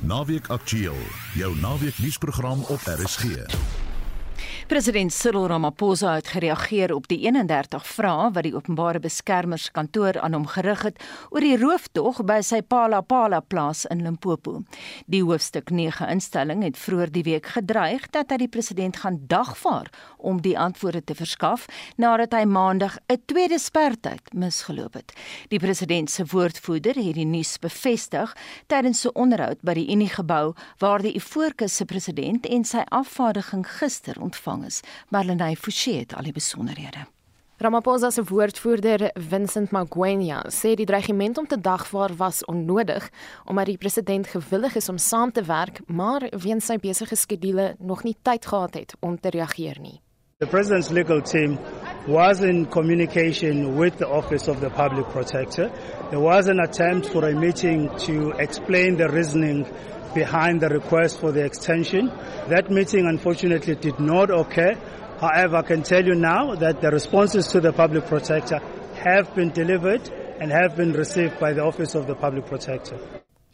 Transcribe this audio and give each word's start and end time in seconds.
Naweek 0.00 0.48
Aktueel, 0.48 0.96
jou 1.34 1.56
naweek 1.56 1.98
nuusprogram 1.98 2.62
op 2.62 2.80
RSG. 2.84 3.24
President 4.64 5.12
Cyril 5.12 5.46
Ramaphosa 5.46 6.14
het 6.14 6.28
gereageer 6.32 6.94
op 6.94 7.04
die 7.08 7.18
31 7.26 7.84
vrae 7.86 8.30
wat 8.32 8.46
die 8.46 8.54
openbare 8.56 9.00
beskermerskantoor 9.04 10.16
aan 10.24 10.32
hom 10.32 10.46
gerig 10.48 10.86
het 10.86 11.02
oor 11.28 11.44
die 11.44 11.58
rooftog 11.60 12.22
by 12.24 12.38
sy 12.40 12.62
Palapala 12.64 13.42
plaas 13.44 13.82
in 13.92 14.00
Limpopo. 14.06 14.62
Die 15.04 15.20
hoofstuk 15.20 15.68
9 15.68 16.08
instelling 16.08 16.62
het 16.64 16.80
vroeër 16.80 17.12
die 17.12 17.24
week 17.26 17.50
gedreig 17.58 18.06
dat 18.16 18.32
hy 18.32 18.38
die 18.40 18.48
president 18.48 19.02
gaan 19.02 19.18
dagvaar 19.28 19.90
om 20.16 20.40
die 20.40 20.56
antwoorde 20.56 21.04
te 21.04 21.18
verskaf 21.18 21.68
nadat 22.00 22.32
hy 22.32 22.46
maandag 22.48 22.96
'n 23.12 23.20
tweede 23.26 23.58
spertyd 23.58 24.32
misgeloop 24.32 24.94
het. 24.94 25.12
Die 25.52 25.60
president 25.60 26.10
se 26.10 26.24
woordvoerder 26.24 26.96
het 26.96 27.14
die 27.14 27.28
nuus 27.28 27.58
bevestig 27.58 28.32
tydens 28.66 29.04
'n 29.04 29.12
onderhoud 29.12 29.60
by 29.60 29.74
die 29.74 29.92
Unie 29.92 30.08
gebou 30.08 30.54
waar 30.78 31.02
die 31.02 31.14
Ivoorkus 31.14 31.76
se 31.76 31.84
president 31.84 32.46
en 32.46 32.64
sy 32.64 32.82
afvaardiging 32.88 33.66
gister 33.68 34.16
ontvang 34.20 34.53
ontvang 34.54 34.64
is. 34.66 34.82
Marlenae 35.10 35.56
Forsie 35.56 35.98
het 35.98 36.14
al 36.14 36.24
die 36.24 36.32
besonderhede. 36.32 37.06
Ramaphosa 37.58 38.10
se 38.10 38.22
woordvoerder 38.24 39.10
Vincent 39.14 39.70
Magwenya 39.70 40.42
sê 40.50 40.74
die 40.74 40.86
dreigement 40.86 41.38
om 41.38 41.46
te 41.46 41.56
dagvaar 41.56 42.16
was 42.16 42.44
onnodig 42.44 43.10
omdat 43.46 43.66
die 43.66 43.78
president 43.78 44.26
gewillig 44.26 44.74
is 44.76 44.88
om 44.88 44.98
saam 44.98 45.32
te 45.32 45.42
werk, 45.42 45.80
maar 45.86 46.26
weens 46.42 46.66
sy 46.66 46.76
besige 46.78 47.16
skedule 47.16 47.76
nog 47.78 48.02
nie 48.04 48.16
tyd 48.22 48.46
gehad 48.46 48.74
het 48.74 48.96
om 49.00 49.20
te 49.20 49.30
reageer 49.30 49.78
nie. 49.80 50.00
The 50.40 50.46
president's 50.50 50.90
legal 50.90 51.22
team 51.22 51.58
was 52.06 52.40
in 52.40 52.66
communication 52.68 53.78
with 53.78 53.96
the 53.98 54.08
office 54.08 54.50
of 54.50 54.58
the 54.60 54.70
public 54.70 55.06
protector. 55.12 55.70
There 56.10 56.20
was 56.20 56.48
an 56.48 56.58
attempt 56.58 57.06
for 57.06 57.24
a 57.24 57.32
meeting 57.32 57.88
to 58.06 58.32
explain 58.38 58.96
the 58.96 59.06
reasoning 59.06 59.64
behind 60.14 60.60
the 60.60 60.68
request 60.68 61.20
for 61.20 61.32
the 61.32 61.44
extension. 61.44 62.10
That 62.48 62.70
meeting 62.70 63.06
unfortunately 63.06 63.74
did 63.74 63.98
not 63.98 64.30
occur. 64.30 64.74
However, 65.20 65.56
I 65.56 65.62
can 65.62 65.82
tell 65.82 66.04
you 66.04 66.14
now 66.14 66.54
that 66.54 66.80
the 66.80 66.90
responses 66.90 67.48
to 67.48 67.60
the 67.60 67.72
public 67.72 68.06
protector 68.06 68.60
have 69.04 69.34
been 69.34 69.50
delivered 69.50 70.10
and 70.40 70.50
have 70.50 70.76
been 70.76 70.92
received 70.92 71.38
by 71.38 71.52
the 71.52 71.62
office 71.62 71.94
of 71.94 72.06
the 72.06 72.14
public 72.14 72.46
protector. 72.46 72.98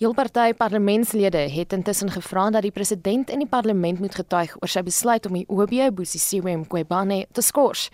Heel 0.00 0.14
party 0.14 0.54
parlementslede 0.56 1.38
het 1.38 1.72
intussen 1.72 2.10
gevra 2.10 2.50
dat 2.50 2.62
die 2.62 2.70
president 2.70 3.30
in 3.30 3.38
die 3.38 3.48
parlement 3.48 3.98
moet 4.00 4.14
getuig 4.14 4.54
oor 4.56 4.72
sy 4.72 4.80
besluit 4.82 5.26
om 5.28 5.36
die 5.36 5.44
OB 5.48 5.74
Busisiwe 5.92 6.54
Mqobane 6.56 7.26
te 7.36 7.44
skors. 7.44 7.90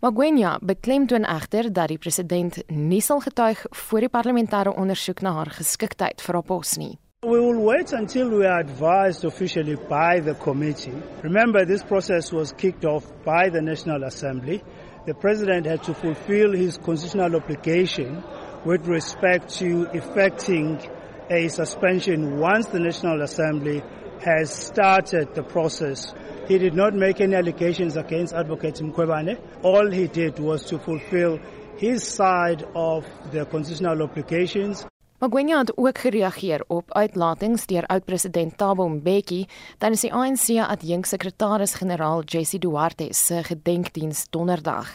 Magwenya 0.00 0.56
beklemtoon 0.64 1.28
egter 1.28 1.68
dat 1.68 1.92
die 1.92 2.00
president 2.00 2.62
nie 2.72 3.02
sal 3.04 3.20
getuig 3.20 3.66
voor 3.68 4.00
die 4.00 4.12
parlementêre 4.16 4.72
ondersoek 4.72 5.20
na 5.20 5.36
haar 5.36 5.52
geskiktheid 5.52 6.24
vir 6.24 6.40
haar 6.40 6.48
pos 6.48 6.78
nie. 6.80 6.96
We 7.24 7.38
will 7.38 7.62
wait 7.62 7.92
until 7.92 8.30
we 8.30 8.44
are 8.46 8.58
advised 8.58 9.24
officially 9.24 9.76
by 9.76 10.18
the 10.18 10.34
committee. 10.34 11.00
Remember, 11.22 11.64
this 11.64 11.80
process 11.84 12.32
was 12.32 12.50
kicked 12.50 12.84
off 12.84 13.06
by 13.24 13.48
the 13.48 13.62
National 13.62 14.02
Assembly. 14.02 14.60
The 15.06 15.14
President 15.14 15.66
had 15.66 15.84
to 15.84 15.94
fulfill 15.94 16.50
his 16.50 16.78
constitutional 16.78 17.36
obligation 17.36 18.24
with 18.64 18.88
respect 18.88 19.50
to 19.60 19.84
effecting 19.92 20.80
a 21.30 21.46
suspension 21.46 22.40
once 22.40 22.66
the 22.66 22.80
National 22.80 23.22
Assembly 23.22 23.84
has 24.24 24.52
started 24.52 25.32
the 25.36 25.44
process. 25.44 26.12
He 26.48 26.58
did 26.58 26.74
not 26.74 26.92
make 26.92 27.20
any 27.20 27.36
allegations 27.36 27.96
against 27.96 28.34
Advocate 28.34 28.80
Mkwebane. 28.80 29.38
All 29.62 29.88
he 29.92 30.08
did 30.08 30.40
was 30.40 30.64
to 30.64 30.80
fulfill 30.80 31.38
his 31.76 32.02
side 32.02 32.64
of 32.74 33.06
the 33.30 33.46
constitutional 33.46 34.02
obligations. 34.02 34.84
Magwenya 35.22 35.58
het 35.58 35.76
ook 35.76 35.98
gereageer 35.98 36.64
op 36.66 36.92
uitlatings 36.92 37.66
deur 37.66 37.86
oud-president 37.86 38.56
Thabo 38.58 38.88
Mbeki 38.88 39.44
tydens 39.78 40.02
die 40.02 40.10
ANC 40.10 40.48
adjunksekretaris-generaal 40.64 42.24
Jesse 42.26 42.58
Duarte 42.58 43.06
se 43.14 43.44
gedenkdiens 43.46 44.24
donderdag. 44.34 44.88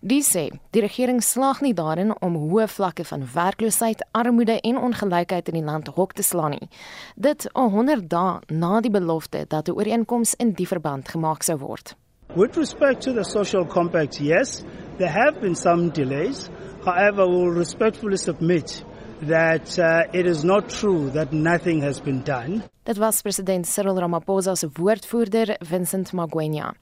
Die 0.00 0.20
sê 0.22 0.44
die 0.70 0.84
regering 0.84 1.18
slaag 1.26 1.64
nie 1.66 1.74
daarin 1.74 2.14
om 2.22 2.38
hoë 2.38 2.68
vlakke 2.70 3.08
van 3.10 3.26
werkloosheid, 3.34 4.06
armoede 4.12 4.60
en 4.60 4.78
ongelykheid 4.78 5.50
in 5.50 5.58
die 5.58 5.64
land 5.66 5.90
hok 5.98 6.14
te 6.14 6.22
slaan 6.22 6.54
nie. 6.54 6.70
Dit 7.16 7.50
100 7.58 8.06
dae 8.06 8.38
na 8.54 8.78
die 8.80 8.94
belofte 8.94 9.42
dat 9.48 9.68
'n 9.68 9.74
ooreenkoms 9.74 10.38
in 10.38 10.52
die 10.52 10.70
verband 10.70 11.08
gemaak 11.08 11.42
sou 11.42 11.58
word. 11.58 11.96
With 12.36 12.56
respect 12.56 13.02
to 13.02 13.12
the 13.12 13.24
social 13.24 13.66
compact, 13.66 14.20
yes, 14.20 14.62
there 14.98 15.10
have 15.10 15.40
been 15.40 15.56
some 15.56 15.90
delays. 15.90 16.48
However, 16.84 17.26
we 17.26 17.36
will 17.36 17.58
respectfully 17.58 18.16
submit 18.16 18.84
that 19.26 19.78
uh, 19.78 20.04
it 20.12 20.26
is 20.26 20.44
not 20.44 20.68
true 20.68 21.10
that 21.10 21.32
nothing 21.32 21.82
has 21.82 22.00
been 22.00 22.22
done. 22.22 22.62
Dit 22.84 22.98
was 22.98 23.22
president 23.22 23.66
Cyril 23.66 23.98
Ramaphosa 23.98 24.54
se 24.54 24.68
woordvoerder 24.78 25.56
Vincent 25.60 26.12
Magwenya. 26.12 26.74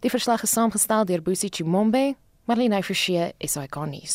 Die 0.00 0.10
verslag 0.10 0.42
is 0.42 0.50
saamgestel 0.50 1.04
deur 1.04 1.22
Busi 1.22 1.48
Chimombe 1.48 2.16
Marlene 2.50 2.80
Forsie 2.82 3.28
is 3.38 3.52
ikonies. 3.54 4.14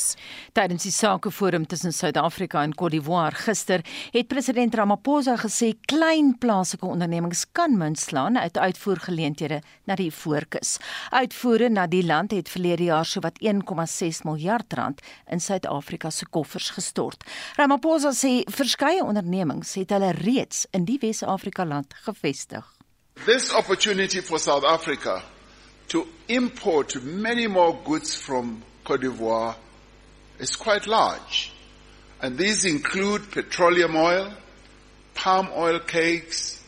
Tydens 0.52 0.84
die 0.84 0.92
sakeforum 0.92 1.64
tussen 1.72 1.94
Suid-Afrika 1.96 2.66
en 2.66 2.74
Côte 2.76 2.98
d'Ivoire 2.98 3.38
gister 3.46 3.80
het 4.12 4.28
president 4.28 4.74
Ramaphosa 4.76 5.38
gesê 5.40 5.70
klein 5.88 6.34
plaaslike 6.44 6.84
ondernemings 6.84 7.46
kan 7.56 7.78
munt 7.80 8.02
slaan 8.02 8.36
uit 8.36 8.58
uitvoergeleenthede 8.60 9.62
na 9.88 9.96
die 9.96 10.10
voorkus. 10.12 10.74
Uitvoere 11.16 11.70
na 11.72 11.86
die 11.88 12.04
land 12.04 12.36
het 12.36 12.52
verlede 12.52 12.90
jaar 12.90 13.08
sowat 13.08 13.40
1,6 13.40 14.26
miljard 14.28 14.76
rand 14.76 15.00
in 15.32 15.40
Suid-Afrika 15.40 16.12
se 16.12 16.28
koffers 16.28 16.74
gestort. 16.76 17.24
Ramaphosa 17.56 18.12
sê 18.12 18.42
verskeie 18.52 19.06
ondernemings 19.06 19.78
het 19.80 19.96
hulle 19.96 20.12
reeds 20.12 20.66
in 20.76 20.84
die 20.84 21.00
Wes-Afrika 21.00 21.64
land 21.64 21.96
gevestig. 22.04 22.68
This 23.24 23.54
opportunity 23.56 24.20
for 24.20 24.40
South 24.44 24.68
Africa 24.68 25.22
to 25.90 26.08
import 26.28 27.02
many 27.04 27.48
more 27.48 27.78
goods 27.86 28.16
from 28.16 28.64
Cote 28.84 29.02
d'Ivoire 29.02 29.56
is 30.40 30.56
quite 30.56 30.88
large. 30.88 31.52
And 32.22 32.38
these 32.38 32.66
include 32.66 33.32
petroleum 33.32 33.96
oil, 33.96 34.34
palm 35.14 35.50
oil 35.56 35.80
cakes 35.80 36.64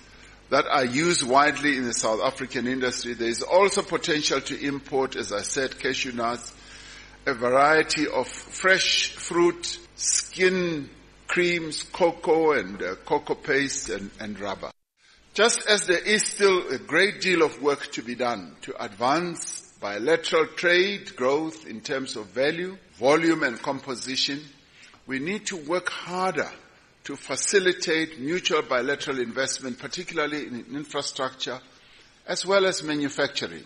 that 0.50 0.66
are 0.66 0.86
used 0.86 1.24
widely 1.24 1.78
in 1.78 1.84
the 1.84 1.94
South 1.94 2.22
African 2.22 2.68
industry. 2.68 3.14
There 3.14 3.28
is 3.28 3.42
also 3.42 3.82
potential 3.82 4.40
to 4.42 4.60
import, 4.60 5.16
as 5.16 5.34
I 5.34 5.42
said, 5.42 5.80
cashew 5.80 6.14
nuts, 6.14 6.54
a 7.26 7.34
variety 7.34 8.08
of 8.08 8.28
fresh 8.28 9.12
fruit, 9.12 9.80
skin 9.96 10.90
creams, 11.28 11.84
cocoa 11.84 12.54
and 12.54 12.82
uh, 12.82 12.96
cocoa 13.06 13.36
paste 13.36 13.90
and, 13.90 14.10
and 14.20 14.40
rubber. 14.40 14.72
Just 15.38 15.68
as 15.68 15.86
there 15.86 16.00
is 16.00 16.24
still 16.24 16.68
a 16.70 16.80
great 16.80 17.22
deal 17.22 17.44
of 17.44 17.62
work 17.62 17.92
to 17.92 18.02
be 18.02 18.16
done 18.16 18.56
to 18.62 18.84
advance 18.84 19.72
bilateral 19.80 20.48
trade 20.48 21.16
growth 21.16 21.68
in 21.68 21.82
terms 21.82 22.16
of 22.16 22.26
value, 22.30 22.76
volume 22.96 23.44
and 23.44 23.62
composition, 23.62 24.42
we 25.06 25.20
need 25.20 25.46
to 25.46 25.58
work 25.58 25.90
harder 25.90 26.50
to 27.04 27.16
facilitate 27.16 28.20
mutual 28.20 28.64
bilateral 28.64 29.20
investment, 29.20 29.78
particularly 29.78 30.48
in 30.48 30.66
infrastructure, 30.74 31.60
as 32.26 32.44
well 32.44 32.66
as 32.66 32.82
manufacturing. 32.82 33.64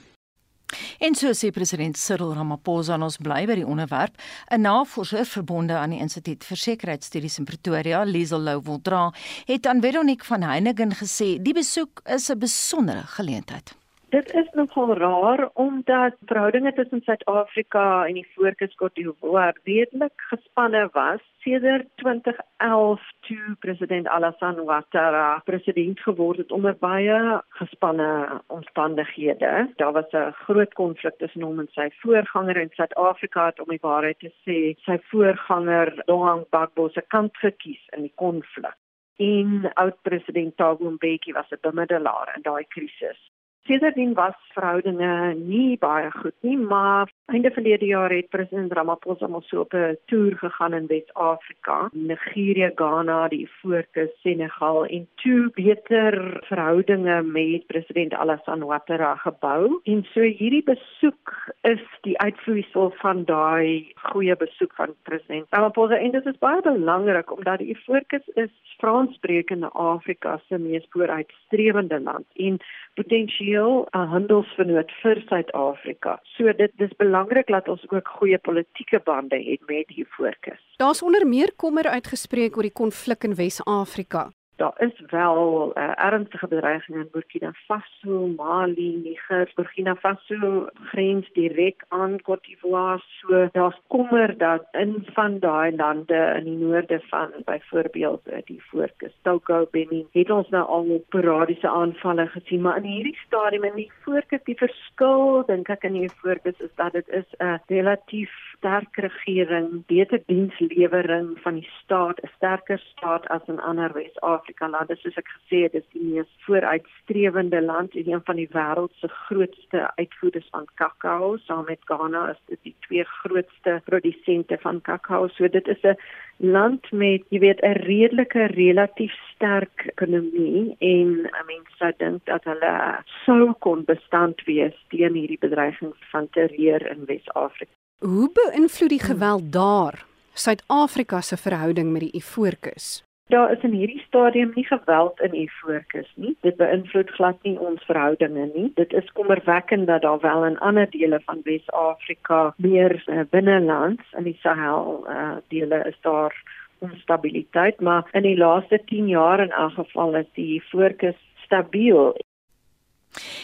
En 1.00 1.16
so 1.16 1.34
sê 1.34 1.52
president 1.52 1.98
Cyril 1.98 2.34
Ramaphosa 2.34 2.98
ons 3.02 3.18
bly 3.18 3.46
by 3.46 3.56
die 3.56 3.68
onderwerp. 3.68 4.16
'n 4.52 4.62
Navorser 4.62 5.26
verbonde 5.26 5.78
aan 5.78 5.90
die 5.90 6.00
Instituut 6.00 6.44
vir 6.44 6.58
Sekuriteitsstudies 6.58 7.40
in 7.40 7.46
Pretoria, 7.46 8.04
Liesel 8.04 8.40
Lou 8.40 8.62
Woldra, 8.62 9.12
het 9.46 9.66
aan 9.66 9.82
Veronique 9.82 10.26
van 10.26 10.42
Heiningen 10.42 10.96
gesê 10.96 11.42
die 11.42 11.54
besoek 11.54 12.02
is 12.06 12.30
'n 12.30 12.40
besondere 12.40 13.04
geleentheid. 13.06 13.81
Dit 14.12 14.34
is 14.34 14.50
nogal 14.52 14.94
raar 14.98 15.50
omdat 15.54 16.16
verhoudinge 16.26 16.74
tussen 16.74 17.02
Suid-Afrika 17.02 17.84
en 18.08 18.18
die 18.20 18.26
Voorkuskot 18.34 18.96
d'Ivoire 18.96 19.56
redelik 19.64 20.26
gespanne 20.32 20.82
was 20.92 21.22
sedert 21.46 21.88
2011 22.04 23.06
toe 23.28 23.56
president 23.64 24.12
Alassane 24.12 24.66
Ouattara 24.66 25.40
president 25.48 26.04
geword 26.04 26.44
het 26.44 26.52
onder 26.52 26.76
baie 26.84 27.40
gespanne 27.62 28.42
omstandighede. 28.48 29.72
Daar 29.76 29.96
was 29.96 30.12
'n 30.12 30.36
groot 30.44 30.74
konflik 30.74 31.18
tussen 31.18 31.42
hom 31.42 31.60
en 31.60 31.72
sy 31.72 31.90
voorganger 32.04 32.58
in 32.58 32.76
Suid-Afrika 32.76 33.54
om 33.64 33.70
die 33.70 33.82
waarheid 33.82 34.20
te 34.20 34.34
sê. 34.44 34.76
Sy 34.84 35.00
voorganger, 35.12 36.04
Laurent 36.06 36.48
Gbagbo, 36.48 36.90
se 36.90 37.02
kant 37.08 37.38
gekies 37.38 37.84
in 37.96 38.02
die 38.02 38.16
konflik. 38.16 38.76
En 39.16 39.72
oud 39.74 40.02
president 40.02 40.58
Thabo 40.58 40.90
Mbeki 40.90 41.32
was 41.32 41.52
'n 41.52 41.58
bemiddelaar 41.62 42.34
in 42.36 42.42
daai 42.42 42.66
krisis. 42.68 43.32
Sedertdien 43.70 44.14
was 44.18 44.34
verhoudinge 44.56 45.36
nie 45.38 45.78
baie 45.78 46.10
goed 46.16 46.34
nie, 46.42 46.58
maar 46.58 47.12
einde 47.30 47.52
verlede 47.54 47.86
jaar 47.86 48.10
het 48.10 48.30
president 48.34 48.74
Ramaphosa 48.74 49.28
mos 49.30 49.46
so 49.50 49.62
op 49.62 49.74
'n 49.74 49.98
toer 50.10 50.34
gegaan 50.38 50.74
in 50.74 50.88
Wes-Afrika, 50.88 51.90
Nigerië, 51.94 52.72
Ghana, 52.76 53.28
die 53.28 53.50
Voorkus, 53.62 54.10
Senegal 54.22 54.86
en 54.86 55.08
toe 55.16 55.52
beter 55.54 56.42
verhoudinge 56.50 57.22
met 57.22 57.68
president 57.68 58.14
Alassane 58.14 58.66
Ouattara 58.66 59.16
gebou. 59.16 59.80
En 59.84 60.04
so 60.14 60.22
hierdie 60.22 60.64
besoek 60.64 61.54
is 61.62 61.86
die 62.02 62.18
uitvloeisel 62.20 62.92
van 62.98 63.26
daai 63.26 63.92
goeie 63.96 64.36
besoek 64.36 64.74
van 64.74 64.96
president 65.04 65.46
Ramaphosa 65.50 65.96
en 65.98 66.12
dit 66.12 66.26
is 66.26 66.38
baie 66.38 66.62
belangrik 66.62 67.32
omdat 67.38 67.60
die 67.60 67.78
Voorkus 67.86 68.28
is 68.34 68.52
Franssprekende 68.78 69.70
Afrika 69.70 70.42
se 70.48 70.58
mees 70.58 70.86
vooruitstrewende 70.90 72.00
land 72.00 72.26
en 72.36 72.58
potensieel 72.94 73.51
'n 73.60 74.08
handelsvernoot 74.08 74.92
vir 75.02 75.24
Suid-Afrika. 75.28 76.20
So 76.24 76.54
dit 76.54 76.72
dis 76.78 76.96
belangrik 76.98 77.48
dat 77.48 77.68
ons 77.68 77.90
ook 77.90 78.08
goeie 78.08 78.38
politieke 78.38 79.02
bande 79.04 79.44
het 79.44 79.62
met 79.68 79.88
die 79.88 80.06
Voorkus. 80.10 80.62
Daar's 80.78 81.04
onder 81.04 81.28
meer 81.28 81.52
kommer 81.56 81.88
uitgespreek 81.88 82.58
oor 82.58 82.64
die 82.64 82.80
konflik 82.84 83.24
in 83.24 83.36
Wes-Afrika 83.36 84.32
daar 84.62 84.74
is 84.78 85.02
wel 85.08 85.72
uh, 85.78 85.92
ernstige 85.96 86.48
bedreigings 86.48 87.00
in 87.00 87.10
Burkina 87.12 87.52
Faso, 87.66 88.28
Mali, 88.38 89.02
Niger, 89.04 89.52
Burkina 89.56 89.96
Faso 89.96 90.68
grens 90.74 91.30
direk 91.34 91.86
aan 91.88 92.22
Côte 92.22 92.46
d'Ivoire. 92.48 93.02
So 93.22 93.50
daar's 93.52 93.80
kommer 93.88 94.38
dat 94.38 94.68
in 94.72 95.08
van 95.14 95.40
daai 95.40 95.76
lande 95.76 96.22
in 96.38 96.44
die 96.44 96.58
noorde 96.58 97.02
van 97.10 97.30
byvoorbeeld 97.46 98.22
uh, 98.28 98.38
die 98.46 98.62
Voorkus, 98.70 99.16
Togo, 99.22 99.68
Benin, 99.72 100.08
het 100.12 100.30
ons 100.30 100.50
nou 100.50 100.66
al 100.68 101.02
sporadiese 101.06 101.70
aanvalle 101.70 102.28
gesien, 102.28 102.62
maar 102.62 102.78
in 102.78 102.90
hierdie 102.92 103.18
stadium 103.26 103.64
in 103.64 103.76
die 103.76 103.92
Voorkus, 104.06 104.44
die 104.44 104.58
verskil 104.58 105.44
dink 105.50 105.70
ek 105.74 105.90
in 105.90 105.98
die 106.04 106.14
Voorkus 106.22 106.60
is 106.60 106.74
dat 106.76 106.94
dit 106.94 107.10
is 107.10 107.26
'n 107.40 107.44
uh, 107.44 107.58
relatief 107.68 108.30
sterk 108.62 108.98
regering, 109.02 109.82
beter 109.90 110.22
dienslewering 110.30 111.34
van 111.42 111.56
die 111.58 111.70
staat, 111.82 112.22
'n 112.22 112.30
sterker 112.36 112.80
staat 112.80 113.28
as 113.28 113.42
in 113.48 113.60
ander 113.60 113.94
Wes-Afrika 113.94 114.70
lande. 114.70 114.96
Soos 114.96 115.18
ek 115.18 115.30
gesê 115.38 115.64
het 115.64 115.74
is 115.74 115.88
die 115.94 116.04
mees 116.04 116.30
vooruitstrewende 116.46 117.62
land 117.62 117.96
en 117.96 118.12
een 118.12 118.22
van 118.24 118.36
die 118.36 118.50
wêreld 118.54 118.94
se 118.94 119.08
grootste 119.08 119.92
uitvoerders 119.96 120.48
van 120.52 120.68
kakao. 120.76 121.38
Saam 121.38 121.66
met 121.66 121.82
Ghana 121.90 122.30
is 122.30 122.42
dit 122.46 122.60
die 122.64 122.76
twee 122.80 123.04
grootste 123.04 123.82
produsente 123.86 124.58
van 124.62 124.82
kakao. 124.82 125.28
So 125.28 125.48
dit 125.48 125.68
is 125.68 125.82
'n 125.84 125.98
land 126.38 126.92
met 126.92 127.22
jy 127.30 127.40
weet 127.40 127.62
'n 127.62 127.82
redelike 127.90 128.46
relatief 128.46 129.14
sterk 129.34 129.86
ekonomie 129.86 130.76
en 130.80 131.10
mense 131.46 131.76
sou 131.78 131.92
dink 131.98 132.26
dat 132.26 132.44
hulle 132.44 133.04
sou 133.26 133.54
kon 133.60 133.84
bestand 133.86 134.44
wees 134.46 134.78
teen 134.90 135.14
hierdie 135.14 135.42
bedreigings 135.42 135.98
van 136.12 136.30
terreur 136.30 136.92
in 136.92 137.06
Wes-Afrika. 137.06 137.81
Hoe 138.02 138.30
beïnvloed 138.34 138.90
die 138.90 139.00
geweld 139.00 139.52
daar 139.54 140.06
Suid-Afrika 140.34 141.22
se 141.22 141.38
verhouding 141.38 141.92
met 141.92 142.02
die 142.02 142.16
Ivoorkus? 142.18 143.04
daar 143.32 143.52
is 143.52 143.64
in 143.64 143.72
hierdie 143.72 144.04
stadium 144.08 144.52
nie 144.56 144.66
geweld 144.66 145.20
in 145.20 145.36
u 145.36 145.48
fokus 145.48 146.10
nie. 146.16 146.36
Dit 146.42 146.58
beïnvloed 146.60 147.10
glad 147.10 147.38
nie 147.48 147.60
ons 147.60 147.84
verhoudinge 147.88 148.50
nie. 148.54 148.72
Dit 148.76 148.94
is 148.94 149.12
kommerwekkend 149.20 149.88
dat 149.88 150.02
daar 150.02 150.20
wel 150.20 150.46
in 150.46 150.58
ander 150.60 150.90
dele 150.90 151.22
van 151.26 151.40
Wes-Afrika 151.44 152.54
meer 152.58 153.04
uh, 153.06 153.22
binnelands 153.30 154.04
in 154.18 154.24
die 154.24 154.38
Sahel 154.42 155.06
uh, 155.08 155.38
dele 155.48 155.84
is 155.88 155.98
daar 156.02 156.36
onstabiliteit, 156.80 157.80
maar 157.80 158.10
in 158.12 158.26
die 158.26 158.38
laaste 158.38 158.82
10 158.86 159.08
jaar 159.08 159.40
in 159.40 159.52
elk 159.52 159.74
geval 159.80 160.16
is 160.16 160.30
die 160.34 160.62
fokus 160.74 161.18
stabiel 161.46 162.18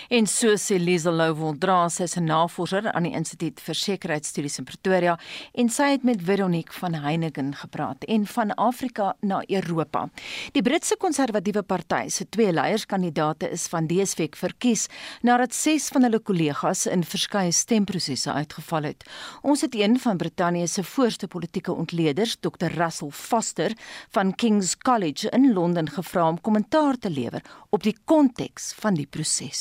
En 0.10 0.28
so 0.28 0.56
sê 0.56 0.78
Liesel 0.80 1.18
Louwondra, 1.20 1.90
sy 1.90 2.04
is 2.04 2.18
'n 2.18 2.26
navorser 2.26 2.92
aan 2.92 3.04
die 3.04 3.14
Instituut 3.14 3.60
vir 3.60 3.76
Sekuriteitsstudies 3.76 4.60
in 4.60 4.66
Pretoria 4.66 5.18
en 5.54 5.70
sy 5.70 5.92
het 5.92 6.04
met 6.04 6.22
Veronique 6.22 6.74
van 6.74 6.94
Heiningen 6.94 7.56
gepraat 7.56 8.04
en 8.08 8.26
van 8.26 8.54
Afrika 8.56 9.16
na 9.22 9.42
Europa. 9.48 10.10
Die 10.54 10.62
Britse 10.62 10.96
Konservatiewe 10.98 11.64
Party 11.64 12.10
se 12.10 12.26
twee 12.30 12.52
leierskandidaate 12.52 13.50
is 13.50 13.68
van 13.68 13.88
week 13.88 14.36
verkies 14.36 14.88
nadat 15.22 15.54
ses 15.54 15.90
van 15.94 16.04
hulle 16.04 16.20
kollegas 16.20 16.86
in 16.86 17.04
verskeie 17.04 17.52
stemprosesse 17.52 18.32
uitgeval 18.32 18.90
het. 18.92 19.06
Ons 19.42 19.62
het 19.62 19.76
een 19.76 20.00
van 20.00 20.18
Brittanje 20.18 20.68
se 20.68 20.84
voorste 20.84 21.28
politieke 21.28 21.74
ontleeders, 21.74 22.38
Dr 22.40 22.72
Russell 22.78 23.12
Foster 23.12 23.74
van 24.16 24.36
King's 24.36 24.76
College 24.78 25.30
in 25.30 25.54
Londen 25.54 25.90
gevra 25.90 26.28
om 26.30 26.42
kommentaar 26.42 26.98
te 26.98 27.10
lewer 27.10 27.42
op 27.70 27.84
die 27.84 27.96
konteks 28.06 28.74
van 28.82 28.98
die 29.00 29.08
proses. 29.10 29.57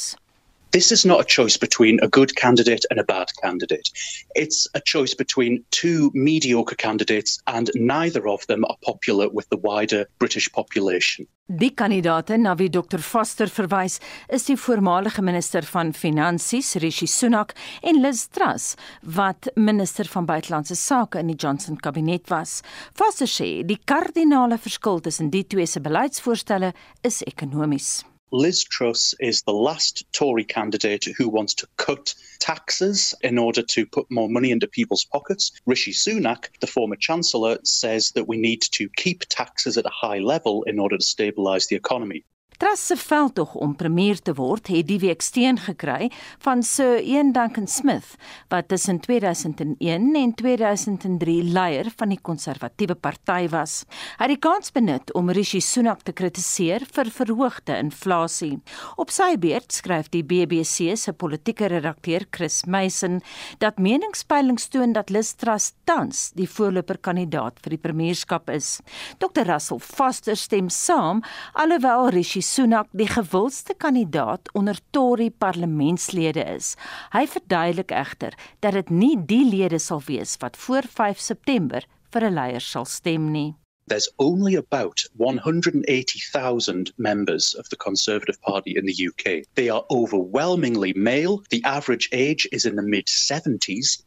This 0.76 0.92
is 0.92 1.04
not 1.06 1.20
a 1.20 1.24
choice 1.24 1.56
between 1.56 1.98
a 2.02 2.08
good 2.08 2.34
candidate 2.36 2.84
and 2.90 3.00
a 3.00 3.04
bad 3.04 3.28
candidate. 3.42 3.90
It's 4.34 4.68
a 4.74 4.80
choice 4.80 5.14
between 5.14 5.64
two 5.70 6.10
mediocre 6.12 6.74
candidates, 6.74 7.40
and 7.46 7.70
neither 7.74 8.28
of 8.28 8.46
them 8.46 8.64
are 8.68 8.76
popular 8.84 9.28
with 9.30 9.48
the 9.48 9.56
wider 9.56 10.04
British 10.18 10.52
population. 10.52 11.26
Die 11.48 11.70
kandidaate 11.70 12.36
na 12.36 12.54
wie 12.56 12.68
Dr 12.68 12.98
Foster 12.98 13.46
verwys, 13.46 14.00
is 14.28 14.44
die 14.44 14.56
voormalige 14.56 15.22
minister 15.22 15.62
van 15.62 15.94
Finansies, 15.94 16.74
Rishi 16.82 17.06
Sunak, 17.06 17.54
en 17.82 18.00
Liz 18.02 18.26
Truss, 18.26 18.74
wat 19.00 19.48
minister 19.54 20.04
van 20.04 20.26
buitelandse 20.26 20.76
sake 20.76 21.22
in 21.22 21.30
die 21.30 21.38
Johnson 21.38 21.78
kabinet 21.80 22.28
was. 22.28 22.60
Foster 22.92 23.30
sê 23.30 23.62
die 23.64 23.78
kardinale 23.84 24.58
verskil 24.58 25.00
tussen 25.00 25.30
die 25.30 25.46
twee 25.46 25.66
se 25.66 25.80
beleidsvoorstelle 25.80 26.74
is 27.00 27.22
ekonomies. 27.22 28.02
Liz 28.32 28.64
Truss 28.64 29.14
is 29.20 29.42
the 29.42 29.52
last 29.52 30.04
Tory 30.12 30.44
candidate 30.44 31.04
who 31.16 31.28
wants 31.28 31.54
to 31.54 31.68
cut 31.76 32.12
taxes 32.40 33.14
in 33.22 33.38
order 33.38 33.62
to 33.62 33.86
put 33.86 34.10
more 34.10 34.28
money 34.28 34.50
into 34.50 34.66
people's 34.66 35.04
pockets. 35.04 35.52
Rishi 35.64 35.92
Sunak, 35.92 36.46
the 36.60 36.66
former 36.66 36.96
Chancellor, 36.96 37.58
says 37.62 38.10
that 38.10 38.26
we 38.26 38.36
need 38.36 38.62
to 38.72 38.88
keep 38.96 39.20
taxes 39.28 39.78
at 39.78 39.86
a 39.86 39.90
high 39.90 40.18
level 40.18 40.64
in 40.64 40.80
order 40.80 40.98
to 40.98 41.04
stabilise 41.04 41.68
the 41.68 41.76
economy. 41.76 42.24
Truss 42.56 42.86
se 42.86 42.96
veldtog 42.96 43.54
om 43.60 43.74
premier 43.76 44.16
te 44.24 44.32
word 44.32 44.70
het 44.72 44.86
die 44.88 44.96
week 45.02 45.20
steun 45.20 45.58
gekry 45.60 46.06
van 46.40 46.62
Sir 46.64 47.02
Ian 47.04 47.34
Duncan 47.36 47.66
Smith 47.68 48.14
wat 48.48 48.70
tussen 48.70 48.96
2001 49.04 50.06
en 50.16 50.32
2003 50.38 51.34
leier 51.52 51.90
van 51.98 52.14
die 52.14 52.20
konservatiewe 52.28 52.96
party 52.96 53.50
was. 53.52 53.82
Hy 54.16 54.24
het 54.24 54.32
die 54.32 54.40
kans 54.40 54.72
benut 54.72 55.12
om 55.18 55.28
Rishi 55.36 55.60
Sunak 55.60 56.00
te 56.06 56.14
kritiseer 56.16 56.86
vir 56.96 57.10
verhoogde 57.12 57.76
inflasie. 57.76 58.54
Op 58.96 59.12
sy 59.12 59.34
beurt 59.42 59.76
skryf 59.76 60.08
die 60.16 60.24
BBC 60.24 60.96
se 60.96 61.12
politieke 61.12 61.68
redakteur 61.68 62.24
Chris 62.32 62.62
Mason 62.64 63.20
dat 63.60 63.76
meningspeilings 63.76 64.70
toon 64.72 64.96
dat 64.96 65.12
Liz 65.12 65.34
Truss 65.36 65.74
tans 65.84 66.30
die 66.40 66.48
voorloper 66.48 67.02
kandidaat 67.04 67.60
vir 67.60 67.76
die 67.76 67.82
premierskap 67.84 68.48
is. 68.48 68.78
Dr 69.20 69.44
Russell 69.44 69.84
Foster 69.84 70.40
stem 70.40 70.72
saam 70.72 71.20
alhoewel 71.52 72.08
Rishi 72.16 72.45
Sunak 72.46 72.86
die 72.94 73.08
gewildste 73.10 73.74
kandidaat 73.74 74.52
onder 74.52 74.78
Tory 74.90 75.30
parlementslede 75.30 76.44
is. 76.54 76.74
Hy 77.10 77.24
verduidelik 77.26 77.90
egter 77.90 78.36
dat 78.62 78.76
dit 78.78 78.90
nie 78.90 79.16
die 79.32 79.42
lede 79.48 79.80
sal 79.82 80.02
wees 80.06 80.36
wat 80.44 80.56
voor 80.56 80.86
5 80.98 81.18
September 81.18 81.86
vir 82.14 82.28
'n 82.28 82.36
leier 82.38 82.62
sal 82.62 82.86
stem 82.86 83.30
nie. 83.30 83.54
There's 83.88 84.10
only 84.18 84.54
about 84.54 85.04
180,000 85.16 86.92
members 86.96 87.54
of 87.54 87.68
the 87.68 87.76
Conservative 87.76 88.40
Party 88.40 88.72
in 88.76 88.86
the 88.86 88.98
UK. 89.08 89.44
They 89.54 89.68
are 89.70 89.84
overwhelmingly 89.90 90.92
male. 90.92 91.42
The 91.50 91.64
average 91.64 92.08
age 92.12 92.48
is 92.52 92.64
in 92.64 92.76
the 92.76 92.82
mid 92.82 93.06
70s, 93.06 94.02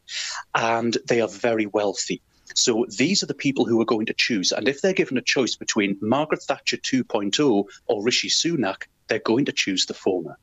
and 0.53 0.97
they 1.07 1.21
are 1.21 1.31
very 1.41 1.65
wealthy. 1.65 2.21
So 2.55 2.85
these 2.97 3.23
are 3.23 3.27
the 3.27 3.33
people 3.33 3.65
who 3.65 3.79
are 3.81 3.85
going 3.85 4.05
to 4.07 4.13
choose. 4.13 4.51
And 4.51 4.67
if 4.67 4.81
they're 4.81 4.93
given 4.93 5.17
a 5.17 5.21
choice 5.21 5.55
between 5.55 5.97
Margaret 6.01 6.43
Thatcher 6.43 6.77
2.0 6.77 7.65
or 7.87 8.03
Rishi 8.03 8.29
Sunak, 8.29 8.87
they're 9.07 9.19
going 9.19 9.45
to 9.45 9.51
choose 9.51 9.85
the 9.85 9.93
former. 9.93 10.37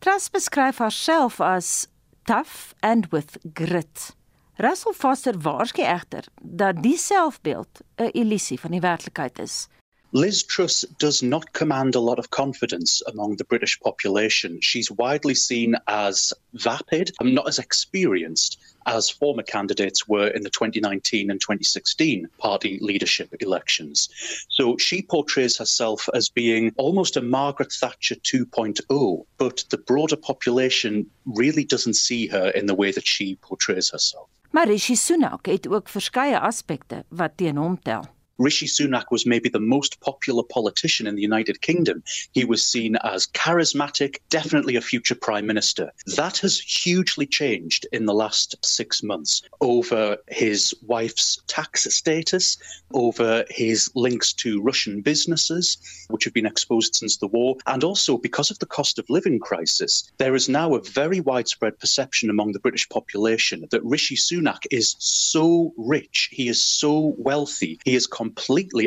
Truss 0.00 0.30
beskryf 0.30 0.78
haarself 0.78 1.40
as 1.40 1.88
tough 2.26 2.74
and 2.82 3.06
with 3.12 3.36
grit. 3.54 4.14
Russell 4.58 4.92
Foster 4.92 5.34
waarsku 5.38 5.82
egter 5.82 6.24
dat 6.42 6.82
die 6.82 6.96
selfbeeld 6.96 7.80
'n 7.96 8.10
illusie 8.12 8.60
van 8.60 8.70
die 8.70 8.80
werklikheid 8.80 9.38
is. 9.38 9.68
Liz 10.12 10.42
Truss 10.42 10.84
does 10.98 11.22
not 11.22 11.52
command 11.52 11.94
a 11.94 12.00
lot 12.00 12.18
of 12.18 12.30
confidence 12.30 13.00
among 13.06 13.36
the 13.36 13.44
British 13.44 13.78
population. 13.78 14.58
She's 14.60 14.90
widely 14.90 15.34
seen 15.34 15.76
as 15.86 16.32
vapid 16.54 17.12
and 17.20 17.32
not 17.32 17.46
as 17.46 17.60
experienced 17.60 18.58
as 18.86 19.08
former 19.08 19.44
candidates 19.44 20.08
were 20.08 20.26
in 20.26 20.42
the 20.42 20.50
2019 20.50 21.30
and 21.30 21.40
2016 21.40 22.26
party 22.38 22.78
leadership 22.80 23.32
elections. 23.38 24.08
So 24.48 24.76
she 24.78 25.00
portrays 25.00 25.56
herself 25.56 26.08
as 26.12 26.28
being 26.28 26.72
almost 26.76 27.16
a 27.16 27.22
Margaret 27.22 27.72
Thatcher 27.72 28.16
2.0, 28.16 29.24
but 29.38 29.64
the 29.70 29.78
broader 29.78 30.16
population 30.16 31.06
really 31.24 31.64
doesn't 31.64 31.94
see 31.94 32.26
her 32.26 32.48
in 32.50 32.66
the 32.66 32.74
way 32.74 32.90
that 32.90 33.06
she 33.06 33.36
portrays 33.36 33.90
herself. 33.90 34.28
Maar 34.50 34.66
Rishi 34.66 34.94
Sunak 34.94 35.46
het 35.46 35.68
ook 35.68 35.88
verskeie 35.88 36.38
aspekte 36.38 37.04
wat 37.08 37.36
teen 37.36 37.56
hom 37.56 37.78
tel. 37.82 38.04
Rishi 38.40 38.66
Sunak 38.66 39.10
was 39.10 39.26
maybe 39.26 39.50
the 39.50 39.60
most 39.60 40.00
popular 40.00 40.42
politician 40.42 41.06
in 41.06 41.14
the 41.14 41.20
United 41.20 41.60
Kingdom. 41.60 42.02
He 42.32 42.46
was 42.46 42.64
seen 42.64 42.96
as 43.04 43.26
charismatic, 43.26 44.16
definitely 44.30 44.76
a 44.76 44.80
future 44.80 45.14
prime 45.14 45.46
minister. 45.46 45.92
That 46.16 46.38
has 46.38 46.58
hugely 46.58 47.26
changed 47.26 47.86
in 47.92 48.06
the 48.06 48.14
last 48.14 48.56
six 48.64 49.02
months 49.02 49.42
over 49.60 50.16
his 50.28 50.74
wife's 50.86 51.38
tax 51.48 51.86
status, 51.94 52.56
over 52.94 53.44
his 53.50 53.90
links 53.94 54.32
to 54.32 54.62
Russian 54.62 55.02
businesses, 55.02 55.76
which 56.08 56.24
have 56.24 56.32
been 56.32 56.46
exposed 56.46 56.94
since 56.94 57.18
the 57.18 57.26
war, 57.26 57.56
and 57.66 57.84
also 57.84 58.16
because 58.16 58.50
of 58.50 58.58
the 58.58 58.66
cost 58.66 58.98
of 58.98 59.10
living 59.10 59.38
crisis. 59.38 60.10
There 60.16 60.34
is 60.34 60.48
now 60.48 60.74
a 60.74 60.82
very 60.82 61.20
widespread 61.20 61.78
perception 61.78 62.30
among 62.30 62.52
the 62.52 62.60
British 62.60 62.88
population 62.88 63.66
that 63.70 63.84
Rishi 63.84 64.16
Sunak 64.16 64.64
is 64.70 64.96
so 64.98 65.74
rich, 65.76 66.30
he 66.32 66.48
is 66.48 66.64
so 66.64 67.14
wealthy, 67.18 67.78
he 67.84 67.94
is 67.94 68.06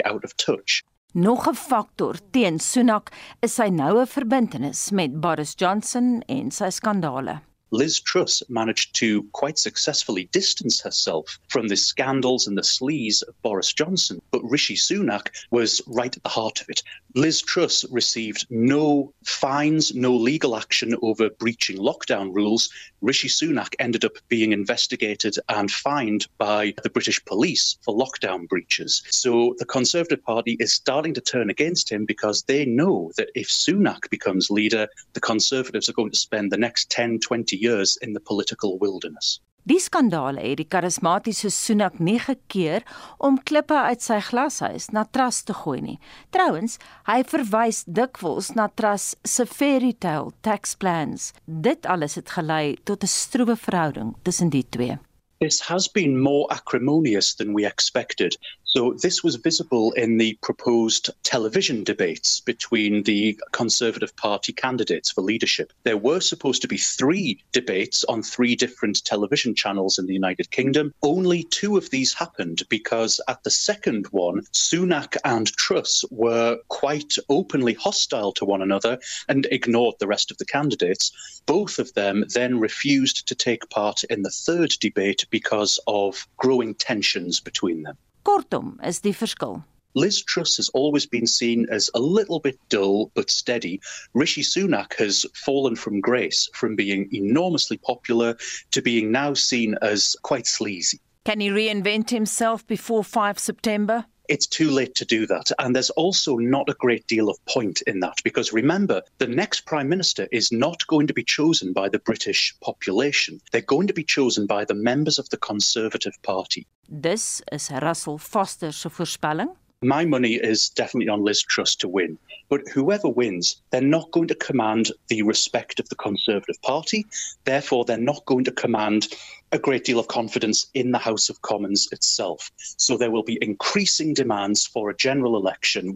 out 0.03 0.23
of 0.23 0.35
touch. 0.35 0.83
Nog 1.13 1.47
'n 1.47 1.55
faktor 1.55 2.17
teen 2.31 2.59
Sunak 2.59 3.11
is 3.41 3.53
sy 3.53 3.69
noue 3.69 4.05
verbintenis 4.05 4.91
met 4.91 5.19
Boris 5.21 5.53
Johnson 5.55 6.23
en 6.27 6.51
sy 6.51 6.69
skandale. 6.69 7.41
Liz 7.73 7.99
Truss 7.99 8.43
managed 8.49 8.93
to 8.97 9.23
quite 9.31 9.57
successfully 9.57 10.25
distance 10.25 10.79
herself 10.79 11.39
from 11.47 11.69
the 11.69 11.75
scandals 11.75 12.45
and 12.45 12.55
the 12.55 12.61
sleaze 12.61 13.23
of 13.27 13.41
Boris 13.41 13.73
Johnson, 13.73 14.21
but 14.29 14.43
Rishi 14.43 14.75
Sunak 14.75 15.29
was 15.49 15.81
right 15.87 16.15
at 16.15 16.21
the 16.21 16.29
heart 16.29 16.61
of 16.61 16.69
it. 16.69 16.83
Liz 17.15 17.41
Truss 17.41 17.83
received 17.91 18.45
no 18.51 19.11
fines, 19.23 19.93
no 19.95 20.15
legal 20.15 20.55
action 20.55 20.95
over 21.01 21.31
breaching 21.31 21.77
lockdown 21.77 22.33
rules. 22.33 22.69
Rishi 23.01 23.27
Sunak 23.27 23.73
ended 23.79 24.05
up 24.05 24.13
being 24.29 24.51
investigated 24.51 25.35
and 25.49 25.71
fined 25.71 26.27
by 26.37 26.75
the 26.83 26.89
British 26.89 27.23
police 27.25 27.77
for 27.81 27.95
lockdown 27.95 28.47
breaches. 28.47 29.01
So 29.09 29.55
the 29.57 29.65
Conservative 29.65 30.23
Party 30.23 30.57
is 30.59 30.73
starting 30.73 31.13
to 31.15 31.21
turn 31.21 31.49
against 31.49 31.91
him 31.91 32.05
because 32.05 32.43
they 32.43 32.65
know 32.65 33.11
that 33.17 33.29
if 33.35 33.47
Sunak 33.47 34.09
becomes 34.11 34.51
leader, 34.51 34.87
the 35.13 35.19
Conservatives 35.19 35.89
are 35.89 35.93
going 35.93 36.11
to 36.11 36.17
spend 36.17 36.51
the 36.51 36.57
next 36.57 36.91
10, 36.91 37.19
20 37.19 37.62
years 37.63 37.97
in 38.01 38.13
the 38.13 38.23
political 38.31 38.77
wilderness. 38.83 39.39
Die 39.63 39.79
skandale 39.79 40.41
het 40.43 40.57
die 40.59 40.67
karismatiese 40.67 41.47
Sunak 41.55 41.99
nie 42.03 42.17
gekeer 42.19 42.83
om 43.23 43.37
klippe 43.47 43.77
uit 43.87 44.03
sy 44.03 44.17
glashuis 44.27 44.89
na 44.91 45.05
Trust 45.15 45.45
te 45.47 45.55
gooi 45.55 45.79
nie. 45.85 45.95
Trouwens, 46.35 46.75
hy 47.07 47.21
verwys 47.23 47.85
dikwels 47.87 48.51
na 48.57 48.67
Trust 48.67 49.15
se 49.23 49.45
fairy 49.47 49.93
tale 49.95 50.35
tax 50.43 50.75
plans. 50.75 51.31
Dit 51.47 51.87
alles 51.87 52.19
het 52.19 52.35
gelei 52.35 52.75
tot 52.83 53.03
'n 53.03 53.13
stroewe 53.15 53.55
verhouding 53.55 54.15
tussen 54.23 54.49
die 54.49 54.65
twee. 54.69 54.99
This 55.39 55.61
has 55.61 55.87
been 55.87 56.19
more 56.19 56.47
acrimonious 56.49 57.35
than 57.35 57.53
we 57.53 57.65
expected. 57.65 58.37
So, 58.75 58.95
this 58.99 59.23
was 59.23 59.35
visible 59.35 59.91
in 59.91 60.17
the 60.17 60.35
proposed 60.41 61.11
television 61.21 61.83
debates 61.83 62.39
between 62.39 63.03
the 63.03 63.39
Conservative 63.51 64.15
Party 64.15 64.51
candidates 64.51 65.11
for 65.11 65.21
leadership. 65.21 65.71
There 65.83 65.95
were 65.95 66.19
supposed 66.19 66.63
to 66.63 66.67
be 66.67 66.77
three 66.77 67.43
debates 67.51 68.03
on 68.05 68.23
three 68.23 68.55
different 68.55 69.05
television 69.05 69.53
channels 69.53 69.99
in 69.99 70.07
the 70.07 70.15
United 70.15 70.49
Kingdom. 70.49 70.91
Only 71.03 71.43
two 71.43 71.77
of 71.77 71.91
these 71.91 72.13
happened 72.15 72.63
because 72.67 73.21
at 73.27 73.43
the 73.43 73.51
second 73.51 74.07
one, 74.07 74.41
Sunak 74.53 75.17
and 75.23 75.55
Truss 75.55 76.03
were 76.09 76.57
quite 76.69 77.13
openly 77.29 77.75
hostile 77.75 78.31
to 78.31 78.43
one 78.43 78.63
another 78.63 78.97
and 79.29 79.45
ignored 79.51 79.97
the 79.99 80.07
rest 80.07 80.31
of 80.31 80.39
the 80.39 80.45
candidates. 80.45 81.11
Both 81.45 81.77
of 81.77 81.93
them 81.93 82.25
then 82.33 82.59
refused 82.59 83.27
to 83.27 83.35
take 83.35 83.69
part 83.69 84.03
in 84.05 84.23
the 84.23 84.31
third 84.31 84.71
debate 84.81 85.27
because 85.29 85.79
of 85.85 86.27
growing 86.37 86.73
tensions 86.73 87.39
between 87.39 87.83
them. 87.83 87.99
Kortom, 88.23 88.77
is 88.83 89.01
die 89.01 89.11
verskil. 89.11 89.63
Liz 89.95 90.23
Truss 90.23 90.57
has 90.57 90.69
always 90.69 91.05
been 91.05 91.27
seen 91.27 91.67
as 91.69 91.89
a 91.93 91.99
little 91.99 92.39
bit 92.39 92.57
dull 92.69 93.11
but 93.13 93.29
steady. 93.29 93.79
Rishi 94.13 94.41
Sunak 94.41 94.93
has 94.97 95.25
fallen 95.35 95.75
from 95.75 96.01
grace 96.01 96.49
from 96.53 96.75
being 96.75 97.09
enormously 97.13 97.77
popular 97.77 98.35
to 98.71 98.81
being 98.81 99.11
now 99.11 99.33
seen 99.33 99.75
as 99.81 100.15
quite 100.23 100.47
sleazy. 100.47 100.99
Can 101.25 101.39
he 101.39 101.49
reinvent 101.49 102.09
himself 102.09 102.65
before 102.65 103.03
5 103.03 103.39
September? 103.39 104.05
It's 104.33 104.47
too 104.47 104.71
late 104.71 104.95
to 104.95 105.05
do 105.05 105.27
that. 105.27 105.51
And 105.59 105.75
there's 105.75 105.91
also 105.91 106.37
not 106.37 106.67
a 106.67 106.81
great 106.85 107.05
deal 107.05 107.29
of 107.29 107.45
point 107.45 107.81
in 107.83 107.99
that 107.99 108.17
because 108.23 108.51
remember, 108.51 109.03
the 109.19 109.27
next 109.27 109.61
Prime 109.67 109.87
Minister 109.87 110.27
is 110.31 110.51
not 110.51 110.87
going 110.87 111.07
to 111.07 111.13
be 111.13 111.23
chosen 111.23 111.71
by 111.71 111.87
the 111.87 111.99
British 111.99 112.55
population. 112.59 113.39
They're 113.51 113.73
going 113.75 113.87
to 113.87 113.93
be 113.93 114.03
chosen 114.03 114.47
by 114.47 114.65
the 114.65 114.73
members 114.73 115.19
of 115.19 115.29
the 115.29 115.37
Conservative 115.37 116.15
Party. 116.23 116.65
Dis 116.89 117.43
is 117.51 117.69
Russell 117.69 118.17
Foster 118.17 118.71
se 118.71 118.89
voorspelling. 118.89 119.55
My 119.83 120.05
money 120.05 120.35
is 120.35 120.69
definitely 120.69 121.09
on 121.09 121.25
Liz 121.25 121.41
Truss 121.41 121.75
to 121.77 121.89
win. 121.89 122.17
But 122.47 122.61
whoever 122.73 123.09
wins, 123.09 123.61
they're 123.69 123.81
not 123.81 124.11
going 124.11 124.29
to 124.29 124.35
command 124.35 124.91
the 125.09 125.23
respect 125.23 125.79
of 125.79 125.89
the 125.89 125.95
Conservative 125.95 126.61
Party. 126.61 127.05
Therefore, 127.43 127.83
they're 127.83 127.97
not 127.97 128.23
going 128.25 128.45
to 128.45 128.51
command 128.51 129.09
a 129.51 129.59
great 129.59 129.83
deal 129.83 129.99
of 129.99 130.07
confidence 130.07 130.67
in 130.73 130.91
the 130.91 130.97
House 130.97 131.29
of 131.29 131.41
Commons 131.41 131.89
itself. 131.91 132.49
So 132.57 132.95
there 132.95 133.11
will 133.11 133.23
be 133.23 133.37
increasing 133.41 134.13
demands 134.13 134.65
for 134.65 134.89
a 134.89 134.95
general 134.95 135.35
election. 135.35 135.95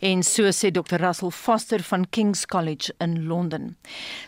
En 0.00 0.22
so 0.22 0.50
sê 0.52 0.70
Dr 0.70 1.00
Russell 1.00 1.30
Foster 1.30 1.82
van 1.82 2.06
King's 2.10 2.46
College 2.46 2.94
in 2.98 3.26
Londen. 3.26 3.76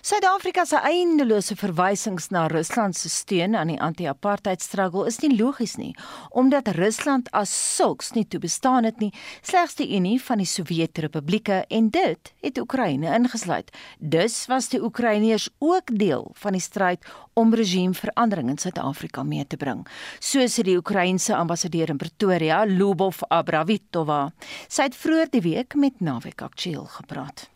Suid-Afrika 0.00 0.64
se 0.64 0.80
eindelose 0.82 1.56
verwysings 1.56 2.30
na 2.30 2.46
Rusland 2.46 2.96
se 2.96 3.08
steun 3.08 3.56
aan 3.56 3.72
die 3.72 3.80
anti-apartheid 3.80 4.62
struggle 4.62 5.06
is 5.06 5.20
nie 5.22 5.36
logies 5.36 5.76
nie, 5.76 5.92
omdat 6.30 6.68
Rusland 6.76 7.30
as 7.32 7.52
sulks 7.76 8.12
nie 8.14 8.26
toe 8.28 8.40
bestaan 8.40 8.84
het 8.84 9.00
nie, 9.00 9.12
slegs 9.42 9.76
die 9.78 9.88
Unie 9.96 10.18
van 10.22 10.42
die 10.42 10.48
Sowjetrepublieke 10.48 11.64
en 11.68 11.90
dit 11.90 12.32
het 12.42 12.58
Oekraïne 12.58 13.14
ingesluit. 13.14 13.70
Dus 13.98 14.44
was 14.50 14.70
die 14.72 14.82
Oekraïners 14.82 15.48
ook 15.58 15.92
deel 15.98 16.30
van 16.34 16.56
die 16.56 16.62
stryd 16.62 17.04
om 17.36 17.54
regimeverandering 17.54 18.48
in 18.48 18.58
Suid-Afrika 18.58 19.22
mee 19.22 19.44
te 19.46 19.58
bring. 19.60 19.82
So 20.20 20.40
sê 20.48 20.64
die 20.64 20.78
Oekraïense 20.78 21.34
ambassadeur 21.36 21.90
in 21.92 21.98
Pretoria, 22.00 22.62
Lubov 22.64 23.20
Abravitova. 23.28 24.30
Sy 24.68 24.88
het 24.88 24.96
vroeër 24.96 25.28
die 25.36 25.52
week 25.52 25.74
met 25.76 26.00
Naweek 26.00 26.40
Aktueel 26.40 26.86
gepraat. 26.88 27.50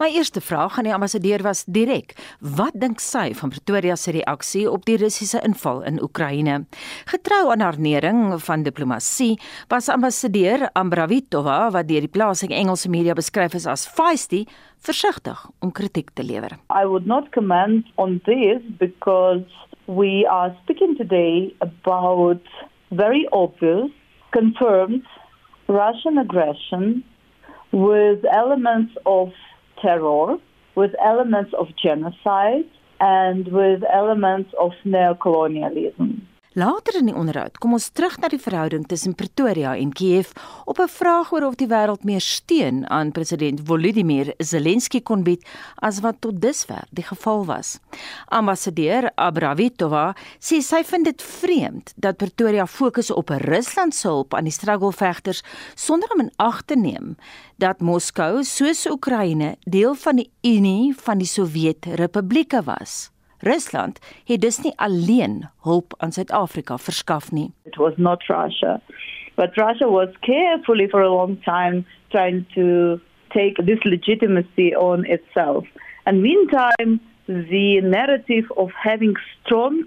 My 0.00 0.06
eerste 0.12 0.40
vraag 0.40 0.76
aan 0.78 0.86
die 0.88 0.92
ambassadeur 0.94 1.42
was 1.44 1.64
direk: 1.64 2.14
Wat 2.40 2.72
dink 2.76 3.00
sy 3.00 3.32
van 3.36 3.50
Pretoria 3.52 3.96
se 3.96 4.12
reaksie 4.12 4.64
op 4.70 4.84
die 4.88 4.96
Russiese 5.00 5.40
inval 5.44 5.82
in 5.88 6.00
Oekraïne? 6.02 6.66
Getrou 7.12 7.50
aan 7.52 7.64
haar 7.64 7.78
nering 7.80 8.36
van 8.44 8.62
diplomatie, 8.64 9.38
was 9.68 9.88
ambassadeur 9.92 10.68
Ambravitova, 10.72 11.70
wat 11.74 11.88
deur 11.88 12.04
die 12.04 12.12
plaaslike 12.12 12.54
Engelse 12.56 12.88
media 12.92 13.16
beskryf 13.16 13.56
is 13.56 13.66
as 13.66 13.84
feisty, 13.88 14.44
versigtig 14.78 15.42
om 15.60 15.72
kritiek 15.72 16.12
te 16.14 16.24
lewer. 16.24 16.56
I 16.72 16.84
would 16.84 17.06
not 17.06 17.32
comment 17.32 17.84
on 17.96 18.20
this 18.24 18.62
because 18.78 19.44
we 19.84 20.24
are 20.28 20.56
speaking 20.62 20.96
today 20.96 21.52
about 21.60 22.40
very 22.88 23.26
obvious 23.32 23.92
confirmed 24.32 25.04
Russian 25.66 26.18
aggression 26.18 27.04
with 27.76 28.24
elements 28.24 28.94
of 29.04 29.32
terror, 29.82 30.38
with 30.74 30.92
elements 30.98 31.52
of 31.52 31.68
genocide, 31.76 32.64
and 33.00 33.46
with 33.48 33.82
elements 33.92 34.50
of 34.58 34.72
neocolonialism. 34.86 36.22
Later 36.56 36.94
in 36.96 37.10
die 37.10 37.12
onderhoud 37.12 37.58
kom 37.60 37.74
ons 37.76 37.90
terug 37.92 38.14
na 38.16 38.30
die 38.32 38.40
verhouding 38.40 38.86
tussen 38.88 39.12
Pretoria 39.12 39.74
en 39.76 39.90
Kiev 39.92 40.30
op 40.64 40.78
'n 40.80 40.88
vraag 40.88 41.32
oor 41.32 41.44
of 41.44 41.56
die 41.60 41.68
wêreld 41.68 42.04
meer 42.04 42.20
steun 42.20 42.88
aan 42.88 43.12
president 43.12 43.60
Volodymyr 43.64 44.32
Zelensky 44.38 45.02
kon 45.02 45.22
bied 45.22 45.44
as 45.74 46.00
wat 46.00 46.20
tot 46.20 46.40
dusver 46.40 46.88
die 46.90 47.04
geval 47.04 47.44
was. 47.44 47.78
Ambassadeur 48.28 49.10
Abravitova 49.14 50.16
sê 50.40 50.62
sy 50.62 50.82
vind 50.84 51.04
dit 51.04 51.22
vreemd 51.22 51.92
dat 51.96 52.16
Pretoria 52.16 52.66
fokus 52.66 53.10
op 53.10 53.28
Rusland 53.28 53.94
se 53.94 54.08
hulp 54.08 54.34
aan 54.34 54.44
die 54.44 54.52
strugglevegters 54.52 55.42
sonder 55.74 56.08
om 56.14 56.20
in 56.20 56.32
ag 56.36 56.62
te 56.62 56.76
neem 56.76 57.16
dat 57.58 57.80
Moskou 57.80 58.44
soos 58.44 58.86
Oekraïne 58.86 59.56
deel 59.60 59.94
van 59.94 60.16
die 60.16 60.30
Unie 60.42 60.94
van 60.96 61.18
die 61.18 61.28
Sowjetrepublieke 61.28 62.62
was. 62.62 63.10
Rusland 63.40 63.98
het 64.24 64.40
dus 64.40 64.58
nie 64.62 64.72
alleen 64.76 65.48
hulp 65.62 65.94
aan 65.96 66.12
Suid-Afrika 66.12 66.78
verskaf 66.78 67.30
nie. 67.32 67.52
It 67.64 67.76
was 67.76 67.92
not 67.96 68.26
Russia, 68.26 68.80
but 69.34 69.56
Russia 69.56 69.88
was 69.88 70.08
carefully 70.20 70.88
for 70.88 71.02
a 71.02 71.10
long 71.10 71.42
time 71.42 71.84
trying 72.08 72.46
to 72.54 72.98
take 73.28 73.64
this 73.64 73.82
legitimacy 73.84 74.74
on 74.74 75.04
itself. 75.04 75.66
And 76.02 76.20
meantime, 76.20 77.00
the 77.26 77.80
narrative 77.80 78.50
of 78.56 78.70
having 78.72 79.16
strong 79.42 79.84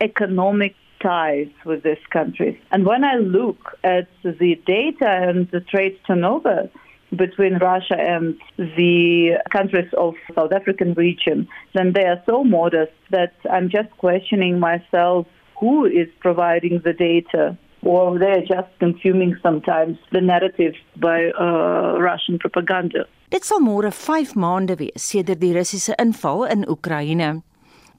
economic 0.00 0.74
ties 1.02 1.48
with 1.64 1.82
these 1.82 2.06
countries. 2.10 2.56
And 2.70 2.86
when 2.86 3.04
I 3.04 3.14
look 3.16 3.78
at 3.82 4.08
the 4.22 4.54
data 4.66 5.08
and 5.08 5.50
the 5.50 5.60
trade 5.60 5.98
turnover, 6.06 6.70
between 7.16 7.54
Russia 7.58 7.96
and 7.98 8.36
the 8.56 9.38
countries 9.50 9.90
of 9.96 10.14
South 10.34 10.52
African 10.52 10.94
region, 10.94 11.48
then 11.74 11.92
they 11.92 12.04
are 12.04 12.22
so 12.26 12.44
modest 12.44 12.92
that 13.10 13.34
I'm 13.50 13.68
just 13.68 13.90
questioning 13.98 14.58
myself 14.58 15.26
who 15.60 15.84
is 15.84 16.08
providing 16.20 16.80
the 16.84 16.92
data 16.92 17.56
or 17.82 18.18
they're 18.18 18.46
just 18.46 18.70
consuming 18.78 19.36
sometimes 19.42 19.98
the 20.12 20.20
narrative 20.20 20.74
by 20.96 21.30
uh, 21.38 21.98
Russian 21.98 22.38
propaganda. 22.38 23.06
Dit 23.32 23.44
sal 23.48 23.62
môre 23.64 23.90
5 23.90 24.34
maande 24.36 24.76
wees 24.78 25.08
sedert 25.08 25.40
die 25.40 25.54
Russiese 25.56 25.96
inval 25.98 26.44
in 26.52 26.66
Oekraïne. 26.68 27.42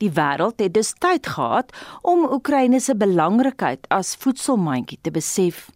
Die 0.03 0.11
wêreld 0.11 0.59
het 0.59 0.73
dus 0.75 0.91
tyd 0.99 1.27
gehad 1.31 1.69
om 2.03 2.25
Oekraïne 2.35 2.81
se 2.83 2.91
belangrikheid 2.99 3.85
as 3.87 4.17
voedselmandjie 4.19 4.97
te 5.01 5.11
besef. 5.15 5.69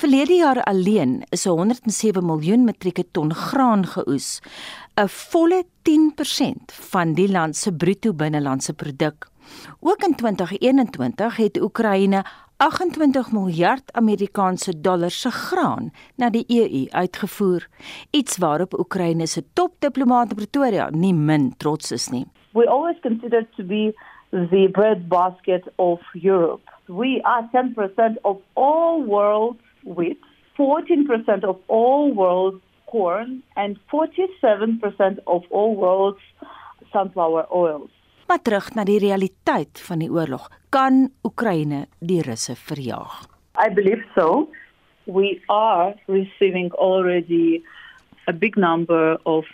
Verlede 0.00 0.40
jaar 0.40 0.58
alleen 0.66 1.20
is 1.30 1.44
107 1.46 2.26
miljoen 2.26 2.64
metrieke 2.66 3.04
ton 3.14 3.30
graan 3.34 3.86
geoes, 3.86 4.40
'n 4.98 5.06
volle 5.06 5.62
10% 5.82 6.74
van 6.90 7.14
die 7.14 7.28
land 7.30 7.56
se 7.56 7.72
bruto 7.72 8.12
binnelandse 8.12 8.72
produk. 8.72 9.28
Ook 9.80 10.02
in 10.02 10.14
2021 10.14 11.36
het 11.36 11.60
Oekraïne 11.60 12.24
28 12.56 13.32
miljard 13.32 13.92
Amerikaanse 13.92 14.80
dollars 14.80 15.20
se 15.20 15.30
graan 15.30 15.92
na 16.16 16.30
die 16.30 16.44
EU 16.48 16.86
uitgevoer, 16.90 17.68
iets 18.10 18.36
waarop 18.36 18.78
Oekraïne 18.78 19.26
se 19.26 19.44
topdiplomaat 19.52 20.30
in 20.30 20.36
Pretoria 20.36 20.90
nie 20.90 21.14
min 21.14 21.54
trots 21.56 21.92
is 21.92 22.08
nie. 22.08 22.26
We 22.54 22.66
always 22.66 22.96
considered 23.02 23.46
to 23.56 23.62
be 23.62 23.94
the 24.30 24.68
breadbasket 24.72 25.64
of 25.78 25.98
Europe. 26.14 26.62
We 26.88 27.20
are 27.24 27.48
10% 27.52 28.16
of 28.24 28.40
all 28.54 29.02
world 29.02 29.56
wheat, 29.84 30.20
14% 30.58 31.44
of 31.44 31.56
all 31.68 32.12
world 32.12 32.60
corn, 32.86 33.42
and 33.56 33.78
47% 33.92 35.18
of 35.26 35.42
all 35.50 35.76
world's 35.76 36.22
sunflower 36.92 37.46
oils. 37.52 37.90
Maar 38.28 38.42
terug 38.42 38.74
na 38.74 38.84
die 38.84 38.98
realiteit 38.98 39.80
van 39.80 39.98
die 39.98 40.10
oorlog. 40.12 40.50
Kan 40.68 41.08
Oekraïne 41.24 41.86
die 41.98 42.20
Russe 42.22 42.56
verjaag? 42.56 43.24
I 43.56 43.72
believe 43.72 44.04
so. 44.14 44.48
We 45.04 45.40
are 45.46 45.94
receiving 46.06 46.72
already 46.72 47.62
a 48.26 48.32
big 48.32 48.56
number 48.56 49.16
of 49.24 49.46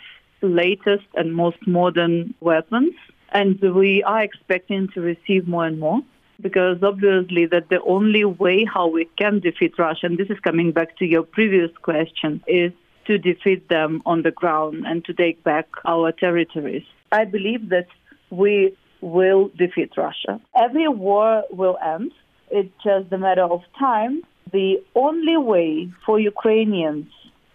latest 0.45 1.05
and 1.15 1.35
most 1.35 1.57
modern 1.67 2.33
weapons 2.39 2.93
and 3.35 3.59
we 3.59 4.01
are 4.03 4.21
expecting 4.21 4.87
to 4.93 5.01
receive 5.01 5.47
more 5.47 5.65
and 5.65 5.79
more 5.79 5.99
because 6.41 6.77
obviously 6.83 7.45
that 7.45 7.69
the 7.69 7.81
only 7.81 8.23
way 8.23 8.65
how 8.65 8.87
we 8.87 9.05
can 9.17 9.39
defeat 9.39 9.73
Russia, 9.77 10.05
and 10.05 10.17
this 10.17 10.29
is 10.29 10.39
coming 10.39 10.71
back 10.71 10.97
to 10.97 11.05
your 11.05 11.23
previous 11.23 11.71
question, 11.81 12.41
is 12.47 12.71
to 13.07 13.17
defeat 13.17 13.67
them 13.69 14.01
on 14.05 14.23
the 14.23 14.31
ground 14.31 14.85
and 14.85 15.03
to 15.05 15.13
take 15.13 15.43
back 15.43 15.67
our 15.85 16.11
territories. 16.11 16.83
I 17.11 17.25
believe 17.25 17.69
that 17.69 17.87
we 18.29 18.75
will 19.01 19.49
defeat 19.57 19.91
Russia. 19.95 20.41
Every 20.55 20.87
war 20.87 21.43
will 21.51 21.77
end. 21.83 22.11
It's 22.49 22.73
just 22.83 23.11
a 23.11 23.17
matter 23.17 23.43
of 23.43 23.61
time. 23.77 24.23
The 24.51 24.81
only 24.95 25.37
way 25.37 25.89
for 26.05 26.19
Ukrainians 26.19 27.07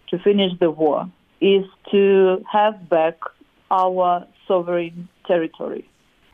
to 0.09 0.19
finish 0.19 0.51
the 0.59 0.71
war 0.71 1.09
is 1.41 1.65
to 1.91 2.39
have 2.45 2.77
back 2.89 3.17
our 3.69 4.27
sovereign 4.47 5.09
territory. 5.25 5.83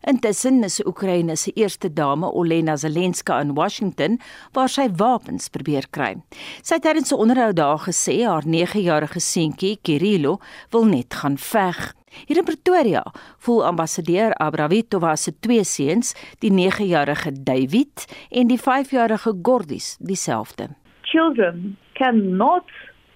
Intussen 0.07 0.63
is 0.63 0.79
Oekraïne 0.85 1.35
se 1.35 1.51
eerste 1.55 1.89
dame 1.93 2.29
Olena 2.31 2.77
Zelenska 2.77 3.39
in 3.41 3.53
Washington 3.53 4.19
waar 4.55 4.69
sy 4.71 4.85
wapens 4.95 5.49
probeer 5.51 5.87
kry. 5.91 6.13
Sy 6.63 6.77
het 6.77 6.85
tydens 6.85 7.11
'n 7.11 7.19
onderhoud 7.19 7.55
daar 7.55 7.79
gesê 7.79 8.23
haar 8.23 8.45
9-jarige 8.45 9.19
seentjie 9.19 9.77
Kirilo 9.81 10.37
wil 10.71 10.85
net 10.85 11.13
gaan 11.13 11.37
veg. 11.37 11.93
Hier 12.25 12.37
in 12.37 12.43
Pretoria 12.43 13.03
voel 13.37 13.65
ambassadeur 13.65 14.33
Abravitova 14.33 15.15
se 15.15 15.31
twee 15.39 15.63
seuns, 15.63 16.15
die 16.39 16.51
9-jarige 16.51 17.31
David 17.43 18.05
en 18.31 18.47
die 18.47 18.59
5-jarige 18.59 19.33
Gordis, 19.41 19.97
dieselfde. 19.99 20.67
Children 21.01 21.77
cannot 21.93 22.63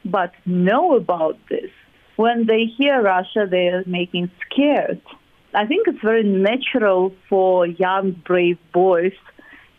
but 0.03 0.31
know 0.43 0.95
about 0.95 1.37
this. 1.47 1.71
When 2.15 2.45
they 2.45 2.65
hear 2.65 3.01
Russia, 3.01 3.47
they 3.49 3.67
are 3.67 3.83
making 3.85 4.31
scared. 4.45 5.01
I 5.53 5.65
think 5.65 5.87
it's 5.87 6.01
very 6.01 6.23
natural 6.23 7.13
for 7.29 7.65
young, 7.65 8.11
brave 8.11 8.57
boys 8.73 9.13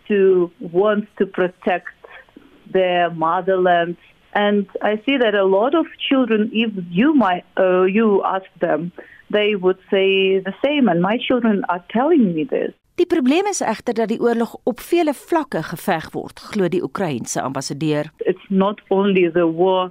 to 0.08 0.50
want 0.60 1.08
to 1.18 1.26
protect 1.26 1.88
their 2.72 3.10
motherland. 3.10 3.96
And 4.34 4.66
I 4.82 4.96
see 5.04 5.16
that 5.18 5.34
a 5.34 5.44
lot 5.44 5.74
of 5.74 5.86
children, 6.08 6.50
if 6.52 6.72
you 6.90 7.14
might, 7.14 7.44
uh, 7.58 7.82
you 7.82 8.22
ask 8.24 8.46
them, 8.60 8.92
they 9.30 9.54
would 9.56 9.78
say 9.90 10.40
the 10.40 10.54
same. 10.64 10.88
And 10.88 11.00
my 11.00 11.18
children 11.18 11.64
are 11.68 11.84
telling 11.90 12.34
me 12.34 12.44
this. 12.44 12.72
Die 12.94 13.06
probleem 13.06 13.46
is 13.48 13.62
egter 13.64 13.94
dat 13.94 14.08
die 14.08 14.20
oorlog 14.20 14.56
op 14.68 14.80
vele 14.80 15.14
vlakke 15.16 15.62
geveg 15.64 16.10
word, 16.12 16.40
glo 16.52 16.68
die 16.68 16.82
Oekraïense 16.84 17.40
ambassadeur. 17.40 18.10
It's 18.18 18.48
not 18.48 18.82
only 18.88 19.30
the 19.32 19.46
war 19.48 19.90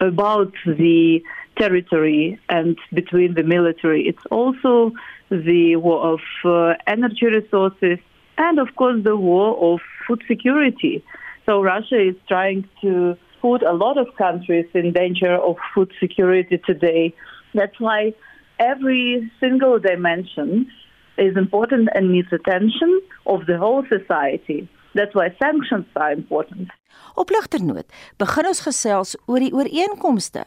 about 0.00 0.56
the 0.64 1.20
territory 1.58 2.38
and 2.48 2.78
between 2.92 3.34
the 3.34 3.42
military, 3.42 4.06
it's 4.06 4.26
also 4.30 4.92
the 5.30 5.76
war 5.76 6.14
of 6.14 6.20
uh, 6.44 6.74
energy 6.86 7.26
resources 7.26 7.98
and, 8.36 8.58
of 8.58 8.68
course, 8.76 9.02
the 9.04 9.16
war 9.16 9.56
of 9.72 9.80
food 10.06 10.22
security. 10.26 11.04
So 11.46 11.62
Russia 11.62 12.00
is 12.10 12.16
trying 12.28 12.68
to 12.82 13.16
put 13.40 13.62
a 13.62 13.72
lot 13.72 13.98
of 13.98 14.06
countries 14.16 14.66
in 14.74 14.92
danger 14.92 15.34
of 15.34 15.56
food 15.74 15.92
security 16.00 16.58
today. 16.64 17.14
That's 17.54 17.78
why 17.80 18.14
every 18.58 19.30
single 19.40 19.78
dimension 19.78 20.70
is 21.16 21.36
important 21.36 21.88
and 21.94 22.12
needs 22.12 22.32
attention 22.32 23.00
of 23.26 23.46
the 23.46 23.58
whole 23.58 23.84
society. 23.88 24.68
That's 24.94 25.14
why 25.14 25.34
sanctions 25.38 25.86
are 25.96 26.12
important. 26.12 26.68
Op 27.14 27.30
ligternoot 27.30 27.86
begin 28.16 28.46
ons 28.46 28.62
gesels 28.66 29.16
oor 29.26 29.42
die 29.42 29.52
ooreenkomste 29.54 30.44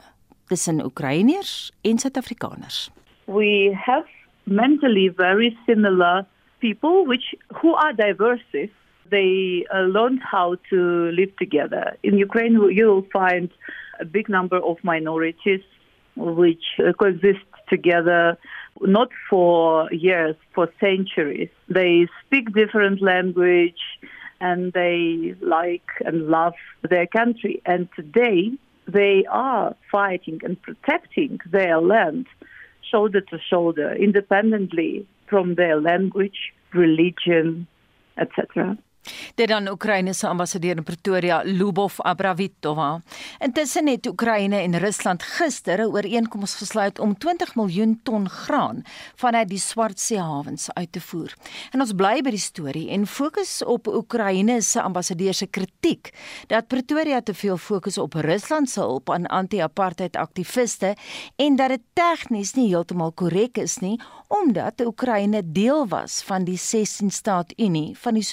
tussen 0.52 0.84
Oekraïners 0.84 1.72
en 1.82 1.98
Suid-Afrikaners. 1.98 2.90
We 3.26 3.72
have 3.86 4.08
mentally 4.44 5.08
very 5.16 5.58
similar 5.66 6.26
people 6.60 7.06
which 7.06 7.36
who 7.62 7.74
are 7.84 7.94
diverse. 7.94 8.70
They 9.10 9.66
uh, 9.74 9.88
learned 9.98 10.22
how 10.34 10.58
to 10.70 10.80
live 11.20 11.34
together. 11.38 11.86
In 12.04 12.18
Ukraine 12.18 12.56
you'll 12.78 13.08
find 13.12 13.50
a 14.00 14.06
big 14.06 14.28
number 14.28 14.60
of 14.72 14.76
minorities 14.84 15.64
which 16.16 16.66
uh, 16.80 16.92
coexist 17.00 17.48
together 17.70 18.38
not 18.82 19.10
for 19.30 19.88
years, 19.92 20.36
for 20.56 20.68
centuries. 20.80 21.52
They 21.68 22.08
speak 22.26 22.46
different 22.54 23.02
language 23.02 23.82
and 24.40 24.74
they 24.74 25.36
like 25.58 25.90
and 26.08 26.28
love 26.28 26.58
their 26.90 27.08
country. 27.08 27.62
And 27.66 27.88
today 27.96 28.52
they 28.88 29.26
are 29.30 29.76
fighting 29.91 30.41
and 30.44 30.62
protecting 30.62 31.39
their 31.52 31.80
land 31.80 32.28
shoulder 32.89 33.22
to 33.22 33.39
shoulder, 33.50 33.94
independently 33.94 35.08
from 35.28 35.56
their 35.56 35.80
language, 35.80 36.54
religion, 36.74 37.67
etc. 38.17 38.78
Dit 39.36 39.48
dan 39.48 39.70
Oekraïne 39.70 40.14
se 40.14 40.28
ambassadeur 40.28 40.78
in 40.78 40.84
Pretoria, 40.84 41.42
Lubov 41.44 42.00
Abravitova. 42.00 43.02
Intussen 43.40 43.88
het 43.88 44.08
Oekraïne 44.08 44.56
en 44.62 44.78
Rusland 44.78 45.24
gister 45.24 45.80
'n 45.80 45.92
ooreenkoms 45.94 46.56
gesluit 46.56 47.00
om 47.00 47.18
20 47.18 47.56
miljoen 47.56 48.00
ton 48.04 48.30
graan 48.30 48.84
vanuit 49.16 49.50
die 49.50 49.60
Swart 49.60 50.00
See 50.00 50.20
hawens 50.20 50.74
uit 50.74 50.92
te 50.92 51.02
voer. 51.02 51.34
En 51.72 51.80
ons 51.80 51.94
bly 51.94 52.22
by 52.22 52.30
die 52.30 52.40
storie 52.40 52.90
en 52.90 53.08
fokus 53.08 53.64
op 53.64 53.88
Oekraïne 53.88 54.62
se 54.62 54.82
ambassadeur 54.82 55.34
se 55.34 55.48
kritiek 55.48 56.14
dat 56.48 56.68
Pretoria 56.68 57.22
te 57.22 57.34
veel 57.34 57.58
fokus 57.58 57.98
op 57.98 58.14
Rusland 58.14 58.70
se 58.70 58.80
hulp 58.80 59.10
aan 59.10 59.26
anti-apartheid 59.26 60.16
aktiviste 60.16 60.96
en 61.36 61.56
dat 61.56 61.70
dit 61.70 61.82
tegnies 61.94 62.54
nie 62.54 62.68
heeltemal 62.68 63.12
korrek 63.12 63.58
is 63.58 63.78
nie 63.78 64.00
omdat 64.28 64.82
Oekraïne 64.86 65.42
deel 65.52 65.88
was 65.88 66.22
van 66.24 66.44
die 66.44 66.60
16-staat 66.60 67.52
Unie 67.58 67.98
van 67.98 68.14
die 68.14 68.24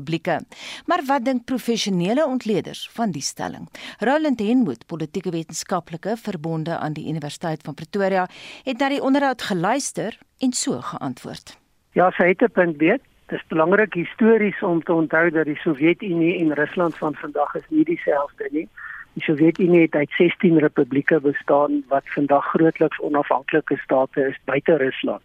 Sowjetrepublieke. 0.00 0.40
Maar 0.86 1.02
wat 1.06 1.24
dink 1.24 1.44
professionele 1.44 2.24
ontleeders 2.26 2.88
van 2.92 3.10
die 3.10 3.22
stelling? 3.22 3.68
Roland 3.98 4.40
Henwood, 4.40 4.86
politieke 4.86 5.30
wetenskaplike 5.30 6.16
verbonde 6.16 6.78
aan 6.78 6.92
die 6.92 7.08
Universiteit 7.08 7.62
van 7.62 7.74
Pretoria, 7.74 8.26
het 8.64 8.78
na 8.78 8.88
die 8.88 9.02
onderhoud 9.02 9.42
geluister 9.42 10.18
en 10.38 10.52
so 10.52 10.80
geantwoord. 10.80 11.58
Ja, 11.92 12.10
sy 12.10 12.28
het 12.28 12.42
'n 12.42 12.52
punt 12.52 12.76
weet. 12.76 13.02
Dit 13.26 13.38
is 13.38 13.46
belangrik 13.48 13.94
histories 13.94 14.62
om 14.62 14.82
te 14.82 14.92
onthou 14.92 15.30
dat 15.30 15.44
die 15.44 15.56
Sowjetunie 15.56 16.38
en 16.40 16.54
Rusland 16.54 16.96
van 16.96 17.14
vandag 17.14 17.54
is 17.54 17.68
nie 17.68 17.84
dieselfde 17.84 18.48
nie. 18.50 18.68
Die 19.14 19.22
Sowjetunie 19.22 19.80
het 19.80 19.94
uit 19.94 20.10
16 20.10 20.58
republieke 20.58 21.20
bestaan 21.20 21.84
wat 21.88 22.02
vandag 22.04 22.44
grootliks 22.44 22.98
onafhanklike 22.98 23.76
state 23.76 24.26
is 24.28 24.38
buite 24.44 24.76
Rusland. 24.76 25.22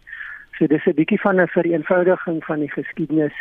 So 0.58 0.66
dis 0.66 0.86
'n 0.86 0.94
bietjie 0.94 1.20
van 1.20 1.40
'n 1.40 1.48
vereenvoudiging 1.48 2.44
van 2.44 2.58
die 2.58 2.70
geskiedenis 2.70 3.34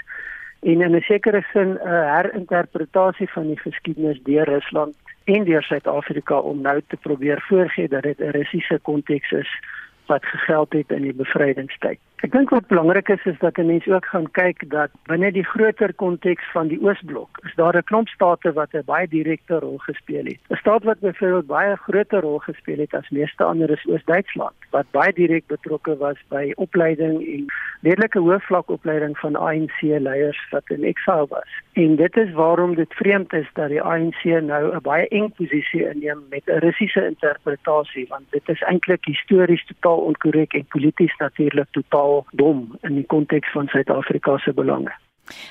en 0.60 0.82
in 0.82 0.96
'n 0.96 1.02
sekere 1.02 1.42
sin 1.54 1.70
'n 1.74 1.88
herinterpretasie 1.88 3.30
van 3.30 3.48
die 3.48 3.60
geskiedenis 3.60 4.20
deur 4.24 4.46
Rusland 4.46 4.96
en 5.24 5.44
deur 5.44 5.64
Suid-Afrika 5.64 6.40
om 6.40 6.62
nou 6.62 6.82
te 6.88 6.98
probeer 6.98 7.42
voorgee 7.48 7.88
dat 7.88 8.04
dit 8.04 8.20
'n 8.20 8.30
Russiese 8.30 8.80
konteks 8.82 9.32
is 9.32 9.60
wat 10.06 10.26
gegeld 10.26 10.74
het 10.74 10.92
in 10.92 11.02
die 11.02 11.14
bevrydingstyd. 11.14 12.00
Ek 12.24 12.32
dink 12.32 12.50
wat 12.50 12.68
belangrik 12.72 13.10
is 13.12 13.26
is 13.28 13.40
dat 13.40 13.58
'n 13.58 13.66
mens 13.66 13.88
ook 13.88 14.06
gaan 14.06 14.32
kyk 14.32 14.70
dat 14.70 14.92
binne 15.04 15.32
die 15.32 15.44
groter 15.44 15.94
konteks 15.94 16.52
van 16.52 16.68
die 16.68 16.80
Oosblok 16.82 17.40
is 17.44 17.56
daar 17.56 17.76
'n 17.76 17.84
klomp 17.84 18.08
state 18.08 18.54
wat 18.54 18.74
'n 18.74 18.86
baie 18.86 19.08
direkte 19.08 19.60
rol 19.60 19.78
gespeel 19.78 20.26
het. 20.26 20.40
'n 20.50 20.56
Staat 20.56 20.84
wat 20.84 21.00
byvoorbeeld 21.00 21.48
baie 21.48 21.76
groter 21.76 22.22
rol 22.22 22.40
gespeel 22.40 22.78
het 22.78 22.94
as 22.94 23.10
meeste 23.10 23.44
ander 23.44 23.70
is 23.70 23.86
Oos-Duitsland 23.86 24.56
wat 24.70 24.86
baie 24.92 25.14
direk 25.14 25.48
betrokke 25.48 25.98
was 25.98 26.18
by 26.30 26.54
opleiding 26.56 27.28
en 27.34 27.46
redelike 27.82 28.20
hoëvlakopleiding 28.20 29.18
van 29.18 29.36
ANC 29.36 29.82
leiers 29.82 30.48
wat 30.52 30.64
in 30.70 30.84
eksil 30.84 31.28
was. 31.28 31.50
En 31.74 31.96
dit 31.96 32.18
is 32.18 32.32
waarom 32.32 32.76
dit 32.76 32.94
vreemd 32.94 33.34
is 33.34 33.50
dat 33.54 33.70
die 33.70 33.82
ANC 33.82 34.24
nou 34.24 34.76
'n 34.76 34.82
baie 34.82 35.08
eng 35.08 35.32
posisie 35.32 35.88
inneem 35.90 36.24
met 36.30 36.44
'n 36.46 36.60
Russiese 36.60 37.06
interpretasie 37.06 38.06
want 38.08 38.32
dit 38.32 38.50
is 38.50 38.62
eintlik 38.62 39.06
histories 39.06 39.66
totaal 39.66 39.98
onkorrek 39.98 40.54
en 40.54 40.66
polities 40.66 41.16
natuurlik 41.18 41.68
totaal 41.72 42.05
dom 42.32 42.78
in 42.82 42.96
die 43.00 43.06
konteks 43.06 43.52
van 43.52 43.68
Suid-Afrika 43.68 44.38
se 44.38 44.54
belange. 44.54 44.94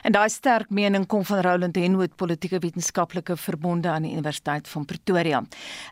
En 0.02 0.12
daai 0.12 0.28
sterk 0.28 0.70
mening 0.70 1.06
kom 1.06 1.24
van 1.24 1.40
Roland 1.44 1.76
Henwood, 1.76 2.16
politieke 2.16 2.58
wetenskaplike 2.58 3.36
verbonde 3.36 3.88
aan 3.88 4.02
die 4.06 4.12
Universiteit 4.12 4.68
van 4.68 4.84
Pretoria. 4.84 5.42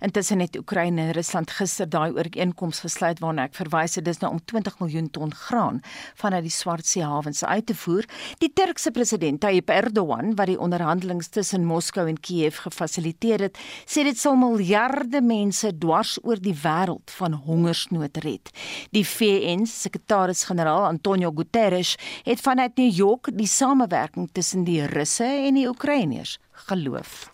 Intussen 0.00 0.40
het 0.40 0.56
Oekraïne 0.58 1.00
en 1.00 1.12
Rusland 1.16 1.50
gister 1.50 1.88
daai 1.88 2.12
ooreenkoms 2.12 2.80
gesluit 2.84 3.18
waarna 3.22 3.46
ek 3.48 3.56
verwys 3.58 3.96
het 3.98 4.04
dis 4.04 4.20
nou 4.22 4.32
om 4.36 4.40
20 4.44 4.78
miljoen 4.80 5.10
ton 5.10 5.34
graan 5.34 5.80
vanuit 6.20 6.46
die 6.46 6.54
Swart 6.54 6.86
See 6.86 7.04
hawens 7.04 7.44
uit 7.44 7.66
te 7.66 7.74
voer. 7.74 8.06
Die 8.38 8.52
Turkse 8.52 8.90
president 8.90 9.40
Tayyip 9.40 9.70
Erdogan, 9.70 10.34
wat 10.38 10.50
die 10.50 10.58
onderhandelinge 10.58 11.28
tussen 11.30 11.64
Moskou 11.64 12.06
en 12.08 12.20
Kiev 12.20 12.62
gefasiliteer 12.64 13.48
het, 13.48 13.58
sê 13.86 14.04
dit 14.06 14.18
sal 14.18 14.36
miljarde 14.40 15.22
mense 15.24 15.72
dwars 15.78 16.18
oor 16.22 16.40
die 16.42 16.54
wêreld 16.62 17.12
van 17.18 17.36
hongersnood 17.46 18.22
red. 18.24 18.52
Die 18.94 19.04
VN-sekretaris-generaal 19.06 20.88
Antonio 20.90 21.32
Guterres 21.34 21.96
het 22.26 22.40
vanuit 22.40 22.76
New 22.76 22.92
York 22.92 23.30
die 23.36 23.48
samewerking 23.72 24.28
tussen 24.32 24.64
die 24.64 24.84
Russe 24.84 25.24
en 25.24 25.54
die 25.54 25.68
Oekraïners 25.68 26.38
geloof. 26.68 27.30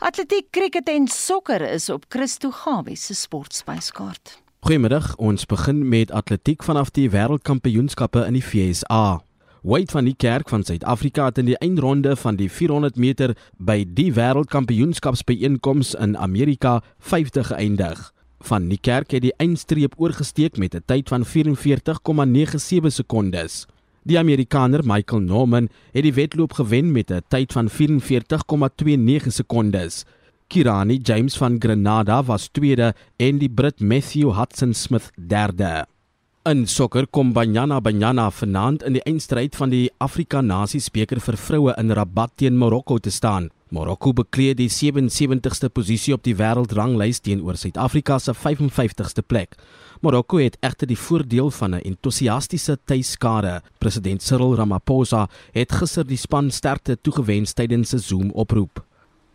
Atletiek, 0.00 0.46
kriket 0.50 0.88
en 0.88 1.08
sokker 1.08 1.60
is 1.60 1.90
op 1.90 2.06
Christo 2.08 2.50
Gawie 2.50 2.96
se 2.96 3.14
sportspyskaart. 3.14 4.38
Goeiemiddag, 4.60 5.16
ons 5.16 5.46
begin 5.46 5.82
met 5.88 6.12
atletiek 6.12 6.62
vanaf 6.64 6.92
die 6.96 7.08
wêreldkampioenskappe 7.10 8.24
in 8.28 8.38
die 8.38 8.44
VSA. 8.44 9.20
Wade 9.62 9.92
van 9.92 10.06
die 10.08 10.16
Kerk 10.16 10.48
van 10.48 10.64
Suid-Afrika 10.64 11.26
het 11.28 11.38
in 11.42 11.50
die 11.50 11.58
eindronde 11.58 12.14
van 12.16 12.38
die 12.38 12.48
400 12.48 12.96
meter 12.96 13.34
by 13.58 13.82
die 13.84 14.08
wêreldkampioenskapsbyeenkoms 14.16 15.92
in 15.98 16.16
Amerika 16.16 16.78
50 17.10 17.52
geëindig 17.52 18.08
van 18.44 18.68
die 18.68 18.78
kerk 18.80 19.10
het 19.10 19.22
die 19.22 19.34
eindstreep 19.36 19.94
oorgesteek 19.96 20.56
met 20.56 20.74
'n 20.74 20.82
tyd 20.86 21.08
van 21.08 21.24
44,97 21.24 22.92
sekondes. 22.92 23.66
Die 24.02 24.18
Amerikaner 24.18 24.80
Michael 24.84 25.20
Norman 25.20 25.68
het 25.92 26.02
die 26.02 26.14
wedloop 26.14 26.52
gewen 26.52 26.92
met 26.92 27.10
'n 27.10 27.22
tyd 27.28 27.52
van 27.52 27.68
44,29 27.68 29.32
sekondes. 29.32 30.04
Kirani 30.48 30.96
James 31.02 31.36
van 31.36 31.56
Grenada 31.58 32.22
was 32.24 32.48
tweede 32.48 32.94
en 33.16 33.38
die 33.38 33.48
Brit 33.48 33.80
Matthew 33.80 34.32
Hudson 34.34 34.74
Smith 34.74 35.10
derde. 35.28 35.86
In 36.42 36.66
sokker 36.66 37.06
kom 37.06 37.32
Banyana 37.32 37.80
Banyana 37.80 38.30
vanaand 38.30 38.82
in 38.82 38.92
die 38.96 39.02
eindstryd 39.02 39.56
van 39.56 39.70
die 39.70 39.90
Afrika 39.98 40.40
Nasiesbeker 40.40 41.20
vir 41.20 41.36
vroue 41.36 41.74
in 41.78 41.92
Rabat 41.92 42.32
teen 42.40 42.56
Marokko 42.56 42.98
te 42.98 43.10
staan. 43.10 43.50
Marokko 43.70 44.10
bekleed 44.18 44.58
die 44.58 44.66
77ste 44.66 45.68
posisie 45.70 46.16
op 46.16 46.24
die 46.26 46.34
wêreldranglys 46.34 47.20
teenoor 47.22 47.54
Suid-Afrika 47.54 48.16
se 48.18 48.34
55ste 48.34 49.22
plek. 49.22 49.54
Marokko 50.02 50.40
het 50.42 50.56
egter 50.66 50.90
die 50.90 50.98
voordeel 50.98 51.52
van 51.54 51.74
'n 51.76 51.84
entoesiastiese 51.86 52.78
tuiskade. 52.84 53.62
President 53.78 54.22
Cyril 54.22 54.56
Ramaphosa 54.56 55.28
het 55.52 55.72
gister 55.72 56.04
die 56.04 56.16
span 56.16 56.50
sterkte 56.50 56.98
toegewens 57.00 57.52
tydens 57.52 57.94
'n 57.94 57.98
Zoom-oproep. 57.98 58.84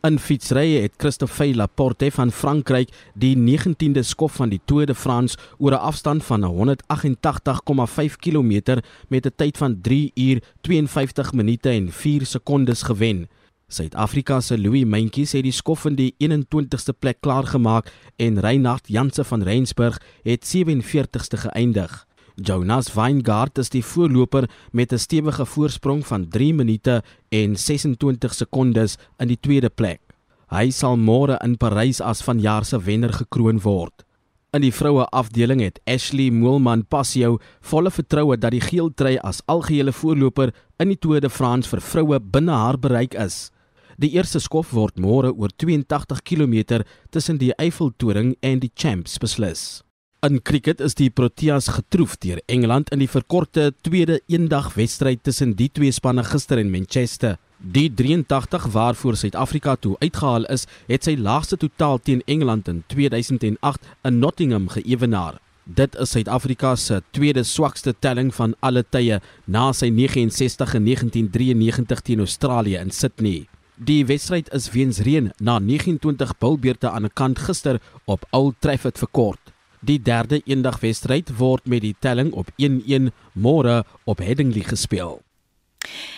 In 0.03 0.19
fietsrye 0.19 0.81
het 0.81 0.93
Christophe 0.97 1.55
Laporte 1.55 2.11
van 2.11 2.31
Frankryk 2.31 2.89
die 3.13 3.35
19de 3.37 4.03
skof 4.03 4.35
van 4.35 4.49
die 4.49 4.61
Tour 4.65 4.85
de 4.85 4.95
France 4.95 5.37
oor 5.57 5.71
'n 5.71 5.79
afstand 5.79 6.23
van 6.23 6.43
188,5 6.43 8.15
km 8.17 8.81
met 9.07 9.25
'n 9.25 9.33
tyd 9.35 9.57
van 9.57 9.81
3 9.81 10.11
uur 10.15 10.43
52 10.61 11.33
minute 11.33 11.69
en 11.69 11.91
4 11.91 12.25
sekondes 12.25 12.81
gewen. 12.81 13.27
Suid-Afrika 13.67 14.41
se 14.41 14.57
Louis 14.57 14.85
Mentjies 14.85 15.31
het 15.33 15.43
die 15.43 15.53
skof 15.53 15.87
in 15.89 15.95
die 15.97 16.11
21ste 16.21 16.93
plek 16.93 17.17
klaar 17.25 17.47
gemaak 17.49 17.89
en 18.21 18.37
Reinhard 18.39 18.91
Janse 18.93 19.23
van 19.25 19.41
Rensburg 19.41 19.97
het 20.23 20.45
47ste 20.45 21.39
geëindig. 21.47 22.05
Jonas 22.35 22.91
Weingart 22.93 23.57
is 23.57 23.71
die 23.73 23.83
voorloper 23.83 24.45
met 24.71 24.93
'n 24.93 24.99
stewige 24.99 25.45
voorsprong 25.45 26.05
van 26.05 26.27
3 26.27 26.53
minute 26.53 27.03
en 27.29 27.55
26 27.55 28.33
sekondes 28.33 28.97
in 29.17 29.27
die 29.27 29.39
tweede 29.39 29.69
plek. 29.69 30.01
Hy 30.47 30.69
sal 30.69 30.97
môre 30.97 31.37
in 31.43 31.57
Parys 31.57 32.01
as 32.01 32.21
vanjaar 32.21 32.65
se 32.65 32.77
wenner 32.77 33.13
gekroon 33.13 33.59
word. 33.61 34.05
In 34.53 34.61
die 34.61 34.73
vroue 34.73 35.05
afdeling 35.05 35.61
het 35.61 35.79
Ashley 35.85 36.29
Moelman 36.29 36.85
Passio 36.85 37.39
volle 37.61 37.91
vertroue 37.91 38.37
dat 38.37 38.51
die 38.51 38.61
geel 38.61 38.93
trui 38.93 39.17
as 39.17 39.41
algehele 39.45 39.91
voorloper 39.91 40.53
in 40.77 40.87
die 40.87 40.99
Tour 40.99 41.19
de 41.19 41.29
France 41.29 41.69
vir 41.69 41.81
vroue 41.81 42.19
binne 42.19 42.51
haar 42.51 42.79
bereik 42.79 43.13
is. 43.13 43.51
Die 43.95 44.11
eerste 44.11 44.41
skof 44.43 44.73
word 44.75 44.97
môre 44.99 45.29
oor 45.31 45.53
82 45.55 46.19
km 46.27 46.81
tussen 47.15 47.37
die 47.39 47.53
Eiffeltoring 47.55 48.33
en 48.43 48.59
die 48.59 48.71
Champs 48.75 49.15
beslis. 49.23 49.85
In 50.25 50.41
cricket 50.41 50.81
is 50.81 50.97
die 50.99 51.11
Proteas 51.13 51.69
getroof 51.71 52.17
deur 52.19 52.41
Engeland 52.51 52.89
in 52.91 52.99
die 52.99 53.07
verkorte 53.07 53.69
tweede 53.85 54.19
eendag 54.27 54.73
wedstryd 54.75 55.23
tussen 55.23 55.53
die 55.55 55.69
twee 55.69 55.93
spanne 55.95 56.25
gister 56.27 56.59
in 56.59 56.73
Manchester. 56.73 57.37
Die 57.59 57.87
83 57.87 58.67
waarvoor 58.73 59.15
Suid-Afrika 59.15 59.77
toe 59.79 59.95
uitgehaal 60.01 60.49
is, 60.51 60.67
het 60.89 61.07
sy 61.07 61.15
laagste 61.15 61.59
totaal 61.61 62.01
teen 62.03 62.25
Engeland 62.27 62.67
in 62.67 62.83
2008 62.91 63.89
in 64.03 64.19
Nottingham 64.19 64.67
geëwenaar. 64.75 65.39
Dit 65.65 65.95
is 65.95 66.11
Suid-Afrika 66.11 66.75
se 66.75 66.99
tweede 67.15 67.45
swakste 67.47 67.95
telling 67.99 68.33
van 68.35 68.57
alle 68.59 68.83
tye 68.83 69.21
na 69.45 69.71
sy 69.73 69.87
69 69.93 70.75
in 70.81 70.89
1993 70.91 72.07
teen 72.09 72.25
Australië 72.27 72.81
in 72.83 72.91
Sydney. 72.91 73.45
Die 73.75 74.05
wedstryd 74.07 74.47
is 74.55 74.69
weens 74.71 75.01
reën 75.03 75.33
na 75.43 75.57
29 75.59 76.37
bilbeerte 76.39 76.89
aan 76.89 77.03
'n 77.03 77.13
kant 77.13 77.39
gister 77.39 77.81
op 78.05 78.25
Old 78.31 78.55
Trafford 78.59 78.97
verkort. 78.97 79.39
Die 79.79 80.01
derde 80.01 80.41
eendagwedstryd 80.45 81.37
word 81.37 81.65
met 81.65 81.81
die 81.81 81.95
telling 81.99 82.31
op 82.31 82.47
1-1 82.55 83.11
môre 83.33 83.83
op 84.03 84.17
Headingley 84.17 84.63
gespeel. 84.63 85.21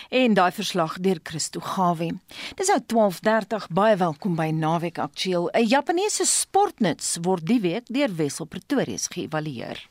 En 0.09 0.33
daai 0.33 0.51
verslag 0.51 0.99
deur 0.99 1.19
Christo 1.23 1.59
Gawe. 1.59 2.19
Dis 2.55 2.67
nou 2.67 2.81
12:30 2.85 3.67
baie 3.69 3.95
welkom 3.95 4.35
by 4.35 4.49
Naweek 4.53 4.97
Aktueel. 4.97 5.49
'n 5.53 5.67
Japaneese 5.67 6.25
sportnuts 6.25 7.17
word 7.21 7.45
die 7.45 7.59
week 7.59 7.83
deur 7.87 8.15
Wessel 8.15 8.45
Pretorius 8.45 9.07
geëvalueer. 9.07 9.87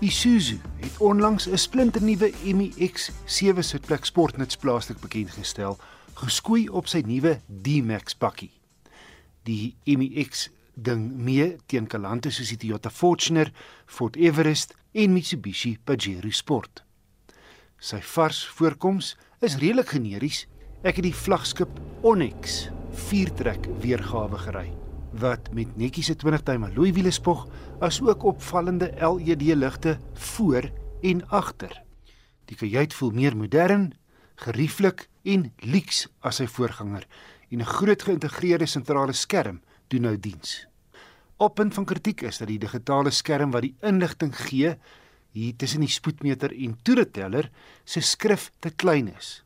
Isuzu 0.00 0.56
het 0.76 0.98
onlangs 0.98 1.48
'n 1.48 1.56
splinternuwe 1.56 2.32
MX 2.44 3.10
7 3.24 3.64
sitplek 3.64 4.04
sportnuts 4.04 4.56
plaaslik 4.56 5.00
bekend 5.00 5.30
gestel, 5.30 5.78
geskoei 6.14 6.68
op 6.68 6.86
sy 6.86 7.02
nuwe 7.06 7.40
D-Max 7.62 8.16
bakkie. 8.18 8.50
Die 9.42 9.74
MX 9.84 10.50
ding 10.74 11.12
mee 11.12 11.56
teen 11.66 11.86
kalante 11.86 12.30
soos 12.30 12.48
die 12.48 12.56
Toyota 12.56 12.90
Fortuner, 12.90 13.52
Ford 13.86 14.16
Everest 14.16 14.74
en 14.92 15.12
Mitsubishi 15.12 15.78
Pajero 15.84 16.30
Sport. 16.30 16.84
Sy 17.78 18.00
vars 18.00 18.46
voorkoms 18.46 19.16
is 19.40 19.56
redelik 19.56 19.88
generies. 19.88 20.46
Ek 20.82 20.94
het 20.96 21.04
die 21.04 21.14
vlaggenskap 21.14 21.80
Onyx 22.00 22.68
4-trek 22.94 23.66
weergawe 23.80 24.38
gery 24.38 24.87
wat 25.12 25.52
met 25.52 25.76
netjiese 25.76 26.16
20-duim 26.18 26.64
alloy 26.64 26.92
wiele 26.92 27.10
spog, 27.10 27.46
asook 27.80 28.24
opvallende 28.28 28.92
LED 28.98 29.42
ligte 29.56 29.98
voor 30.12 30.70
en 31.02 31.22
agter. 31.28 31.82
Die 32.44 32.56
kajuit 32.56 32.94
voel 32.94 33.10
meer 33.10 33.36
modern, 33.36 33.92
gerieflik 34.34 35.08
en 35.22 35.50
luks 35.60 36.06
as 36.20 36.40
sy 36.40 36.46
voorganger 36.46 37.06
en 37.50 37.60
'n 37.60 37.72
groot 37.76 38.02
geïntegreerde 38.02 38.66
sentrale 38.66 39.12
skerm 39.12 39.60
doen 39.88 40.02
nou 40.02 40.16
diens. 40.18 40.66
Op 41.36 41.54
punt 41.54 41.74
van 41.74 41.84
kritiek 41.84 42.22
is 42.22 42.38
dat 42.38 42.48
die 42.48 42.58
digitale 42.58 43.10
skerm 43.10 43.50
wat 43.50 43.62
die 43.62 43.76
inligting 43.80 44.36
gee 44.36 44.76
hier 45.30 45.56
tussen 45.56 45.80
die 45.80 45.88
spoedmeter 45.88 46.50
en 46.52 46.78
toereteller 46.82 47.50
se 47.84 48.00
skrif 48.00 48.50
te 48.58 48.70
klein 48.70 49.14
is. 49.16 49.44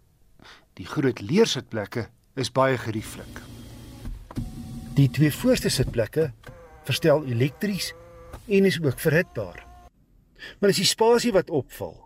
Die 0.74 0.86
groot 0.86 1.20
leersitplekke 1.20 2.08
is 2.34 2.52
baie 2.52 2.78
gerieflik. 2.78 3.61
Die 4.94 5.08
twee 5.10 5.32
voorste 5.32 5.68
sitplekke 5.68 6.32
verstel 6.84 7.24
elektries 7.24 7.92
en 8.48 8.64
is 8.64 8.80
ook 8.82 9.00
verhitbaar. 9.00 9.66
Maar 10.60 10.70
as 10.70 10.80
die 10.82 10.88
spasie 10.88 11.32
wat 11.32 11.50
opval. 11.50 11.96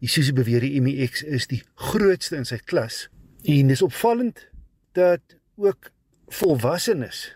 Isuzu 0.00 0.32
beweer 0.32 0.60
die 0.60 0.80
MX 0.80 1.22
is 1.22 1.46
die 1.50 1.62
grootste 1.74 2.36
in 2.36 2.44
sy 2.46 2.58
klas 2.58 3.08
En 3.42 3.66
dis 3.66 3.82
opvallend 3.82 4.38
dat 4.94 5.20
ook 5.56 5.90
volwassenes 6.30 7.32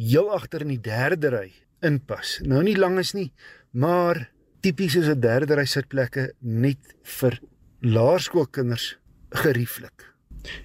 heel 0.00 0.30
agter 0.32 0.64
in 0.64 0.72
die 0.72 0.80
derde 0.80 1.28
ry 1.34 1.50
inpas. 1.84 2.38
Nou 2.48 2.62
nie 2.64 2.76
langes 2.78 3.12
nie, 3.12 3.28
maar 3.76 4.30
tipies 4.64 4.96
is 4.96 5.08
'n 5.08 5.20
derde 5.20 5.54
ry 5.54 5.64
sitplekke 5.64 6.32
net 6.40 6.96
vir 7.02 7.40
laerskoolkinders 7.80 8.96
gerieflik. 9.30 10.14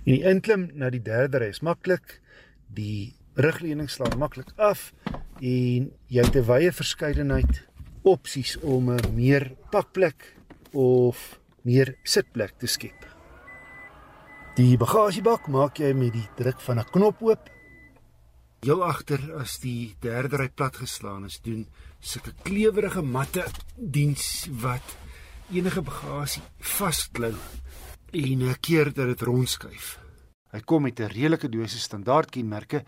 En 0.05 0.15
die 0.15 0.23
inklim 0.23 0.71
na 0.73 0.89
die 0.89 1.01
derde 1.01 1.37
ry 1.37 1.49
is 1.51 1.61
maklik. 1.61 2.21
Die 2.67 3.15
rugleuning 3.35 3.89
slaan 3.89 4.17
maklik 4.17 4.51
af 4.57 4.93
en 5.41 5.91
jy 6.07 6.23
het 6.23 6.35
'n 6.35 6.47
wye 6.47 6.71
verskeidenheid 6.71 7.67
opsies 8.03 8.57
om 8.61 8.89
'n 8.89 9.15
meer 9.15 9.55
pakplek 9.71 10.35
of 10.71 11.39
meer 11.61 11.95
sitplek 12.03 12.53
te 12.59 12.67
skep. 12.67 13.05
Die 14.55 14.77
bagasiebak 14.77 15.47
maak 15.47 15.79
jy 15.79 15.93
met 15.93 16.13
die 16.13 16.29
druk 16.37 16.61
van 16.61 16.79
'n 16.79 16.89
knop 16.91 17.21
oop. 17.21 17.49
Heel 18.61 18.83
agter 18.83 19.19
as 19.35 19.59
die 19.59 19.95
derde 19.99 20.37
ry 20.37 20.49
platgeslaan 20.49 21.25
is, 21.25 21.39
doen 21.41 21.67
sulke 21.99 22.33
klewerige 22.43 23.01
matte 23.01 23.43
diens 23.75 24.47
wat 24.61 24.97
enige 25.51 25.81
bagasie 25.81 26.41
vasklou 26.59 27.35
en 28.11 28.43
'n 28.43 28.55
keer 28.61 28.93
dat 28.93 29.07
dit 29.07 29.21
rondskuif. 29.21 29.99
Hy 30.51 30.59
kom 30.59 30.81
met 30.83 30.99
'n 30.99 31.11
redelike 31.11 31.49
dosis 31.49 31.83
standaardkenmerke 31.83 32.83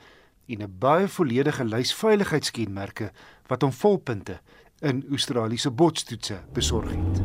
en 0.48 0.62
'n 0.64 0.76
baie 0.80 1.08
volledige 1.08 1.64
lys 1.64 1.94
veiligheidskenmerke 1.94 3.12
wat 3.48 3.62
hom 3.62 3.72
volpunte 3.72 4.40
in 4.82 5.06
Australiese 5.10 5.72
botstoetse 5.72 6.40
besorg 6.54 6.90
het. 6.90 7.22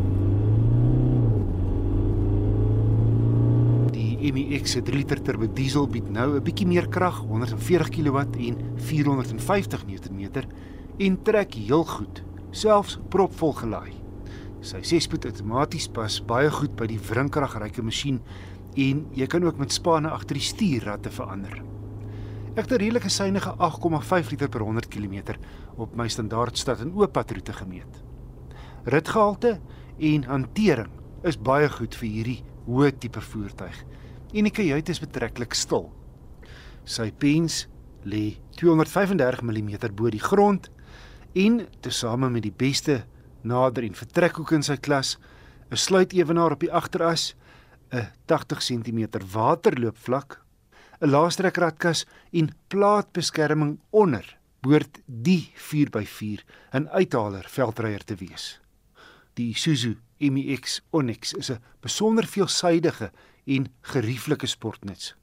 Die 3.93 4.33
MX 4.33 4.73
3 4.73 4.97
liter 4.97 5.23
turbo 5.23 5.47
diesel 5.53 5.87
bied 5.89 6.09
nou 6.11 6.37
'n 6.37 6.43
bietjie 6.43 6.67
meer 6.67 6.89
krag, 6.89 7.19
140 7.19 7.89
kW 7.89 8.19
en 8.19 8.57
450 8.77 9.87
Nm 9.87 10.31
en 10.99 11.23
trek 11.23 11.55
heel 11.55 11.85
goed, 11.85 12.23
selfs 12.51 12.99
propvol 13.09 13.53
gelaai. 13.53 13.93
Sy 14.61 14.79
6-spoed 14.79 15.25
outomaties 15.25 15.89
pas 15.89 16.21
baie 16.25 16.51
goed 16.51 16.77
by 16.77 16.87
die 16.87 17.01
wrinkragryke 17.01 17.83
masjien 17.83 18.21
en 18.77 19.07
jy 19.13 19.27
kan 19.27 19.45
ook 19.45 19.59
met 19.59 19.73
spanne 19.73 20.11
agter 20.11 20.35
die 20.35 20.45
stuurratte 20.47 21.11
verander. 21.11 21.72
Egter 22.53 22.77
redelike 22.77 23.09
synige 23.09 23.49
8,5 23.57 24.29
liter 24.29 24.49
per 24.53 24.61
100 24.61 24.89
km 24.93 25.39
op 25.81 25.95
my 25.97 26.05
standaard 26.09 26.59
stad 26.61 26.83
en 26.85 26.91
oop 26.93 27.15
padroete 27.17 27.53
gemeet. 27.57 28.03
Ritgehalte 28.85 29.55
en 29.97 30.27
hantering 30.29 30.91
is 31.25 31.39
baie 31.41 31.71
goed 31.73 31.97
vir 31.97 32.09
hierdie 32.09 32.43
hoë 32.67 32.91
tipe 33.01 33.23
voertuig 33.25 33.79
en 34.37 34.51
die 34.51 34.53
kajuit 34.53 34.93
is 34.93 35.01
betreklik 35.01 35.57
stil. 35.57 35.89
Sy 36.85 37.09
pens 37.25 37.63
lê 38.05 38.37
235 38.61 39.41
mm 39.49 39.73
bo 39.97 40.13
die 40.13 40.21
grond 40.21 40.69
en 41.33 41.63
tesame 41.81 42.29
met 42.29 42.45
die 42.45 42.53
beste 42.53 43.07
nader 43.49 43.89
en 43.89 43.97
vertrekhoek 43.97 44.53
in 44.53 44.63
sy 44.63 44.77
klas, 44.77 45.17
'n 45.71 45.77
sluitewenaar 45.77 46.53
op 46.53 46.61
die 46.61 46.73
agteras, 46.73 47.33
'n 47.93 48.13
80 48.29 48.61
cm 48.61 49.25
waterloopvlak 49.33 50.43
'n 51.03 51.11
laastrekratkas 51.11 52.05
en 52.31 52.55
plaatbeskerming 52.69 53.79
onder 53.91 54.39
behoort 54.63 55.01
die 55.07 55.51
4x4 55.55 56.41
'n 56.79 56.89
uithaler 56.89 57.47
veldryer 57.49 58.05
te 58.05 58.15
wees. 58.15 58.61
Die 59.35 59.49
Isuzu 59.51 59.97
MX 60.19 60.81
Onyx 60.91 61.33
is 61.33 61.51
'n 61.51 61.59
besonder 61.81 62.27
veelsidige 62.27 63.11
en 63.47 63.67
gerieflike 63.81 64.47
sportnuts. 64.47 65.15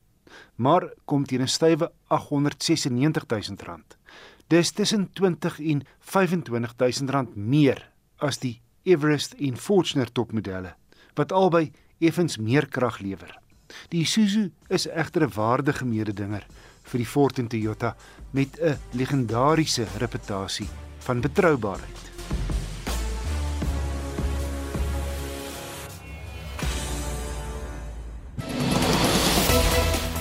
Maar 0.55 0.93
kom 1.05 1.25
teen 1.25 1.41
'n 1.41 1.47
stywe 1.47 1.91
R896 2.09 2.91
000. 2.91 3.79
Dis 4.47 4.71
tussen 4.71 5.13
20 5.13 5.59
en 5.59 5.85
25 5.99 6.73
000 6.77 7.11
rand 7.11 7.35
meer 7.35 7.91
as 8.17 8.37
die 8.39 8.61
Everest 8.83 9.33
en 9.33 9.57
Fortuner 9.57 10.11
topmodelle 10.11 10.75
wat 11.13 11.31
albei 11.31 11.71
effens 11.99 12.37
meer 12.37 12.67
krag 12.67 12.99
lewer. 12.99 13.39
Die 13.89 14.01
Isuzu 14.01 14.49
is 14.67 14.87
egter 14.87 15.23
'n 15.23 15.33
waardige 15.35 15.85
mededinger 15.85 16.45
vir 16.83 16.97
die 16.97 17.05
Ford 17.05 17.39
en 17.39 17.47
Toyota 17.47 17.95
met 18.31 18.59
'n 18.61 18.77
legendariese 18.91 19.85
reputasie 19.97 20.69
van 20.99 21.21
betroubaarheid. 21.21 22.09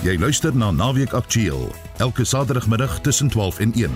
Jy 0.03 0.17
luister 0.17 0.55
na 0.55 0.71
Naweek 0.71 1.13
Aktueel 1.13 1.71
elke 1.97 2.23
Saterdagmiddag 2.23 3.01
tussen 3.01 3.29
12 3.29 3.59
en 3.59 3.73
1. 3.73 3.91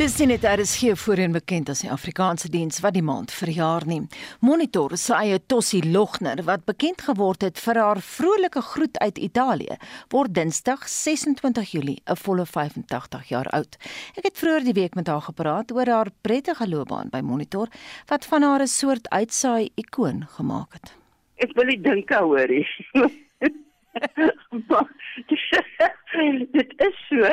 Dis 0.00 0.14
sien 0.16 0.30
dit 0.32 0.40
daar 0.40 0.60
is 0.62 0.70
hier 0.80 0.96
voorheen 0.96 1.34
bekend 1.36 1.68
as 1.68 1.82
die 1.84 1.90
Afrikaanse 1.92 2.48
diens 2.48 2.78
wat 2.80 2.94
die 2.96 3.02
maand 3.04 3.34
verjaar 3.36 3.84
nie. 3.84 3.98
Monitor 4.40 4.94
se 4.96 5.12
eie 5.12 5.36
Tossie 5.52 5.82
Logner 5.84 6.40
wat 6.46 6.64
bekend 6.64 7.04
geword 7.04 7.44
het 7.44 7.60
vir 7.60 7.76
haar 7.76 8.00
vrolike 8.00 8.62
groet 8.70 8.96
uit 9.04 9.20
Italië, 9.20 9.76
word 10.08 10.32
Dinsdag 10.38 10.88
26 10.88 11.74
Julie 11.74 12.00
'n 12.08 12.16
volle 12.16 12.46
85 12.46 13.28
jaar 13.28 13.52
oud. 13.52 13.76
Ek 14.16 14.24
het 14.24 14.40
vroeër 14.40 14.64
die 14.64 14.78
week 14.80 14.94
met 14.94 15.06
haar 15.06 15.20
gepraat 15.20 15.72
oor 15.72 15.86
haar 15.86 16.08
prettige 16.22 16.68
loopbaan 16.68 17.12
by 17.12 17.20
Monitor 17.20 17.68
wat 18.08 18.24
van 18.24 18.42
haar 18.42 18.62
'n 18.62 18.66
soort 18.66 19.08
uitsaai 19.08 19.68
ikoon 19.76 20.24
gemaak 20.28 20.72
het. 20.72 20.96
Ek 21.36 21.52
wil 21.52 21.64
nie 21.64 21.80
dink 21.80 22.08
hoorie. 22.08 22.66
dit 26.56 26.72
is 26.78 26.96
so 27.08 27.28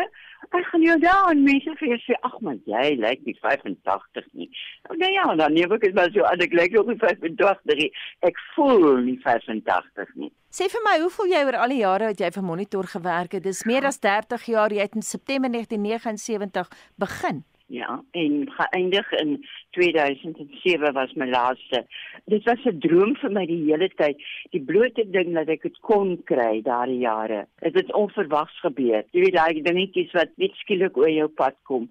Ek 0.55 0.65
gaan 0.71 0.83
jou 0.85 0.95
daar 1.03 1.31
en 1.31 1.43
mense 1.43 1.73
vir 1.79 1.89
jou 1.91 1.97
sê 2.05 2.15
ag 2.27 2.37
man, 2.45 2.59
jy 2.69 2.93
lyk 3.01 3.25
nie 3.27 3.35
85 3.41 4.27
nie. 4.39 4.47
Nou 4.93 5.11
ja, 5.11 5.25
dan 5.35 5.53
nee, 5.53 5.67
ek 5.67 5.83
is 5.89 5.95
maar 5.97 6.11
so 6.15 6.23
aan 6.29 6.43
ek 6.45 6.55
lyk 6.55 6.77
ook 6.79 6.91
nie 6.93 6.99
85 7.01 7.81
nie. 7.81 7.89
Ek 8.27 8.39
voel 8.55 8.87
nie 9.03 9.17
85 9.25 10.15
nie. 10.15 10.31
Sê 10.53 10.69
vir 10.71 10.85
my, 10.85 10.95
hoe 11.03 11.11
voel 11.11 11.33
jy 11.33 11.43
oor 11.45 11.59
al 11.59 11.75
die 11.75 11.81
jare 11.83 12.13
wat 12.13 12.23
jy 12.23 12.31
vir 12.37 12.47
Monitor 12.47 12.87
gewerk 12.87 13.35
het? 13.35 13.43
Dis 13.43 13.65
meer 13.67 13.85
as 13.89 13.99
30 14.03 14.47
jaar, 14.53 14.73
jy 14.73 14.87
het 14.87 14.95
in 14.95 15.05
September 15.05 15.51
1979 15.51 16.71
begin. 16.95 17.43
Ja, 17.69 18.03
en 18.11 18.51
geëindig 18.51 19.11
in 19.11 19.45
2007 19.75 20.93
was 20.93 21.13
my 21.13 21.25
laaste. 21.27 21.81
Dit 22.25 22.43
was 22.43 22.63
'n 22.63 22.79
droom 22.79 23.15
vir 23.15 23.31
my 23.31 23.45
die 23.45 23.63
hele 23.63 23.89
tyd. 23.95 24.23
Die 24.51 24.61
blote 24.61 25.09
ding 25.09 25.33
dat 25.33 25.49
ek 25.49 25.61
dit 25.61 25.79
kon 25.79 26.23
kry 26.23 26.61
daardie 26.61 26.99
jare. 26.99 27.47
Dit 27.59 27.73
het 27.73 27.93
onverwags 27.93 28.59
gebeur. 28.59 29.03
Jy 29.11 29.21
weet 29.21 29.33
daai 29.33 29.61
dingetjies 29.61 30.11
wat 30.11 30.29
net 30.37 30.55
skielik 30.55 30.97
oor 30.97 31.09
jou 31.09 31.27
pad 31.27 31.55
kom. 31.63 31.89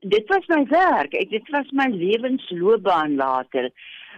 Dit 0.00 0.28
was 0.28 0.46
my 0.48 0.66
werk. 0.66 1.14
Ek 1.14 1.30
dit 1.30 1.50
was 1.50 1.70
my 1.70 1.86
lewensloopbaan 1.86 3.14
later. 3.16 3.70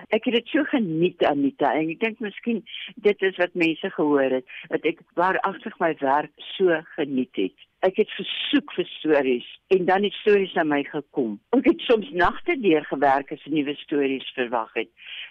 Ek 0.09 0.25
het 0.25 0.35
dit 0.35 0.49
so 0.49 0.65
geniet 0.65 1.23
Anita 1.25 1.75
en 1.75 1.91
ek 1.91 2.01
dink 2.01 2.19
miskien 2.21 2.65
dit 2.97 3.23
is 3.23 3.37
wat 3.37 3.55
mense 3.55 3.91
gehoor 3.91 4.31
het 4.41 4.47
dat 4.69 4.85
ek 4.85 5.05
waaragtig 5.15 5.79
my 5.79 5.95
werk 6.01 6.33
so 6.57 6.81
geniet 6.97 7.37
het 7.37 7.69
ek 7.85 7.99
het 8.01 8.13
gesoek 8.17 8.73
vir 8.77 8.87
stories 8.97 9.49
en 9.75 9.85
dan 9.89 10.07
het 10.07 10.17
stories 10.21 10.53
na 10.57 10.65
my 10.69 10.81
gekom. 10.89 11.37
Ek 11.57 11.67
het 11.69 11.83
soms 11.85 12.09
nagte 12.17 12.57
deur 12.61 12.85
gewerk 12.89 13.33
as 13.35 13.45
nuwe 13.51 13.75
stories 13.83 14.27
verwag 14.37 14.73
het. 14.79 14.91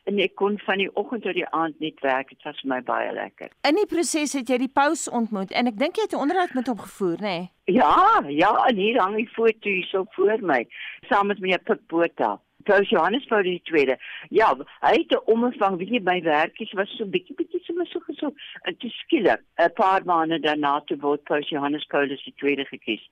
En 0.09 0.19
ek 0.21 0.35
kon 0.39 0.59
van 0.65 0.81
die 0.83 0.89
oggend 0.99 1.25
tot 1.25 1.37
die 1.37 1.47
aand 1.55 1.79
net 1.83 2.01
werk. 2.05 2.29
Dit 2.33 2.45
was 2.45 2.59
vir 2.61 2.71
my 2.75 2.81
baie 2.85 3.11
lekker. 3.15 3.53
In 3.69 3.79
die 3.79 3.89
proses 3.89 4.35
het 4.37 4.51
jy 4.51 4.59
die 4.65 4.71
paus 4.81 5.07
ontmoet 5.09 5.53
en 5.55 5.71
ek 5.71 5.79
dink 5.81 5.97
jy 5.97 6.07
het 6.07 6.15
'n 6.17 6.23
onderhoud 6.25 6.53
met 6.53 6.67
hom 6.67 6.79
gevoer, 6.85 7.17
nê? 7.17 7.37
Nee? 7.39 7.49
Ja, 7.65 8.23
ja, 8.27 8.51
en 8.67 8.75
hier 8.75 8.99
hang 8.99 9.15
die 9.15 9.29
foto 9.31 9.69
hier 9.69 9.85
so 9.87 10.05
voor 10.15 10.41
my, 10.41 10.67
saam 11.07 11.27
met 11.27 11.39
meneer 11.39 11.63
Pik 11.63 11.87
Botha. 11.87 12.39
Paus 12.63 12.89
Johannes 12.89 13.25
Paul 13.29 13.45
II. 13.45 13.95
Ja, 14.29 14.53
hy 14.81 14.93
het 14.97 15.11
'n 15.11 15.23
omvang, 15.33 15.77
weet 15.77 15.89
jy, 15.89 16.01
my 16.03 16.21
werkies 16.21 16.73
was 16.73 16.89
so 16.97 17.05
bietjie 17.05 17.35
bietjie 17.35 17.61
so 17.63 17.73
so 17.85 17.99
so. 18.13 18.33
Toe 18.79 18.89
skielik, 18.89 19.41
'n 19.57 19.73
paar 19.75 20.01
maande 20.05 20.39
daarna 20.39 20.81
toe 20.85 20.97
word 20.97 21.23
Paus 21.23 21.49
Johannes 21.49 21.85
Paul 21.85 22.07
II 22.09 22.65
gekies. 22.65 23.03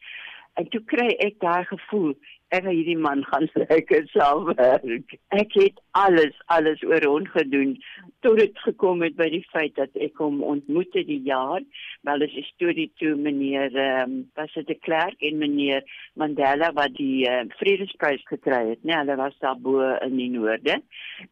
En 0.59 0.67
toe 0.69 0.81
kry 0.91 1.07
ek 1.23 1.39
daai 1.39 1.63
gevoel, 1.69 2.13
ek 2.51 2.65
het 2.67 2.75
hierdie 2.75 2.99
man 2.99 3.23
gaan 3.29 3.47
lekker 3.63 4.07
saamwerk. 4.11 5.15
Ek 5.37 5.53
het 5.55 5.79
alles 5.97 6.35
alles 6.51 6.83
oor 6.87 7.05
hom 7.07 7.27
gedoen 7.31 7.77
tot 8.25 8.37
dit 8.41 8.59
gekom 8.65 9.01
het 9.05 9.15
by 9.17 9.29
die 9.31 9.45
feit 9.53 9.73
dat 9.79 9.95
ek 9.95 10.19
hom 10.21 10.41
ontmoet 10.43 10.91
het 10.97 11.07
die 11.07 11.21
jaar, 11.25 11.63
wel 12.07 12.25
is 12.27 12.35
die 12.35 12.45
storie 12.49 12.89
toe 13.01 13.15
meneer 13.15 13.71
ehm 13.71 14.03
um, 14.03 14.19
was 14.35 14.53
dit 14.59 14.69
'n 14.75 14.83
klerk 14.87 15.23
en 15.29 15.39
meneer 15.39 15.87
Mandela 16.19 16.71
wat 16.75 16.93
die 16.99 17.23
uh, 17.29 17.45
vredesprys 17.61 18.27
gekry 18.27 18.61
het, 18.73 18.83
nee, 18.83 18.97
hulle 18.97 19.15
was 19.15 19.37
daar 19.39 19.57
bo 19.57 19.79
in 20.03 20.15
die 20.17 20.29
noorde. 20.29 20.81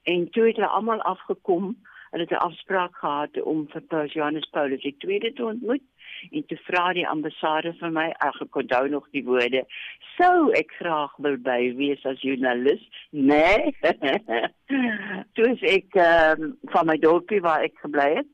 En 0.04 0.30
toe 0.32 0.48
het 0.48 0.56
hulle 0.56 0.72
almal 0.80 1.02
afgekom 1.02 1.76
Hulle 2.12 2.26
het 2.26 2.32
'n 2.32 2.46
afspraak 2.48 2.96
gehad 2.96 3.42
om 3.42 3.68
vir 3.72 3.82
Paus 3.82 4.14
Johannes 4.14 4.50
Paulus 4.52 4.84
II 4.84 5.34
te 5.34 5.46
ontmoet 5.46 5.86
en 6.32 6.46
te 6.46 6.58
vra 6.68 6.94
die 6.94 7.08
ambassade 7.08 7.74
vir 7.80 7.92
my, 7.92 8.08
ag 8.20 8.42
ek 8.42 8.56
onthou 8.56 8.88
nog 8.90 9.08
die 9.12 9.24
woorde, 9.24 9.64
sou 10.18 10.52
ek 10.52 10.72
graag 10.80 11.16
wil 11.18 11.38
by 11.38 11.74
wees 11.76 12.06
as 12.06 12.22
joernalis. 12.22 12.82
Nee. 13.10 13.76
Toe 15.36 15.52
ek 15.62 15.96
um, 15.96 16.58
van 16.74 16.86
my 16.86 16.98
dorpie 16.98 17.42
waar 17.42 17.64
ek 17.64 17.78
gebly 17.80 18.16
het 18.16 18.28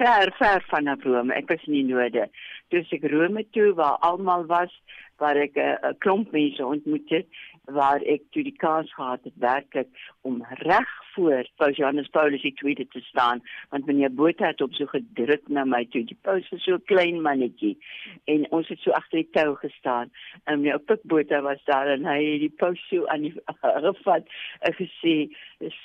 ver 0.00 0.32
ver 0.38 0.64
van 0.68 0.88
Rome. 1.02 1.34
Ek 1.34 1.48
was 1.48 1.64
in 1.66 1.72
die 1.72 1.84
noorde. 1.84 2.28
Toe 2.68 2.84
ek 2.96 3.04
Rome 3.12 3.44
toe 3.52 3.72
waar 3.74 3.98
almal 4.06 4.46
was, 4.46 4.72
waar 5.20 5.36
ek 5.36 5.56
'n 5.56 5.76
uh, 5.84 5.92
klomp 5.98 6.32
mense 6.32 6.64
ontmoet 6.64 7.08
het, 7.10 7.26
waar 7.72 8.02
ek 8.02 8.22
toe 8.34 8.42
die 8.46 8.56
kans 8.56 8.92
gehad 8.94 9.24
het 9.24 9.36
werklik 9.42 9.88
om 10.26 10.42
reg 10.62 10.90
voor 11.14 11.48
Paus 11.56 11.76
Johannes 11.76 12.08
Paulus 12.08 12.42
II 12.42 12.74
te 12.74 13.00
staan 13.00 13.42
want 13.70 13.86
meneer 13.86 14.14
Botha 14.14 14.46
het 14.46 14.60
op 14.60 14.74
so 14.74 14.86
gedruk 14.86 15.48
na 15.48 15.64
my 15.64 15.84
toe. 15.90 16.04
Die 16.04 16.18
paus 16.22 16.48
was 16.50 16.64
so 16.64 16.78
klein 16.92 17.20
mannetjie 17.22 17.76
en 18.24 18.46
ons 18.50 18.68
het 18.68 18.80
so 18.84 18.94
agter 18.96 19.22
die 19.22 19.30
tou 19.36 19.54
gestaan 19.62 20.12
en 20.44 20.60
meneer 20.60 20.78
Pik 20.78 21.02
Botha 21.02 21.42
was 21.46 21.62
daar 21.64 21.92
en 21.94 22.06
hy 22.08 22.18
het 22.24 22.44
die 22.46 22.54
paus 22.62 22.82
so 22.88 23.06
aan 23.06 23.26
die 23.28 23.34
gevat 23.86 24.28
en 24.60 24.78
gesê 24.78 25.16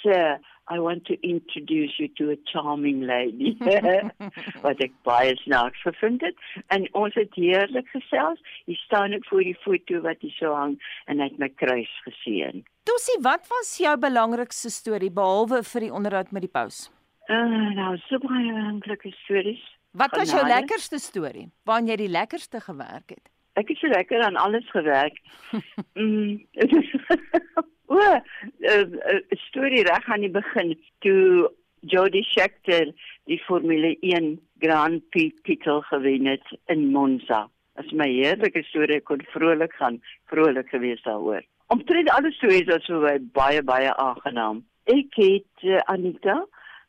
sir 0.01 0.37
I 0.67 0.79
want 0.79 1.05
to 1.05 1.13
introduce 1.21 1.93
you 1.99 2.07
to 2.17 2.31
a 2.31 2.37
charming 2.51 3.01
lady. 3.05 3.53
Wat 4.65 4.79
ek 4.81 4.95
baie 5.05 5.35
snaaks 5.43 5.81
gevind 5.85 6.25
het. 6.25 6.39
En 6.73 6.87
ons 6.97 7.13
het 7.13 7.37
heerlik 7.37 7.87
gesels. 7.93 8.41
Hier 8.65 8.79
staan 8.81 9.13
ek 9.13 9.27
voor 9.29 9.45
die 9.45 9.57
foto 9.61 10.01
wat 10.01 10.25
hier 10.25 10.33
so 10.39 10.55
hang 10.57 10.79
en 11.05 11.21
hy 11.21 11.29
het 11.29 11.37
my 11.41 11.51
kruis 11.61 11.91
gesien. 12.07 12.63
Tosie, 12.89 13.19
wat 13.21 13.45
was 13.51 13.75
jou 13.81 13.93
belangrikste 14.01 14.73
storie 14.73 15.11
behalwe 15.13 15.61
vir 15.69 15.85
die 15.85 15.93
onderhoud 15.93 16.33
met 16.33 16.47
die 16.47 16.51
paus? 16.51 16.87
Uh, 17.29 17.69
nou, 17.77 17.93
so 18.07 18.17
baie 18.25 18.49
belangrike 18.49 19.13
stories. 19.21 19.61
Wat 19.95 20.17
was 20.17 20.33
jou 20.33 20.41
lekkerste 20.49 20.97
storie? 20.99 21.47
Waar 21.65 21.85
jy 21.85 21.95
die 22.01 22.11
lekkerste 22.11 22.59
gewerk 22.61 23.13
het? 23.13 23.29
Ek 23.55 23.69
het 23.71 23.79
so 23.79 23.87
lekker 23.93 24.25
aan 24.25 24.35
alles 24.35 24.65
gewerk. 24.73 25.21
mm, 26.01 26.41
O, 27.87 27.97
'n 27.97 28.21
uh, 28.59 28.85
uh, 29.13 29.21
storie 29.47 29.83
reg 29.83 30.05
aan 30.09 30.25
die 30.25 30.33
begin 30.33 30.73
toe 31.05 31.51
Jody 31.85 32.23
Scheckter 32.23 32.89
die 33.29 33.39
Formule 33.45 33.95
1 34.01 34.39
Grand 34.59 35.09
Prix 35.09 35.41
titel 35.43 35.81
gewen 35.81 36.25
het 36.25 36.57
in 36.65 36.87
Monza. 36.91 37.45
As 37.75 37.91
my 37.91 38.07
heerlike 38.09 38.63
storie 38.63 39.01
kon 39.01 39.21
vrolik 39.33 39.73
gaan, 39.73 40.01
vrolik 40.31 40.69
gewees 40.69 41.03
daaroor. 41.03 41.43
Omtrent 41.67 42.09
alle 42.09 42.31
stories 42.31 42.69
was 42.71 42.85
so 42.85 43.01
baie 43.37 43.61
baie 43.63 43.93
aangenaam. 43.93 44.63
Ek 44.85 45.13
het 45.21 45.63
uh, 45.63 45.81
Anita, 45.91 46.45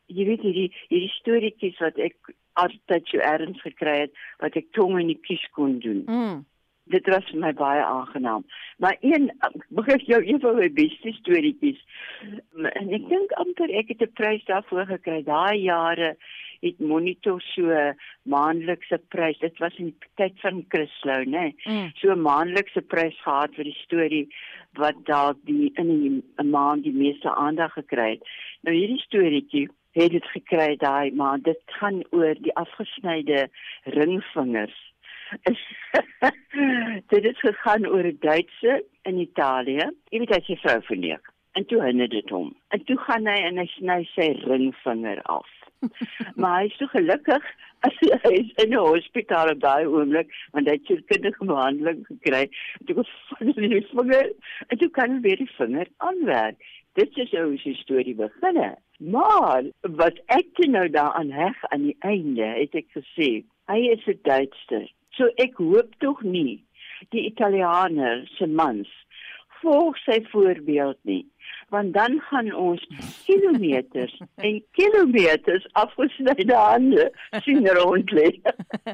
jy 0.07 0.25
weet 0.25 0.45
hierdie 0.45 0.69
hierdie 0.89 1.13
storieetjies 1.17 1.81
wat 1.83 1.97
ek 2.01 2.33
altyd 2.57 3.09
so 3.09 3.21
erns 3.21 3.61
gekry 3.61 3.99
het 4.05 4.21
wat 4.41 4.55
ek 4.57 4.71
tong 4.77 4.97
in 5.01 5.11
die 5.13 5.21
kies 5.21 5.43
kon 5.53 5.79
doen. 5.83 6.05
Mm 6.09 6.45
dit 6.89 7.07
was 7.11 7.29
vir 7.31 7.39
my 7.39 7.53
baie 7.57 7.83
aangenaam. 7.83 8.45
Maar 8.77 8.97
een 9.01 9.29
ek 9.87 10.07
jou 10.09 10.21
een 10.23 10.39
van 10.39 10.55
my 10.55 10.67
beste 10.73 11.13
storieetjies. 11.19 11.79
En 12.81 12.91
ek 12.93 13.07
dink 13.09 13.31
amper 13.43 13.71
ek 13.81 13.93
het 13.93 14.01
'n 14.01 14.13
prys 14.13 14.43
daarvoor 14.45 14.85
gekry. 14.85 15.23
Daai 15.23 15.57
jare 15.61 16.15
het 16.61 16.79
Monitor 16.79 17.41
so 17.41 17.93
maandelikse 18.23 18.97
prys. 19.13 19.39
Dit 19.39 19.57
was 19.57 19.75
in 19.77 19.91
die 19.91 20.09
tyd 20.15 20.39
van 20.41 20.65
Christlou, 20.67 21.23
né? 21.25 21.29
Nee, 21.29 21.55
mm. 21.65 21.91
So 22.01 22.15
maandelikse 22.15 22.81
prys 22.81 23.17
gehad 23.21 23.55
vir 23.55 23.63
die 23.63 23.79
storie 23.83 24.27
wat 24.77 24.95
dalk 25.05 25.37
die 25.45 25.71
in 25.75 26.23
'n 26.37 26.49
maand 26.49 26.83
die 26.83 26.93
meeste 26.93 27.29
aandag 27.29 27.73
gekry 27.73 28.09
het. 28.09 28.23
Nou 28.61 28.75
hierdie 28.75 29.01
storieetjie 29.05 29.67
het 29.91 30.11
dit 30.11 30.25
gekry 30.25 30.75
daai 30.77 31.11
maand. 31.11 31.43
Dit 31.43 31.61
gaan 31.65 32.03
oor 32.11 32.35
die 32.39 32.55
afgesnyde 32.55 33.49
ringvingers 33.83 34.77
is 35.51 35.63
dit 37.11 37.23
het 37.23 37.39
gegaan 37.39 37.87
oor 37.87 38.05
'n 38.07 38.17
Duitse 38.19 38.85
in 39.01 39.17
Italië. 39.17 39.91
Jy 40.09 40.19
weet 40.19 40.35
hy 40.35 40.41
se 40.43 40.55
vrou 40.55 40.81
verneek. 40.81 41.33
En 41.51 41.65
toe 41.65 41.83
hinder 41.83 42.09
dit 42.09 42.29
hom. 42.29 42.55
En 42.67 42.83
toe 42.83 42.97
gaan 42.97 43.25
hy 43.25 43.37
en 43.49 43.57
hy 43.57 43.65
sny 43.65 44.03
sy 44.13 44.27
ringvinger 44.45 45.21
af. 45.21 45.47
maar 46.39 46.59
hy 46.59 46.65
is 46.69 46.77
so 46.77 46.89
gelukkig 46.91 47.43
as 47.85 47.97
hy 48.23 48.31
is 48.33 48.51
in 48.63 48.73
'n 48.73 48.81
hospitaal 48.81 49.51
op 49.51 49.59
daai 49.61 49.85
oomblik 49.85 50.31
want 50.51 50.69
hy 50.69 50.73
het 50.77 50.89
sy 50.89 50.97
kindige 51.11 51.45
behandeling 51.45 52.01
gekry. 52.07 52.43
Toe 52.85 53.03
val 53.03 53.53
hy 53.59 53.69
die 53.73 53.85
vinger 53.91 54.31
en 54.67 54.77
toe 54.77 54.89
kan 54.97 55.15
hy 55.15 55.21
weer 55.27 55.41
die 55.43 55.53
vinger 55.57 55.87
aanwerk. 55.97 56.57
Dit 56.97 57.17
is 57.21 57.31
hoe 57.31 57.57
sy 57.61 57.73
storie 57.77 58.15
begin. 58.17 58.57
Maar 58.97 59.69
wat 60.01 60.17
ek 60.33 60.57
nou 60.65 60.87
daaraan 60.89 61.29
heg 61.31 61.65
aan 61.69 61.83
die 61.89 61.97
einde, 61.99 62.47
het 62.57 62.73
ek 62.75 62.89
gesê, 62.97 63.43
hy 63.69 63.79
is 63.93 64.07
'n 64.07 64.19
Duitser 64.23 64.87
So 65.17 65.29
ek 65.41 65.57
hoop 65.57 65.95
tog 66.03 66.21
nie 66.23 66.59
die 67.13 67.25
Italianer 67.29 68.23
se 68.37 68.47
mans 68.47 68.89
volg 69.61 69.97
sy 70.03 70.19
voorbeeld 70.31 70.99
nie 71.09 71.23
want 71.69 71.93
dan 71.93 72.19
gaan 72.29 72.53
ons 72.55 72.87
kilometers 73.25 74.21
en 74.35 74.63
kilometers 74.71 75.67
afgesnyde 75.71 76.55
hande 76.55 77.11
sien 77.43 77.67
rond 77.67 78.11
lê. 78.11 78.29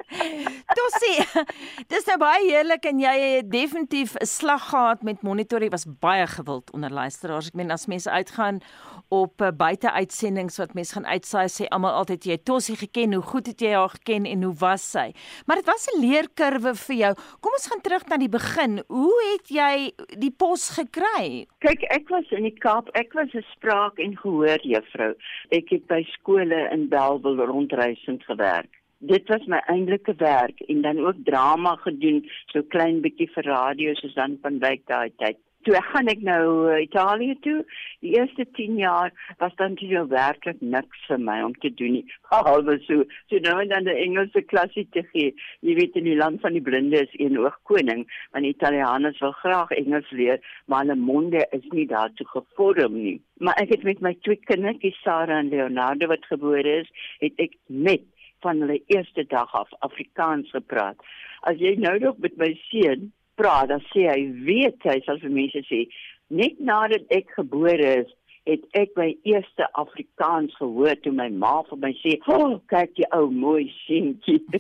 Tosie, 0.78 1.44
dis 1.92 2.08
nou 2.10 2.18
baie 2.22 2.48
heerlik 2.48 2.88
en 2.90 3.04
jy 3.04 3.14
het 3.22 3.52
definitief 3.52 4.16
'n 4.18 4.26
slag 4.26 4.70
gehad 4.70 5.04
met 5.04 5.22
monitoring 5.22 5.72
was 5.72 5.86
baie 5.86 6.28
gewild 6.28 6.72
onder 6.74 6.90
luisteraars. 6.90 7.48
Ek 7.48 7.54
meen 7.54 7.72
as 7.72 7.86
mense 7.86 8.10
uitgaan 8.10 8.62
op 9.10 9.42
uh, 9.42 9.52
buiteuitsendings 9.54 10.58
wat 10.58 10.74
mense 10.74 10.94
gaan 10.94 11.06
uitsaai 11.06 11.48
sê 11.50 11.68
almal 11.70 11.94
altyd 11.94 12.26
jy 12.26 12.38
Tosie 12.38 12.76
geken, 12.76 13.14
hoe 13.14 13.24
goed 13.24 13.48
het 13.48 13.62
jy 13.62 13.74
haar 13.78 13.90
geken 13.90 14.26
en 14.26 14.44
hoe 14.44 14.56
was 14.58 14.92
sy? 14.92 15.12
Maar 15.46 15.62
dit 15.62 15.66
was 15.66 15.88
'n 15.94 16.02
leerkurwe 16.02 16.76
vir 16.76 16.96
jou. 16.96 17.14
Kom 17.40 17.54
ons 17.54 17.68
gaan 17.68 17.82
terug 17.82 18.06
na 18.08 18.18
die 18.18 18.30
begin. 18.30 18.82
Hoe 18.88 19.20
het 19.34 19.48
jy 19.48 19.94
die 20.18 20.32
pos 20.32 20.70
gekry? 20.70 21.46
Kyk, 21.60 21.82
ek 21.90 22.10
was 22.10 22.26
in 22.32 22.44
die 22.44 22.58
Kaap. 22.64 22.88
Ek 22.96 23.14
was 23.14 23.34
'n 23.36 23.44
spraak 23.52 23.98
en 24.00 24.16
gehoor 24.18 24.62
juffrou. 24.64 25.14
Ek 25.52 25.70
het 25.70 25.88
by 25.88 26.02
skole 26.16 26.62
in 26.72 26.88
Bellville 26.88 27.46
rondreisend 27.46 28.24
gewerk. 28.24 28.72
Dit 29.00 29.28
was 29.28 29.46
my 29.48 29.60
eintlike 29.68 30.14
werk 30.18 30.62
en 30.72 30.82
dan 30.82 31.00
ook 31.00 31.16
drama 31.24 31.76
gedoen, 31.76 32.24
so 32.52 32.62
klein 32.64 33.02
bietjie 33.02 33.28
vir 33.36 33.44
radio 33.44 33.94
soos 33.94 34.14
dan 34.14 34.38
van 34.42 34.60
Wyk 34.60 34.88
daai 34.88 35.12
tyd 35.18 35.38
toe 35.66 35.76
gaan 35.90 36.10
ek 36.12 36.22
nou 36.26 36.46
uh, 36.70 36.80
Italië 36.84 37.36
toe. 37.46 37.60
Die 38.04 38.14
eerste 38.18 38.46
10 38.58 38.78
jaar 38.82 39.14
was 39.42 39.56
dan 39.60 39.78
nie 39.80 39.90
so 39.92 40.06
werklik 40.12 40.62
niks 40.62 41.06
vir 41.08 41.22
my 41.22 41.40
om 41.46 41.56
te 41.64 41.72
doen 41.80 41.98
nie. 41.98 42.04
Albe 42.40 42.78
so, 42.88 43.06
so 43.32 43.42
nou 43.46 43.56
en 43.62 43.72
dan 43.72 43.88
die 43.90 43.98
Engelse 44.06 44.44
klasie 44.52 44.86
te 44.96 45.06
gee. 45.12 45.34
Jy 45.66 45.78
weet 45.80 46.00
in 46.00 46.10
die 46.10 46.18
land 46.20 46.42
van 46.44 46.58
die 46.58 46.64
blinde 46.64 47.04
is 47.06 47.16
een 47.18 47.40
oog 47.40 47.58
koning, 47.70 48.06
want 48.36 48.50
Italianers 48.50 49.20
wil 49.24 49.36
graag 49.42 49.72
Engels 49.78 50.10
leer, 50.12 50.42
maar 50.68 50.84
hulle 50.84 51.00
monde 51.00 51.46
is 51.56 51.68
nie 51.72 51.88
daartoe 51.90 52.28
gevorm 52.34 53.00
nie. 53.00 53.18
Maar 53.44 53.60
ek 53.64 53.76
het 53.78 53.88
met 53.88 54.04
my 54.04 54.14
twee 54.26 54.40
kindertjies 54.50 55.00
Sarah 55.04 55.42
en 55.42 55.52
Leonardo 55.54 56.12
wat 56.12 56.28
gebore 56.32 56.80
is, 56.84 56.92
het 57.24 57.40
ek 57.42 57.58
met 57.68 58.06
van 58.44 58.60
hulle 58.60 58.82
eerste 58.92 59.24
dag 59.32 59.52
af 59.56 59.72
Afrikaans 59.88 60.52
gepraat. 60.52 61.00
As 61.48 61.60
jy 61.60 61.76
nou 61.80 61.96
nog 62.00 62.20
met 62.24 62.36
my 62.40 62.52
seun 62.68 63.12
praat, 63.36 63.70
dan 63.70 63.82
sê 63.92 64.10
hy 64.10 64.22
weet 64.48 64.90
hy 64.90 65.00
sal 65.06 65.22
vir 65.24 65.30
mense 65.30 65.64
sê 65.70 65.86
net 66.34 66.60
nadat 66.60 67.06
ek 67.14 67.32
gebore 67.38 68.04
is, 68.04 68.12
het 68.44 68.64
ek 68.76 68.98
my 69.00 69.14
eerste 69.30 69.68
Afrikaans 69.80 70.52
gehoor 70.60 70.98
toe 71.04 71.14
my 71.16 71.30
ma 71.44 71.62
vir 71.70 71.80
my 71.86 71.94
sê, 72.02 72.18
"Oh, 72.28 72.60
kyk 72.68 73.00
jy 73.00 73.08
ou 73.16 73.30
mooi 73.32 73.72
seentjie." 73.86 74.42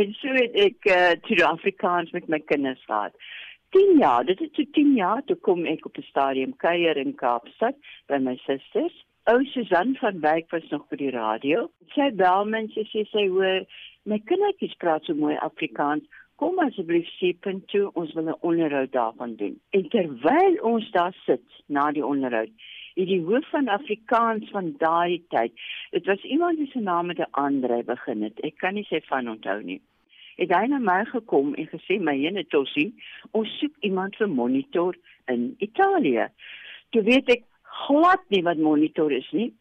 en 0.00 0.14
so 0.20 0.28
het 0.38 0.54
ek 0.68 0.86
uh, 0.86 1.14
toe 1.26 1.42
Afrikaans 1.48 2.12
met 2.12 2.28
my 2.28 2.38
kinders 2.38 2.84
gehad. 2.86 3.12
10 3.74 3.98
jaar, 3.98 4.24
dit 4.24 4.40
is 4.40 4.50
toe 4.54 4.66
10 4.72 4.94
jaar 4.96 5.22
toe 5.26 5.36
kom 5.36 5.66
ek 5.66 5.86
op 5.86 5.98
'n 5.98 6.02
stadium 6.02 6.56
kuier 6.56 6.96
in 6.96 7.14
Kaapstad 7.14 7.74
by 8.08 8.18
my 8.18 8.36
susters. 8.46 8.94
Ou 9.26 9.44
Susan 9.44 9.96
van 9.98 10.20
Wyk 10.20 10.50
was 10.50 10.68
nog 10.70 10.88
by 10.88 10.96
die 10.96 11.10
radio. 11.10 11.70
Sy 11.94 12.10
bel 12.14 12.44
my 12.44 12.58
en 12.58 12.68
sy 12.68 12.84
sê 12.92 13.02
sy 13.10 13.26
hoor 13.28 13.66
my 14.06 14.18
kindertjies 14.28 14.76
praat 14.82 15.04
so 15.04 15.14
mooi 15.18 15.34
Afrikaans. 15.42 16.06
Kom 16.40 16.58
asseblief 16.60 17.08
Siepen 17.16 17.62
toe, 17.72 17.90
ons 17.94 18.12
wil 18.14 18.28
'n 18.28 18.40
onderhoud 18.48 18.92
daarvan 18.92 19.36
doen. 19.36 19.60
En 19.70 19.88
terwyl 19.88 20.58
ons 20.62 20.90
daar 20.90 21.16
sit 21.24 21.46
na 21.66 21.90
die 21.92 22.06
onderhoud, 22.06 22.52
het 22.94 23.08
die 23.08 23.22
hoof 23.24 23.48
van 23.50 23.68
Afrikaans 23.68 24.50
van 24.50 24.74
daai 24.78 25.22
tyd, 25.28 25.52
dit 25.90 26.06
was 26.06 26.22
iemand 26.22 26.58
wie 26.58 26.70
se 26.70 26.80
naam 26.80 27.06
met 27.06 27.18
'n 27.18 27.30
Andre 27.30 27.82
begin 27.84 28.22
het. 28.22 28.40
Ek 28.40 28.56
kan 28.56 28.74
nie 28.74 28.84
sy 28.84 29.00
van 29.00 29.28
onthou 29.28 29.62
nie. 29.62 29.80
Het 30.36 30.54
hy 30.54 30.66
na 30.66 30.78
my 30.78 31.04
gekom 31.04 31.54
en 31.54 31.66
gesê 31.66 32.00
my 32.00 32.16
ene 32.26 32.44
Tossie, 32.46 32.94
ons 33.30 33.58
soek 33.58 33.72
iemand 33.80 34.16
vir 34.16 34.28
monitor 34.28 34.94
in 35.26 35.54
Italië. 35.58 36.28
Toe 36.90 37.02
weet 37.02 37.28
ek 37.28 37.42
glad 37.62 38.20
nie 38.28 38.42
wat 38.42 38.56
monitor 38.56 39.12
is 39.12 39.30
nie. 39.32 39.52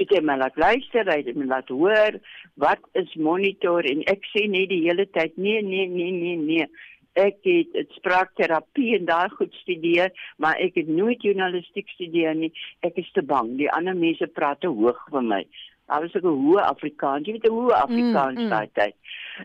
Dit 0.00 0.10
het 0.10 0.24
my 0.24 0.36
laat 0.36 0.56
luister, 0.56 1.06
hy 1.10 1.20
het 1.22 1.36
my 1.36 1.46
laat 1.50 1.68
hoor 1.68 2.18
wat 2.54 2.82
is 2.92 3.14
monitor 3.14 3.86
en 3.90 4.02
ek 4.10 4.26
sê 4.30 4.46
net 4.50 4.68
die 4.70 4.84
hele 4.86 5.06
tyd 5.10 5.36
nee 5.36 5.62
nee 5.62 5.86
nee 5.90 6.10
nee 6.12 6.36
nee. 6.36 6.66
Ek 7.14 7.36
het 7.46 7.70
dit 7.74 7.92
spraakterapie 7.94 8.96
en 8.96 9.04
daai 9.06 9.28
goed 9.36 9.54
studeer, 9.60 10.10
maar 10.42 10.58
ek 10.58 10.80
het 10.80 10.88
nooit 10.90 11.22
journalistiek 11.22 11.86
studeer 11.94 12.34
nie. 12.34 12.50
Ek 12.82 12.98
is 12.98 13.10
te 13.14 13.22
bang. 13.22 13.52
Die 13.60 13.70
ander 13.70 13.94
mense 13.94 14.26
praat 14.26 14.64
te 14.64 14.70
hoog 14.70 14.98
vir 15.12 15.22
my. 15.22 15.44
Daar 15.86 16.00
was 16.00 16.14
'n 16.14 16.26
hoë 16.26 16.62
Afrikaans, 16.64 17.26
jy 17.26 17.32
weet 17.32 17.46
'n 17.46 17.54
hoë 17.54 17.74
Afrikaans 17.86 18.38
mm, 18.38 18.44
mm. 18.44 18.50
daai 18.50 18.68
tyd. 18.72 18.94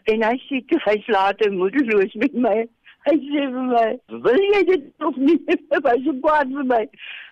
En 0.03 0.23
hy 0.23 0.35
sê 0.47 0.65
toe 0.65 0.79
hy's 0.85 1.07
later 1.07 1.51
moederloos 1.51 2.13
met 2.13 2.33
my. 2.33 2.67
Hy 3.07 3.15
sê 3.15 3.45
vir 3.53 3.67
my, 3.71 3.99
"Wil 4.25 4.41
jy 4.53 4.63
dit 4.65 5.05
of 5.07 5.17
nie?" 5.17 5.39
Hy 5.47 5.55
sê, 5.55 6.21
"Wat 6.21 6.47
vir 6.47 6.65
my?" 6.71 6.83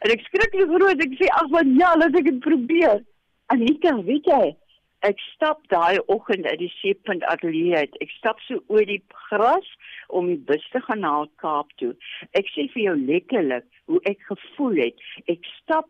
En 0.05 0.11
ek 0.11 0.24
skrik 0.28 0.53
nie 0.53 0.68
groot, 0.72 1.03
ek 1.05 1.18
sê, 1.20 1.28
"Ag 1.41 1.49
man, 1.51 1.76
ja, 1.76 1.93
laat 1.95 2.15
ek 2.15 2.26
dit 2.26 2.39
probeer." 2.39 3.03
Anita, 3.49 3.95
weet 4.03 4.26
jy, 4.28 4.55
ek 5.07 5.20
stap 5.36 5.61
daai 5.72 5.99
oggend 6.07 6.45
uit 6.45 6.59
die 6.59 6.72
Seepunt 6.80 7.24
Ateljee 7.24 7.76
uit. 7.76 7.93
Ek 8.01 8.09
stap 8.18 8.39
so 8.47 8.59
oor 8.68 8.86
die 8.86 9.01
gras 9.30 9.68
om 10.09 10.28
die 10.28 10.41
bus 10.49 10.65
te 10.74 10.82
gaan 10.88 10.99
na 11.05 11.26
Kaap 11.43 11.72
toe. 11.78 11.93
Ek 12.34 12.49
sê 12.55 12.68
vir 12.74 12.84
jou 12.84 12.95
letterlik 12.95 13.68
hoe 13.86 14.01
ek 14.11 14.20
gevoel 14.32 14.82
het. 14.88 15.05
Ek 15.28 15.43
stap 15.61 15.88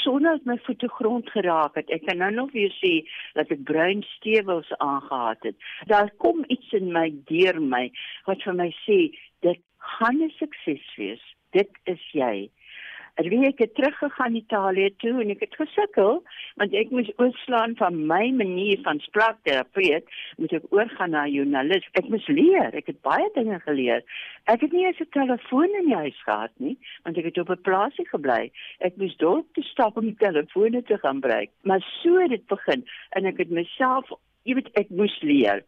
sonder 0.00 0.36
dat 0.38 0.44
my 0.44 0.58
voete 0.64 0.88
grond 0.88 1.30
geraak 1.30 1.74
het. 1.74 1.90
Ek 1.90 2.06
kan 2.06 2.16
nou 2.22 2.30
nog 2.32 2.52
weer 2.52 2.72
sê 2.80 3.02
dat 3.36 3.50
ek 3.50 3.64
bruin 3.68 4.02
stewels 4.16 4.70
aangehad 4.78 5.42
het. 5.42 5.56
Daar 5.90 6.10
kom 6.16 6.44
iets 6.48 6.72
in 6.72 6.92
my 6.92 7.10
deur 7.30 7.60
my 7.60 7.90
wat 8.26 8.42
vir 8.46 8.56
my 8.58 8.70
sê 8.84 8.98
dit 9.46 9.60
gaan 9.98 10.22
'n 10.22 10.32
sukses 10.38 10.94
wees. 10.96 11.22
Dit 11.52 11.70
is 11.84 12.02
jy. 12.12 12.50
En 13.20 13.28
wie 13.28 13.44
ek 13.44 13.58
het 13.60 13.74
teruggegaan 13.74 14.34
Italië 14.34 14.88
toe 15.02 15.20
en 15.20 15.30
ek 15.34 15.42
het 15.44 15.56
gesukkel 15.60 16.22
want 16.60 16.74
ek 16.76 16.90
moes 16.90 17.10
oorslaan 17.20 17.74
van 17.76 17.98
my 18.08 18.30
manier 18.36 18.80
van 18.86 19.00
spraakterapeut 19.04 20.08
moet 20.40 20.54
ek 20.56 20.68
oorgaan 20.72 21.12
na 21.12 21.26
joernalis. 21.28 21.88
Ek 21.98 22.08
moes 22.08 22.26
leer. 22.32 22.72
Ek 22.72 22.88
het 22.88 23.00
baie 23.04 23.28
dinge 23.36 23.60
geleer. 23.66 24.00
Ek 24.48 24.64
het 24.64 24.72
nie 24.72 24.86
eens 24.86 25.00
'n 25.00 25.12
telefoon 25.12 25.76
in 25.80 25.90
die 25.92 26.00
huis 26.04 26.22
gehad 26.24 26.52
nie 26.56 26.76
want 27.04 27.18
ek 27.18 27.24
het 27.24 27.38
op 27.38 27.50
'n 27.50 27.66
plaasie 27.68 28.08
gebly. 28.08 28.50
Ek 28.80 28.96
moes 28.96 29.16
dorp 29.16 29.46
toe 29.54 29.64
stap 29.64 29.96
om 29.96 30.08
die 30.08 30.16
telefone 30.26 30.82
te 30.82 30.98
gaan 30.98 31.20
gebruik. 31.20 31.50
Maar 31.62 31.80
so 32.02 32.18
het 32.18 32.30
dit 32.30 32.46
begin 32.46 32.84
en 33.10 33.26
ek 33.26 33.38
het 33.38 33.50
myself, 33.50 34.10
jy 34.42 34.54
weet, 34.54 34.70
ek 34.72 34.90
moes 34.90 35.20
leer. 35.20 35.64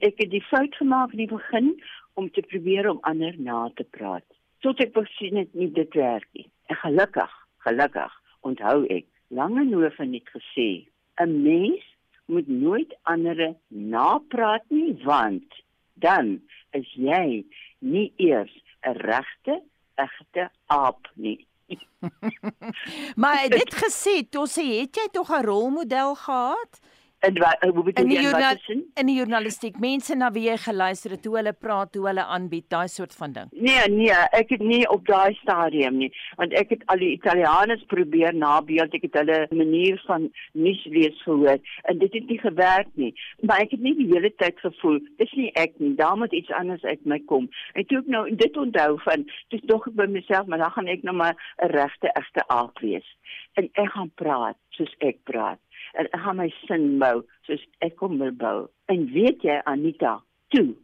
Ek 0.00 0.18
het 0.18 0.30
die 0.30 0.42
fout 0.42 0.74
gemaak 0.76 1.12
in 1.12 1.18
die 1.18 1.34
begin 1.34 1.82
om 2.14 2.30
te 2.30 2.42
probeer 2.42 2.90
om 2.90 2.98
ander 3.02 3.34
na 3.38 3.70
te 3.74 3.84
praat. 3.84 4.24
Tot 4.60 4.80
ek 4.80 4.92
besien 4.92 5.36
het 5.36 5.54
nie 5.54 5.72
dit 5.72 5.94
werk 5.94 6.28
nie. 6.32 6.48
En 6.66 6.76
gelukkig, 6.76 7.32
gelukkig 7.66 8.12
onthou 8.40 8.86
ek 8.86 9.06
lange 9.28 9.64
noof 9.64 9.96
het 9.96 10.28
gesê 10.34 10.86
'n 11.22 11.42
mens 11.42 11.84
moet 12.26 12.48
nooit 12.48 12.96
ander 13.02 13.54
napraat 13.68 14.64
nie 14.68 14.94
want 15.04 15.62
dan 15.94 16.42
is 16.70 16.88
jy 16.94 17.44
nie 17.78 18.12
eers 18.16 18.54
'n 18.82 18.96
regte 19.10 19.62
egte 19.94 20.50
aap 20.66 21.10
nie. 21.14 21.46
maar 23.22 23.48
dit 23.48 23.74
gesê, 23.74 24.22
Tosse, 24.30 24.62
het 24.62 24.96
jy 24.96 25.08
tog 25.12 25.30
'n 25.30 25.44
rolmodel 25.44 26.14
gehad? 26.14 26.80
En 27.26 27.38
wat 27.42 27.62
hoe 27.62 27.82
bedoel 27.82 28.04
in 28.04 28.12
jy 28.14 28.30
wat 28.30 28.60
is 28.60 28.66
in 29.02 29.08
die 29.10 29.16
journalistiek 29.16 29.78
mense 29.82 30.14
na 30.18 30.28
wie 30.34 30.44
jy 30.46 30.56
geluister 30.62 31.16
het, 31.16 31.24
hoe 31.26 31.36
hulle 31.40 31.52
praat, 31.52 31.96
hoe 31.98 32.06
hulle 32.06 32.24
aanbied, 32.36 32.66
daai 32.70 32.88
soort 32.92 33.14
van 33.18 33.34
ding. 33.34 33.50
Nee, 33.52 33.88
nee, 33.92 34.18
ek 34.38 34.52
het 34.54 34.62
nie 34.62 34.82
op 34.92 35.06
daai 35.08 35.34
stadium 35.40 35.98
nie, 36.02 36.10
want 36.40 36.54
ek 36.60 36.74
het 36.74 36.84
al 36.92 37.02
die 37.02 37.12
Italianers 37.16 37.82
probeer 37.90 38.36
nabeeld, 38.36 38.94
ek 38.94 39.08
het 39.08 39.18
hulle 39.20 39.40
manier 39.50 39.98
van 40.06 40.28
nuus 40.54 40.84
lees 40.92 41.18
gehoor 41.24 41.58
en 41.90 42.00
dit 42.04 42.18
het 42.20 42.30
nie 42.30 42.38
gewerk 42.44 42.92
nie. 42.94 43.12
Maar 43.42 43.66
ek 43.66 43.74
het 43.76 43.84
nie 43.84 43.96
die 43.98 44.08
hele 44.12 44.32
tyd 44.42 44.60
gevoel 44.62 45.00
dis 45.20 45.34
nie 45.38 45.50
ek 45.58 45.76
nie, 45.82 45.94
daar 45.98 46.16
moet 46.20 46.34
iets 46.36 46.52
anders 46.54 46.84
uit 46.84 47.04
my 47.04 47.20
kom. 47.30 47.50
En 47.74 47.86
toe 47.90 48.02
ek 48.04 48.10
nou 48.12 48.24
dit 48.30 48.62
onthou 48.62 48.96
van, 49.04 49.26
dis 49.54 49.66
tog 49.70 49.88
by 49.98 50.06
myself, 50.10 50.46
maar 50.46 50.62
dan 50.62 50.74
gaan 50.78 50.94
ek 50.94 51.02
nou 51.06 51.16
maar 51.16 51.36
'n 51.62 51.72
regte 51.74 52.12
egte 52.14 52.46
aap 52.48 52.78
wees. 52.80 53.08
En 53.56 53.68
ek 53.72 53.90
gaan 53.90 54.10
praat 54.14 54.56
soos 54.76 54.94
ek 55.00 55.18
praat 55.24 55.58
gaan 55.96 56.36
my 56.36 56.48
sin 56.64 56.98
bou 56.98 57.22
soos 57.48 57.62
ek 57.84 57.96
kom 58.00 58.18
wil 58.18 58.32
bou. 58.32 58.66
En 58.92 59.06
weet 59.12 59.42
jy 59.42 59.60
Anita, 59.64 60.18
toe 60.54 60.74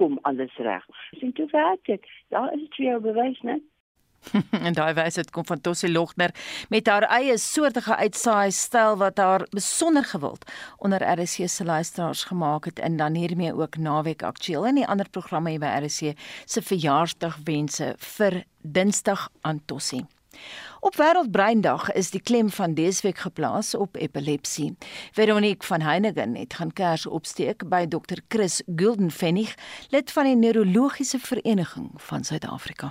kom 0.00 0.18
alles 0.28 0.54
reg. 0.56 0.86
Sien 1.18 1.32
toe 1.36 1.48
werk 1.52 1.84
dit. 1.84 2.08
Daar 2.28 2.52
is 2.54 2.60
dit 2.60 2.80
jou 2.88 3.00
bewys, 3.00 3.40
né? 3.42 3.60
en 4.66 4.76
daai 4.76 4.92
wys 4.94 5.18
dit 5.18 5.30
kom 5.34 5.46
van 5.46 5.60
Tossie 5.60 5.90
Logner 5.90 6.30
met 6.70 6.86
haar 6.86 7.06
eie 7.10 7.34
soortige 7.40 7.96
uitsaai 7.96 8.52
styl 8.54 8.96
wat 9.00 9.18
haar 9.18 9.46
besonder 9.50 10.06
gewild 10.06 10.46
onder 10.78 11.02
RC 11.02 11.48
se 11.50 11.66
luisteraars 11.66 12.24
gemaak 12.30 12.70
het 12.70 12.78
en 12.78 12.96
dan 12.96 13.18
hiermee 13.18 13.54
ook 13.54 13.76
naweek 13.76 14.22
aktueel 14.22 14.66
en 14.66 14.80
die 14.80 14.86
ander 14.86 15.10
programme 15.10 15.58
by 15.58 15.74
RC 15.82 16.14
se 16.44 16.62
verjaarsdagwense 16.62 17.94
vir 18.16 18.42
Dinsdag 18.62 19.28
aan 19.40 19.62
Tossie. 19.66 20.06
Op 20.82 20.96
Wêreldbreindag 20.98 21.92
is 21.94 22.08
die 22.10 22.20
klem 22.22 22.48
van 22.50 22.72
dese 22.74 23.02
week 23.06 23.20
geplaas 23.22 23.68
op 23.74 23.96
epilepsie. 23.96 24.72
Veronique 25.14 25.66
van 25.66 25.80
Heiningen 25.80 26.34
het 26.36 26.54
gaan 26.58 26.72
kers 26.72 27.06
opsteek 27.06 27.62
by 27.70 27.86
Dr. 27.86 28.18
Chris 28.28 28.62
Guldenfennig, 28.66 29.54
lid 29.94 30.12
van 30.12 30.26
die 30.26 30.36
neurologiese 30.36 31.22
vereniging 31.22 31.86
van 32.08 32.26
Suid-Afrika. 32.26 32.90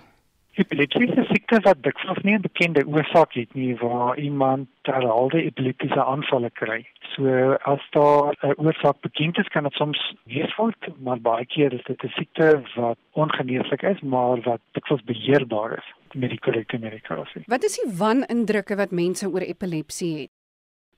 Epilepsie 0.55 1.07
is 1.07 1.17
'n 1.17 1.27
siekte 1.33 1.59
wat 1.67 1.83
dikwels 1.83 2.23
nie 2.23 2.37
'n 2.37 2.47
bekende 2.47 2.87
oorsaak 2.87 3.33
het 3.33 3.53
nie 3.53 3.75
waar 3.75 4.17
iemand 4.17 4.67
herhaalde 4.81 5.43
epileptiese 5.43 6.03
aanvalle 6.03 6.49
kry. 6.49 6.87
So 7.15 7.53
as 7.73 7.83
daar 7.89 8.35
'n 8.41 8.53
oorsaak 8.55 9.01
bekend 9.01 9.37
is, 9.37 9.47
kan 9.47 9.63
dit 9.63 9.73
soms 9.73 10.15
wees 10.23 10.55
word, 10.55 10.87
maar 11.03 11.19
baie 11.21 11.45
keer 11.45 11.73
is 11.73 11.83
dit 11.83 12.03
'n 12.03 12.13
siekte 12.15 12.61
wat 12.75 12.97
ongeneeslik 13.11 13.81
is, 13.81 13.99
maar 13.99 14.41
wat 14.41 14.61
dikwels 14.71 15.03
beheerbaar 15.03 15.77
is 15.77 15.99
met 16.13 16.29
die 16.29 16.39
korrekte 16.39 16.77
medikasie. 16.77 17.43
Wat 17.47 17.63
is 17.63 17.79
die 17.79 17.91
wanindrukke 17.97 18.75
wat 18.75 18.91
mense 18.91 19.29
oor 19.29 19.45
epilepsie 19.45 20.13
het? 20.21 20.31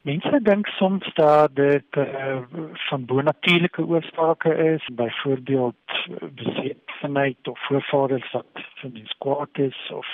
Mense 0.04 0.40
dink 0.44 0.68
soms 0.68 1.08
dat 1.16 1.56
dit 1.56 1.98
uh, 1.98 2.42
van 2.90 3.06
bonatuurlike 3.06 3.86
oorsake 3.88 4.56
is, 4.74 4.88
byvoorbeeld 4.92 5.94
besetheid 6.36 7.48
of 7.48 7.60
voorvaders 7.68 8.32
wat 8.32 8.64
vir 8.82 8.92
mens 8.92 9.16
kwaad 9.24 9.64
is 9.64 9.80
of 9.96 10.08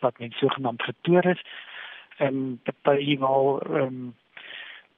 wat 0.00 0.18
mens 0.18 0.38
sogenaamd 0.38 0.82
getoer 0.82 1.30
is. 1.36 1.42
En 2.16 2.60
party 2.82 3.18
wel 3.18 3.60
ehm 3.62 3.82
um, 3.82 4.14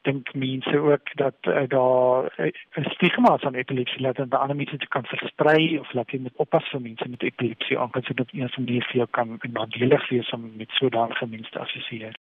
dink 0.02 0.34
mense 0.34 0.78
ook 0.78 1.06
dat 1.14 1.34
uh, 1.42 1.68
daar 1.68 2.32
'n 2.76 2.90
stigma 2.90 3.34
is 3.34 3.42
aan 3.42 3.54
epilepsie 3.54 4.00
laat 4.00 4.18
en 4.18 4.30
ander 4.30 4.56
mense 4.56 4.86
kan 4.88 5.04
versprei 5.04 5.78
of 5.78 5.92
laat 5.92 6.10
jy 6.10 6.18
met 6.18 6.36
oppas 6.36 6.70
vir 6.70 6.80
mense 6.80 7.08
met 7.08 7.22
epilepsie 7.22 7.78
aangesien 7.78 8.16
dit 8.16 8.32
een 8.32 8.48
van 8.48 8.64
die 8.64 8.82
vir 8.82 8.96
jou 8.96 9.08
kan 9.10 9.38
nadelig 9.52 10.08
wees 10.08 10.30
om 10.30 10.52
met 10.56 10.70
sodanige 10.70 11.26
mense 11.26 11.50
te 11.50 11.58
assosieer. 11.58 12.14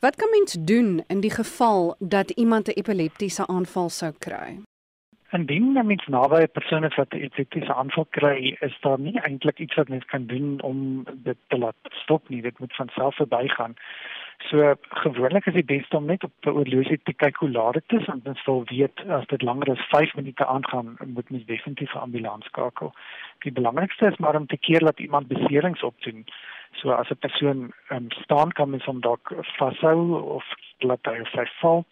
Wat 0.00 0.16
kan 0.16 0.30
mens 0.30 0.52
doen 0.52 1.04
in 1.08 1.20
die 1.20 1.30
geval 1.30 1.96
dat 1.98 2.30
iemand 2.30 2.68
'n 2.68 2.78
epileptiese 2.78 3.46
aanval 3.46 3.88
sou 3.88 4.12
kry? 4.18 4.58
Indien 5.30 5.72
mens 5.86 6.06
naby 6.06 6.40
'n 6.42 6.50
persoon 6.52 6.84
is 6.84 6.94
wat 6.94 7.12
'n 7.12 7.16
epileptiese 7.16 7.74
aanval 7.74 8.06
kry, 8.10 8.56
is 8.60 8.76
daar 8.80 9.00
nie 9.00 9.20
eintlik 9.20 9.58
iets 9.58 9.74
wat 9.74 9.88
mens 9.88 10.04
kan 10.04 10.26
doen 10.26 10.62
om 10.62 11.04
dit 11.14 11.36
te 11.46 11.58
laat 11.58 11.76
stop 11.88 12.28
nie. 12.28 12.42
Dit 12.42 12.58
moet 12.58 12.76
van 12.76 12.88
self 12.88 13.14
verbygaan. 13.14 13.74
So 14.38 14.74
gewoonlik 14.88 15.46
is 15.46 15.54
dit 15.54 15.66
best 15.66 15.94
om 15.94 16.04
net 16.04 16.24
op 16.24 16.32
'n 16.40 16.48
oorlosie 16.48 17.00
te 17.02 17.12
kyk 17.12 17.36
hoe 17.36 17.50
laat 17.50 17.72
dit 17.72 17.92
is 18.00 18.06
want 18.06 18.24
mens 18.24 18.44
wil 18.44 18.64
weet 18.64 19.06
as 19.08 19.26
dit 19.26 19.42
langer 19.42 19.70
as 19.70 19.88
5 19.88 20.14
minute 20.14 20.46
aangaan, 20.46 20.96
moet 21.06 21.30
mens 21.30 21.44
definitief 21.44 21.94
'n 21.94 21.98
ambulans 21.98 22.44
skakel. 22.44 22.94
Die 23.38 23.52
belangrikste 23.52 24.06
is 24.06 24.16
maar 24.16 24.36
om 24.36 24.46
te 24.46 24.56
keer 24.56 24.80
dat 24.80 25.00
iemand 25.00 25.26
beserings 25.26 25.82
opdoen. 25.82 26.24
So 26.72 26.90
as 26.90 27.10
'n 27.10 27.18
persoon 27.18 27.72
um, 27.88 28.06
staan 28.08 28.52
kan 28.52 28.70
mens 28.70 28.84
hom 28.84 29.00
dalk 29.00 29.32
vashou 29.56 30.20
of 30.20 30.44
laat 30.78 31.04
hy 31.06 31.20
of 31.20 31.28
sy 31.28 31.46
val. 31.60 31.84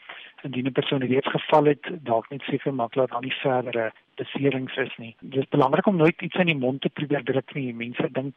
Indien 0.42 0.66
'n 0.66 0.72
persoon 0.72 1.02
reeds 1.02 1.30
geval 1.30 1.64
het, 1.64 1.84
dalk 1.90 2.30
net 2.30 2.42
seker 2.42 2.74
maak 2.74 2.92
dat 2.92 3.10
daar 3.10 3.20
nie 3.20 3.34
verdere 3.42 3.92
beserings 4.14 4.76
is 4.76 4.96
nie. 4.96 5.16
Dit 5.20 5.42
is 5.42 5.48
belangrik 5.48 5.86
om 5.86 5.96
nooit 5.96 6.22
iets 6.22 6.36
in 6.36 6.46
die 6.46 6.62
mond 6.64 6.80
te 6.80 6.88
probeer 6.88 7.24
druk 7.24 7.54
nie. 7.54 7.74
Mense 7.74 8.08
dink 8.12 8.34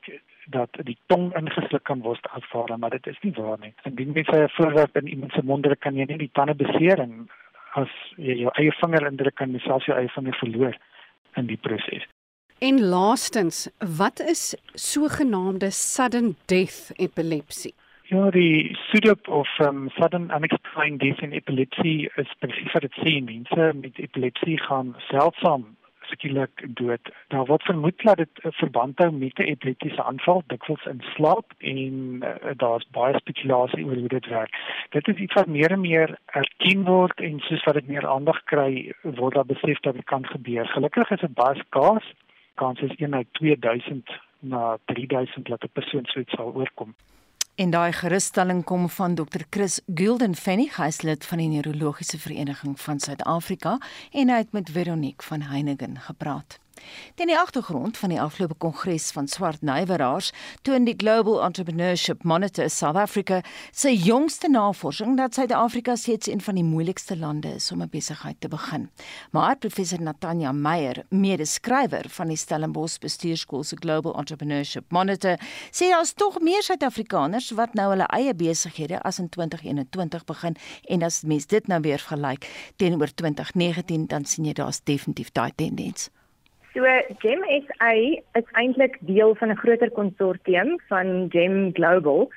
dat 0.53 0.69
die 0.87 0.97
tong 1.11 1.29
ingesluk 1.35 1.83
kan 1.83 2.01
word 2.01 2.27
as 2.31 2.45
vaar, 2.51 2.77
maar 2.79 2.95
dit 2.95 3.07
is 3.07 3.19
nie 3.21 3.33
waar 3.35 3.57
nie. 3.59 3.73
Indien 3.83 4.13
mense 4.15 4.31
'n 4.43 4.49
voorwerp 4.49 4.97
in 4.97 5.07
iemand 5.07 5.31
se 5.31 5.43
mond 5.43 5.63
druk, 5.63 5.79
kan 5.79 5.95
jy 5.95 6.05
nie 6.05 6.17
die 6.17 6.33
tande 6.33 6.55
beseer 6.55 6.99
en 6.99 7.29
as 7.75 7.89
jy 8.17 8.37
jou 8.41 8.51
eie 8.57 8.71
vinger 8.71 9.07
indruk 9.07 9.35
kan 9.35 9.51
jy 9.51 9.59
selfs 9.59 9.85
jou 9.85 9.97
eie 9.97 10.09
vinger 10.09 10.37
verloor 10.39 10.77
in 11.35 11.45
die 11.47 11.57
proses. 11.57 12.07
En 12.59 12.81
laastens, 12.81 13.69
wat 13.97 14.19
is 14.19 14.55
sogenaamde 14.73 15.69
sudden 15.71 16.35
death 16.45 16.91
epilepsie? 16.95 17.73
Ja, 18.09 18.31
die 18.31 18.77
SUDEP 18.89 19.27
of 19.27 19.47
um, 19.59 19.89
sudden 19.89 20.31
unexplained 20.35 20.99
death 20.99 21.19
in 21.19 21.31
epilepsy 21.31 22.07
is 22.15 22.33
presies 22.39 22.71
wat 22.73 22.81
dit 22.81 22.97
sê. 23.03 23.17
Mense 23.21 23.73
met 23.75 23.99
epilepsie 23.99 24.57
gaan 24.63 24.95
seldsaam 25.09 25.76
skielik 26.07 26.63
dood. 26.79 27.09
Daar 27.27 27.45
word 27.45 27.63
vermoed 27.63 28.03
dat 28.03 28.17
dit 28.17 28.29
'n 28.43 28.51
verband 28.51 28.97
hou 28.97 29.11
met 29.11 29.39
'n 29.39 29.49
epileptiese 29.53 30.03
aanval, 30.03 30.43
dikwels 30.47 30.85
in 30.85 31.01
slaap 31.15 31.53
en 31.57 31.93
uh, 32.23 32.51
daar's 32.55 32.87
baie 32.91 33.17
spekulasie 33.17 33.85
oor 33.85 33.95
hoe 33.95 34.07
dit 34.07 34.27
werk. 34.27 34.53
Dit 34.89 35.07
is 35.07 35.15
iets 35.15 35.33
wat 35.33 35.47
meer 35.47 35.71
en 35.71 35.81
meer 35.81 36.17
erken 36.25 36.83
word 36.83 37.19
en 37.19 37.39
soos 37.39 37.63
wat 37.63 37.73
dit 37.73 37.87
meer 37.87 38.07
aandag 38.07 38.43
kry, 38.43 38.93
word 39.01 39.33
daar 39.33 39.45
besef 39.45 39.79
dat 39.79 39.93
dit 39.93 40.05
kan 40.05 40.25
gebeur. 40.25 40.65
Gelukkig 40.67 41.09
is 41.09 41.19
dit 41.19 41.33
baie 41.33 41.55
skaars. 41.55 42.13
Kans 42.55 42.81
is 42.81 42.95
1 42.95 43.15
uit 43.15 43.27
2000 43.31 44.09
na 44.39 44.77
3000 44.85 45.45
dat 45.45 45.63
'n 45.63 45.69
persoon 45.73 46.05
so 46.05 46.19
iets 46.19 46.33
sal 46.33 46.53
oorkom. 46.55 46.95
En 47.57 47.71
daai 47.73 47.91
gerusstelling 47.91 48.59
kom 48.63 48.83
van 48.89 49.15
Dr. 49.15 49.41
Chris 49.49 49.79
Guldenfennig, 49.89 50.75
hy 50.77 50.91
is 50.91 50.99
lid 51.01 51.25
van 51.25 51.39
die 51.41 51.47
Neurologiese 51.49 52.19
Vereniging 52.21 52.75
van 52.77 53.01
Suid-Afrika 53.01 53.79
en 54.13 54.29
hy 54.29 54.37
het 54.43 54.53
met 54.53 54.69
Veronique 54.69 55.25
van 55.25 55.41
Heiningen 55.49 55.97
gepraat. 56.05 56.59
Teen 57.15 57.27
die 57.27 57.37
agtergrond 57.37 57.97
van 57.97 58.09
die 58.09 58.21
afgelope 58.21 58.55
kongres 58.57 59.11
van 59.11 59.27
swart 59.27 59.61
naiweraars 59.61 60.31
toon 60.61 60.85
die 60.87 60.95
Global 60.97 61.43
Entrepreneurship 61.43 62.23
Monitor 62.23 62.69
South 62.69 62.95
Africa 62.95 63.41
sy 63.71 63.93
jongste 63.95 64.49
navorsing 64.49 65.17
dat 65.17 65.33
Suid-Afrika 65.33 65.95
steeds 65.95 66.27
een 66.27 66.41
van 66.41 66.55
die 66.59 66.63
moeilikste 66.63 67.17
lande 67.17 67.55
is 67.55 67.71
om 67.71 67.81
'n 67.81 67.89
besigheid 67.89 68.35
te 68.39 68.47
begin. 68.47 68.89
Maar 69.31 69.57
professor 69.57 70.01
Natanja 70.01 70.51
Meyer, 70.51 71.05
mede-skrywer 71.09 72.09
van 72.09 72.27
die 72.27 72.37
Stellenbosch 72.37 72.97
Bestuurskool 72.97 73.63
se 73.63 73.75
Global 73.79 74.17
Entrepreneurship 74.17 74.91
Monitor, 74.91 75.37
sê 75.71 75.89
daar's 75.89 76.13
tog 76.13 76.39
meer 76.39 76.63
Suid-Afrikaners 76.63 77.51
wat 77.51 77.73
nou 77.73 77.89
hulle 77.89 78.07
eie 78.07 78.33
besighede 78.33 79.01
as 79.01 79.19
in 79.19 79.29
2021 79.29 80.25
begin 80.25 80.55
en 80.83 81.03
as 81.03 81.21
mens 81.21 81.45
dit 81.45 81.67
nou 81.67 81.81
weer 81.81 81.99
vergelyk 81.99 82.71
teenoor 82.75 83.13
2019 83.13 84.07
dan 84.07 84.25
sien 84.25 84.45
jy 84.45 84.53
daar's 84.53 84.83
definitief 84.83 85.31
daai 85.31 85.51
tendens. 85.55 86.09
So 86.77 86.85
Gem 87.21 87.41
SA 87.65 87.93
is 88.37 88.49
eintlik 88.61 88.99
deel 89.01 89.31
van 89.39 89.49
'n 89.49 89.57
groter 89.57 89.89
konsortium 89.89 90.79
van 90.89 91.25
Gem 91.33 91.73
Global. 91.73 92.29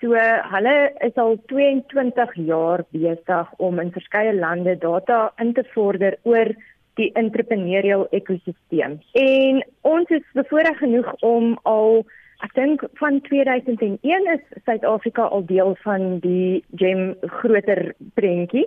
So 0.00 0.08
hulle 0.54 0.92
is 1.08 1.14
al 1.14 1.38
22 1.46 2.34
jaar 2.34 2.82
besig 2.90 3.52
om 3.56 3.78
in 3.78 3.92
verskeie 3.92 4.34
lande 4.34 4.74
data 4.78 5.32
in 5.38 5.52
te 5.52 5.64
vorder 5.74 6.18
oor 6.22 6.50
die 6.94 7.12
entrepreneurial 7.12 8.06
ekosisteem. 8.10 8.98
En 9.12 9.64
ons 9.80 10.08
is 10.08 10.26
bevoorreg 10.32 10.78
genoeg 10.78 11.14
om 11.20 11.58
al 11.62 12.06
ek 12.42 12.54
dink 12.54 12.82
van 12.94 13.20
2001 13.20 14.26
is 14.34 14.62
Suid-Afrika 14.64 15.22
al 15.22 15.46
deel 15.46 15.76
van 15.86 16.18
die 16.18 16.64
Gem 16.74 17.14
groter 17.20 17.94
prentjie. 18.14 18.66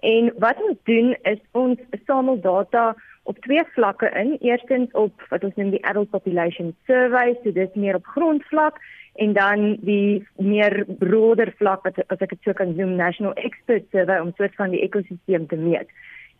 En 0.00 0.32
wat 0.38 0.62
ons 0.62 0.78
doen 0.84 1.16
is 1.22 1.40
ons 1.50 1.78
samel 2.06 2.40
data 2.40 2.94
op 3.22 3.38
twee 3.38 3.62
vlakke 3.74 4.10
in. 4.18 4.36
Eerstens 4.40 4.90
op 4.92 5.26
wat 5.28 5.44
ons 5.44 5.54
noem 5.54 5.70
die 5.70 5.84
adult 5.86 6.10
population 6.10 6.74
survey, 6.86 7.36
so 7.42 7.52
dit 7.52 7.74
meer 7.74 7.94
op 8.00 8.06
grondvlak 8.06 8.80
en 9.14 9.32
dan 9.36 9.76
die 9.84 10.26
meer 10.36 10.84
broader 10.98 11.52
vlak 11.58 11.84
wat 11.84 12.00
as 12.06 12.24
ek 12.24 12.32
dit 12.32 12.48
so 12.48 12.56
kan 12.56 12.72
noem 12.76 12.96
national 12.96 13.36
expert 13.36 13.84
survey 13.92 14.18
om 14.20 14.32
soort 14.36 14.56
van 14.56 14.72
die 14.72 14.80
ekosisteem 14.86 15.46
te 15.50 15.60
meet. 15.60 15.88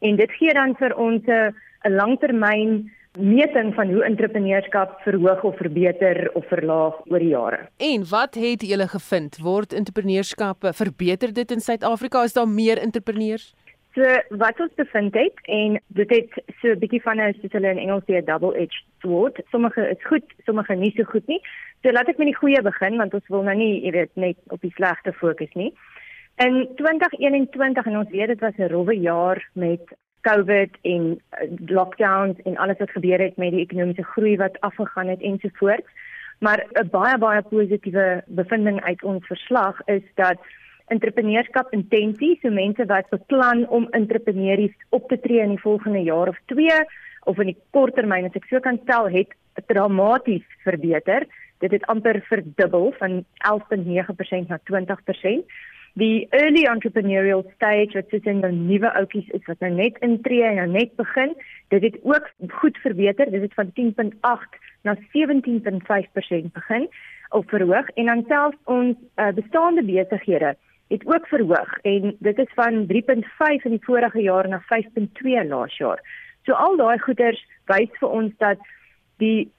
En 0.00 0.16
dit 0.16 0.32
gee 0.38 0.54
dan 0.56 0.74
vir 0.80 0.96
ons 0.96 1.22
'n 1.28 1.54
langtermyn 1.92 2.90
meting 3.18 3.74
van 3.74 3.92
hoe 3.92 4.04
entrepreneurskap 4.04 5.00
verhoog 5.04 5.42
of 5.42 5.56
verbeter 5.56 6.30
of 6.34 6.46
verlaag 6.48 6.94
oor 7.10 7.18
die 7.18 7.28
jare. 7.28 7.68
En 7.76 8.08
wat 8.08 8.34
het 8.34 8.62
julle 8.62 8.88
gevind? 8.88 9.38
Word 9.38 9.72
entrepreneurskap 9.72 10.64
verbeter 10.74 11.32
dit 11.32 11.50
in 11.50 11.60
Suid-Afrika? 11.60 12.22
Is 12.22 12.32
daar 12.32 12.48
meer 12.48 12.78
entrepreneurs? 12.78 13.54
So 13.94 14.36
wat 14.40 14.60
ons 14.60 14.72
bevind 14.74 15.14
het 15.14 15.40
en 15.52 15.80
dit 15.86 16.10
het 16.10 16.44
so 16.60 16.68
'n 16.68 16.78
bietjie 16.78 17.02
van 17.02 17.20
'n 17.20 17.34
soos 17.40 17.52
hulle 17.52 17.70
in 17.70 17.78
Engels 17.78 18.04
sê 18.04 18.16
'n 18.16 18.24
double-edged 18.24 18.84
sword. 19.00 19.40
Sommige 19.50 19.88
is 19.88 20.04
goed, 20.04 20.24
sommige 20.44 20.74
nie 20.74 20.92
so 20.96 21.02
goed 21.04 21.26
nie. 21.26 21.40
So 21.82 21.90
laat 21.90 22.08
ek 22.08 22.18
met 22.18 22.26
die 22.26 22.36
goeie 22.36 22.62
begin 22.62 22.96
want 22.96 23.14
ons 23.14 23.28
wil 23.28 23.42
nou 23.42 23.56
nie, 23.56 23.84
jy 23.84 23.90
weet, 23.90 24.10
net 24.14 24.36
op 24.48 24.60
die 24.60 24.72
slegte 24.74 25.12
fokus 25.12 25.52
nie. 25.52 25.74
In 26.36 26.68
2021 26.76 27.86
en 27.86 27.96
ons 27.96 28.10
weet 28.10 28.26
dit 28.26 28.40
was 28.40 28.56
'n 28.56 28.72
rowwe 28.72 29.00
jaar 29.00 29.48
met 29.52 29.82
COVID 30.20 30.70
en 30.82 31.20
uh, 31.42 31.50
lockdowns 31.66 32.42
en 32.42 32.56
alles 32.56 32.78
wat 32.78 32.90
gebeur 32.90 33.20
het 33.20 33.36
met 33.36 33.50
die 33.50 33.60
ekonomiese 33.60 34.04
groei 34.04 34.36
wat 34.36 34.60
afgegaan 34.60 35.08
het 35.08 35.20
ensovoorts. 35.20 35.88
Maar 36.38 36.66
'n 36.72 36.88
baie 36.90 37.18
baie 37.18 37.42
positiewe 37.42 38.22
bevinding 38.26 38.82
uit 38.82 39.02
ons 39.02 39.26
verslag 39.26 39.84
is 39.84 40.02
dat 40.14 40.38
entrepreneurskap 40.90 41.72
intensie, 41.72 42.38
so 42.42 42.50
mense 42.50 42.86
wat 42.90 43.10
beplan 43.10 43.66
om 43.68 43.88
entrepreneurs 43.92 44.74
op 44.90 45.08
te 45.08 45.20
tree 45.20 45.42
in 45.42 45.56
die 45.56 45.62
volgende 45.62 46.02
jaar 46.02 46.28
of 46.28 46.38
2 46.46 46.82
of 47.30 47.38
in 47.38 47.52
die 47.52 47.58
kort 47.70 47.94
termyn 47.94 48.26
as 48.26 48.38
ek 48.38 48.48
so 48.50 48.60
kan 48.60 48.80
stel, 48.82 49.08
het 49.12 49.36
dramaties 49.68 50.46
verbeter. 50.64 51.26
Dit 51.62 51.70
het 51.76 51.84
amper 51.92 52.18
verdubbel 52.26 52.90
van 52.98 53.22
11.9% 53.46 54.50
na 54.50 54.58
20%. 54.70 55.46
Die 56.00 56.26
early 56.32 56.64
entrepreneurial 56.64 57.44
stage 57.54 57.98
wat 57.98 58.08
tussen 58.08 58.40
nou 58.40 58.50
nuwe 58.52 58.88
outjies 58.96 59.28
is 59.36 59.44
wat 59.46 59.60
nou 59.60 59.70
net 59.76 59.98
intree 60.00 60.42
en 60.48 60.56
nou 60.62 60.68
net 60.72 60.94
begin, 60.96 61.34
dit 61.68 61.84
het 61.84 61.98
ook 62.02 62.30
goed 62.62 62.78
verbeter. 62.80 63.30
Dit 63.30 63.44
het 63.44 63.54
van 63.54 63.72
10.8 63.76 64.58
na 64.88 64.96
17.5% 65.12 66.52
begin 66.56 66.88
of 67.30 67.48
verhoog 67.48 67.88
en 67.94 68.06
dan 68.06 68.24
selfs 68.28 68.56
ons 68.64 68.96
uh, 69.16 69.28
bestaande 69.36 69.84
besighede 69.84 70.56
het 70.92 71.06
ook 71.08 71.26
verhoog 71.26 71.72
en 71.88 72.16
dit 72.18 72.38
is 72.38 72.52
van 72.54 72.84
3.5 72.92 73.64
in 73.64 73.74
die 73.76 73.84
vorige 73.84 74.20
jaar 74.20 74.48
na 74.48 74.60
5.2 74.68 75.48
laas 75.48 75.76
jaar. 75.76 76.00
So 76.44 76.52
al 76.52 76.76
daai 76.76 76.98
goeders 76.98 77.40
wys 77.70 77.92
vir 78.00 78.08
ons 78.08 78.32
dat 78.42 78.62
die 79.22 79.50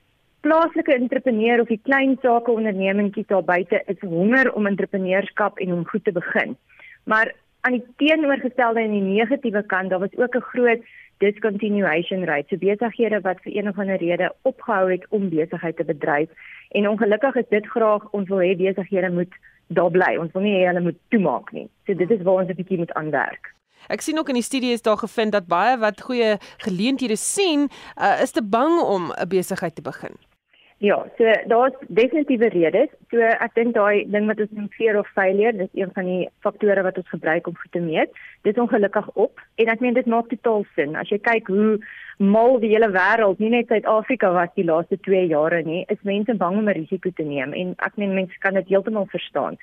plaaslike 0.43 0.93
entrepreneur 0.93 1.61
of 1.63 1.71
die 1.71 1.81
klein 1.88 2.17
sake 2.21 2.51
ondernemingkie 2.51 3.23
daar 3.27 3.45
buite 3.47 3.81
is 3.88 4.01
honger 4.01 4.51
om 4.53 4.67
entrepreneurskap 4.67 5.59
en 5.63 5.73
om 5.73 5.88
goed 5.88 6.03
te 6.03 6.11
begin. 6.11 6.57
Maar 7.03 7.31
aan 7.61 7.77
die 7.77 7.86
teenoorgestelde 7.97 8.81
en 8.84 8.91
die 8.91 9.05
negatiewe 9.05 9.63
kant, 9.71 9.89
daar 9.89 10.03
was 10.03 10.17
ook 10.17 10.36
'n 10.36 10.49
groot 10.51 10.84
discontinuation 11.17 12.25
rate. 12.25 12.47
So 12.49 12.57
besighede 12.57 13.21
wat 13.21 13.41
vir 13.41 13.55
een 13.55 13.69
of 13.69 13.79
ander 13.79 13.97
rede 13.97 14.34
opgehou 14.41 14.91
het 14.91 15.05
om 15.09 15.29
besigheid 15.29 15.75
te 15.75 15.84
bedryf 15.84 16.29
en 16.69 16.89
ongelukkig 16.89 17.36
is 17.36 17.49
dit 17.49 17.67
graag 17.67 18.09
ons 18.11 18.29
wil 18.29 18.41
hê 18.41 18.55
besighede 18.55 19.11
moet 19.11 19.34
daar 19.68 19.91
bly. 19.91 20.18
Ons 20.18 20.32
wil 20.32 20.41
nie 20.41 20.55
hê 20.57 20.68
hulle 20.68 20.82
moet 20.82 20.99
toemaak 21.09 21.51
nie. 21.51 21.68
So 21.86 21.93
dit 21.93 22.11
is 22.11 22.22
waar 22.22 22.41
ons 22.43 22.49
'n 22.49 22.55
bietjie 22.55 22.78
moet 22.78 22.93
aanwerk. 22.93 23.53
Ek 23.88 24.01
sien 24.01 24.18
ook 24.20 24.30
in 24.30 24.39
die 24.39 24.43
studie 24.43 24.72
is 24.72 24.82
daar 24.82 24.97
gevind 24.97 25.32
dat 25.32 25.47
baie 25.47 25.78
wat 25.78 26.01
goeie 26.01 26.38
geleenthede 26.57 27.16
sien, 27.16 27.70
uh, 27.97 28.22
is 28.22 28.32
te 28.32 28.43
bang 28.43 28.82
om 28.82 29.11
'n 29.11 29.28
besigheid 29.28 29.76
te 29.76 29.82
begin. 29.82 30.16
Ja, 30.78 31.05
so 31.17 31.24
daar's 31.47 31.74
definitiewe 31.88 32.49
redes. 32.49 32.89
So 33.11 33.21
ek 33.24 33.53
dink 33.55 33.76
daai 33.78 34.03
ding 34.11 34.28
wat 34.28 34.41
ons 34.43 34.51
noem 34.51 34.69
fear 34.76 34.97
of 34.99 35.07
failure, 35.15 35.53
dis 35.55 35.69
een 35.80 35.91
van 35.95 36.09
die 36.09 36.26
faktore 36.43 36.84
wat 36.84 36.97
ons 36.99 37.11
gebruik 37.13 37.47
om 37.47 37.55
goed 37.55 37.71
te 37.71 37.80
meet. 37.84 38.11
Dit 38.43 38.57
is 38.57 38.61
ongelukkig 38.63 39.07
op 39.13 39.39
en 39.55 39.71
ek 39.71 39.84
meen 39.86 39.95
dit 39.95 40.09
maak 40.11 40.28
totaal 40.34 40.65
sin. 40.76 40.97
As 40.99 41.11
jy 41.13 41.21
kyk 41.24 41.47
hoe 41.53 41.78
mal 42.17 42.59
die 42.59 42.74
hele 42.74 42.89
wêreld, 42.91 43.39
nie 43.39 43.53
net 43.53 43.71
Suid-Afrika 43.71 44.34
was 44.36 44.51
die 44.57 44.67
laaste 44.67 44.99
2 45.07 45.24
jare 45.32 45.63
nie, 45.63 45.86
is 45.88 46.03
mense 46.03 46.36
bang 46.36 46.57
om 46.59 46.67
'n 46.67 46.78
risiko 46.82 47.09
te 47.15 47.24
neem 47.24 47.53
en 47.53 47.76
ek 47.80 47.97
meen 47.97 48.13
mense 48.13 48.38
kan 48.39 48.53
dit 48.53 48.67
heeltemal 48.67 49.07
verstaan. 49.07 49.57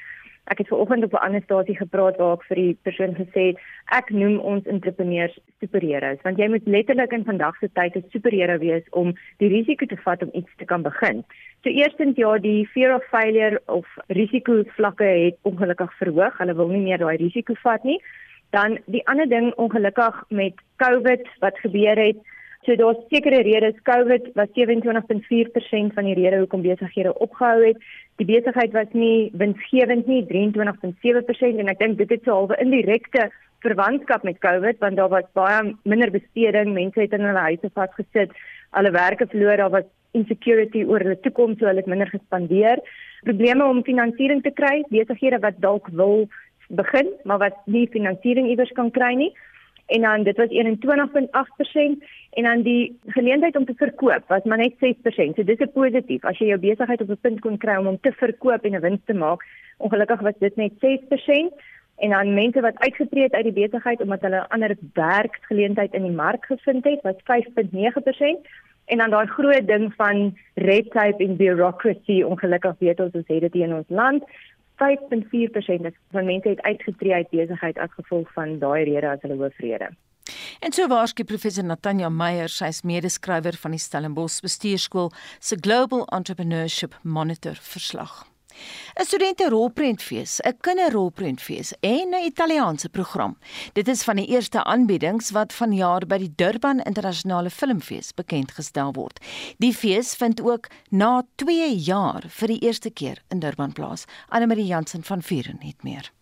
Ek 0.44 0.58
het 0.58 0.68
vanoggend 0.68 1.04
op 1.04 1.12
'n 1.12 1.24
ander 1.26 1.42
stasie 1.42 1.76
gepraat 1.76 2.16
waar 2.16 2.32
ek 2.32 2.44
vir 2.48 2.56
die 2.56 2.78
persoon 2.82 3.14
gesê 3.14 3.42
het 3.50 3.58
ek 3.98 4.10
noem 4.10 4.38
ons 4.38 4.66
entrepreneurs 4.66 5.38
superheroes 5.60 6.22
want 6.22 6.38
jy 6.38 6.48
moet 6.48 6.66
letterlik 6.66 7.12
in 7.12 7.24
vandag 7.24 7.56
se 7.58 7.68
tyd 7.72 7.96
'n 7.96 8.04
superheld 8.10 8.60
wees 8.60 8.84
om 8.90 9.14
die 9.38 9.48
risiko 9.48 9.86
te 9.86 9.96
vat 9.96 10.22
om 10.22 10.30
iets 10.32 10.50
te 10.56 10.64
kan 10.64 10.82
begin. 10.82 11.24
So 11.62 11.68
eerstens 11.68 12.16
ja, 12.16 12.38
die 12.38 12.66
fear 12.66 12.94
of 12.94 13.04
failure 13.04 13.60
of 13.66 13.86
risiko 14.06 14.62
vlakke 14.66 15.04
het 15.04 15.36
ongelukkig 15.42 15.92
verhoog. 15.96 16.38
Hulle 16.38 16.54
wil 16.54 16.68
nie 16.68 16.80
meer 16.80 16.98
daai 16.98 17.16
risiko 17.16 17.54
vat 17.54 17.84
nie. 17.84 18.00
Dan 18.50 18.78
die 18.86 19.06
ander 19.06 19.28
ding 19.28 19.52
ongelukkig 19.54 20.24
met 20.28 20.54
COVID 20.76 21.28
wat 21.40 21.58
gebeur 21.58 21.96
het, 21.96 22.16
So 22.70 22.76
daar's 22.76 22.98
sekere 23.10 23.42
redes. 23.42 23.74
COVID 23.82 24.28
was 24.34 24.46
27.4% 24.54 25.94
van 25.94 26.04
die 26.06 26.14
redes 26.14 26.38
hoekom 26.38 26.60
besighede 26.62 27.10
opgehou 27.18 27.64
het. 27.64 27.80
Die 28.22 28.26
besigheid 28.28 28.70
was 28.76 28.92
nie 28.94 29.32
winsgewend 29.34 30.06
nie, 30.06 30.20
23.7% 30.28 31.58
en 31.64 31.72
ek 31.72 31.80
dink 31.80 31.98
dit 31.98 32.14
het 32.14 32.22
so 32.22 32.36
halwe 32.36 32.60
indirekte 32.62 33.26
verwantskap 33.66 34.22
met 34.22 34.38
COVID 34.46 34.78
want 34.86 35.02
daar 35.02 35.10
was 35.10 35.26
baie 35.34 35.74
minder 35.82 36.14
besteding, 36.14 36.70
mense 36.78 37.02
het 37.02 37.18
in 37.18 37.26
hulle 37.26 37.44
huise 37.48 37.72
vasgesit, 37.74 38.38
alle 38.70 38.94
werke 38.94 39.26
verloor, 39.34 39.56
daar 39.58 39.74
was 39.74 39.90
insecurity 40.14 40.86
oor 40.86 41.02
hulle 41.02 41.18
toekoms, 41.26 41.58
so 41.58 41.66
hulle 41.66 41.82
het 41.82 41.90
minder 41.90 42.14
gespandeer. 42.14 42.78
Probleme 43.26 43.66
om 43.66 43.82
finansiering 43.82 44.46
te 44.46 44.54
kry, 44.54 44.84
besighede 44.94 45.42
wat 45.42 45.58
dalk 45.58 45.90
wil 45.90 46.28
begin, 46.70 47.10
maar 47.26 47.42
wat 47.42 47.58
nie 47.66 47.88
finansiering 47.90 48.46
iewers 48.46 48.70
kan 48.78 48.94
kry 48.94 49.16
nie 49.18 49.32
en 49.90 50.00
dan 50.00 50.22
dit 50.22 50.36
was 50.36 50.48
21.8% 50.48 52.04
en 52.30 52.42
dan 52.42 52.62
die 52.62 52.98
geleentheid 53.06 53.56
om 53.56 53.64
te 53.64 53.74
verkoop 53.76 54.22
was 54.26 54.44
maar 54.44 54.58
net 54.58 54.74
6%. 54.78 55.34
So 55.34 55.44
dis 55.44 55.58
'n 55.58 55.72
positief. 55.72 56.24
As 56.24 56.38
jy 56.38 56.46
jou 56.46 56.58
besigheid 56.58 57.00
op 57.00 57.10
'n 57.10 57.20
punt 57.20 57.40
kon 57.40 57.58
kry 57.58 57.76
om 57.76 57.86
hom 57.86 58.00
te 58.00 58.12
verkoop 58.12 58.64
en 58.64 58.74
'n 58.74 58.80
wins 58.80 59.04
te 59.04 59.14
maak, 59.14 59.44
ongelukkig 59.76 60.20
was 60.20 60.38
dit 60.38 60.56
net 60.56 60.72
6% 60.78 61.52
en 61.96 62.10
dan 62.10 62.34
mense 62.34 62.60
wat 62.60 62.78
uitgetree 62.78 63.22
het 63.22 63.32
uit 63.32 63.44
die 63.44 63.60
besigheid 63.62 64.00
omdat 64.00 64.20
hulle 64.20 64.40
'n 64.40 64.52
ander 64.54 64.76
werksgeleentheid 64.92 65.92
in 65.94 66.02
die 66.02 66.18
mark 66.24 66.44
gevind 66.44 66.84
het, 66.84 67.00
was 67.02 67.16
5.9% 67.24 68.46
en 68.84 68.98
dan 68.98 69.10
daai 69.10 69.26
groot 69.26 69.66
ding 69.66 69.92
van 69.94 70.38
red 70.54 70.90
tape 70.90 71.24
en 71.24 71.36
bureaucracy 71.36 72.22
ongelukkig 72.22 72.74
weet 72.78 73.00
ons 73.00 73.14
ons 73.14 73.26
het 73.26 73.40
dit 73.40 73.54
in 73.54 73.74
ons 73.74 73.88
land 73.88 74.24
5.4% 74.80 75.96
van 76.10 76.24
mense 76.24 76.48
het 76.48 76.62
uitgetree 76.62 77.14
uit 77.14 77.30
besigheid 77.30 77.78
as 77.78 77.92
gevolg 77.96 78.32
van 78.32 78.58
daai 78.58 78.84
rede 78.84 79.08
as 79.08 79.20
hulle 79.20 79.36
hoofrede. 79.42 79.90
En 80.60 80.72
so 80.72 80.86
waarskynlik 80.86 81.26
professor 81.26 81.64
Natanja 81.64 82.08
Meyer, 82.08 82.48
sy 82.48 82.68
is 82.70 82.82
medeskrywer 82.86 83.56
van 83.62 83.74
die 83.76 83.80
Stellenbosch 83.80 84.40
Bestuurskool 84.44 85.12
se 85.38 85.56
Global 85.60 86.04
Entrepreneurship 86.16 86.98
Monitor 87.02 87.56
verslag. 87.60 88.29
'n 88.50 89.04
Studente 89.04 89.48
rolprentfees, 89.48 90.40
'n 90.40 90.56
kinderrolprentfees 90.60 91.72
en 91.80 92.14
'n 92.14 92.24
Italiaanse 92.24 92.88
program. 92.88 93.38
Dit 93.72 93.88
is 93.88 94.02
van 94.02 94.16
die 94.16 94.26
eerste 94.26 94.64
aanbiedings 94.64 95.30
wat 95.30 95.52
vanjaar 95.52 96.06
by 96.06 96.18
die 96.18 96.32
Durban 96.36 96.80
Internasionale 96.80 97.50
Filmfees 97.50 98.14
bekend 98.14 98.52
gestel 98.52 98.92
word. 98.92 99.20
Die 99.58 99.74
fees 99.74 100.14
vind 100.14 100.40
ook 100.40 100.68
na 100.90 101.26
2 101.34 101.76
jaar 101.76 102.24
vir 102.28 102.48
die 102.48 102.58
eerste 102.58 102.90
keer 102.90 103.22
in 103.28 103.38
Durban 103.38 103.72
plaas. 103.72 104.04
Anne 104.28 104.46
Marie 104.46 104.66
Jansen 104.66 105.02
van 105.02 105.22
Vuren 105.22 105.58
het 105.60 105.82
meer. 105.82 106.12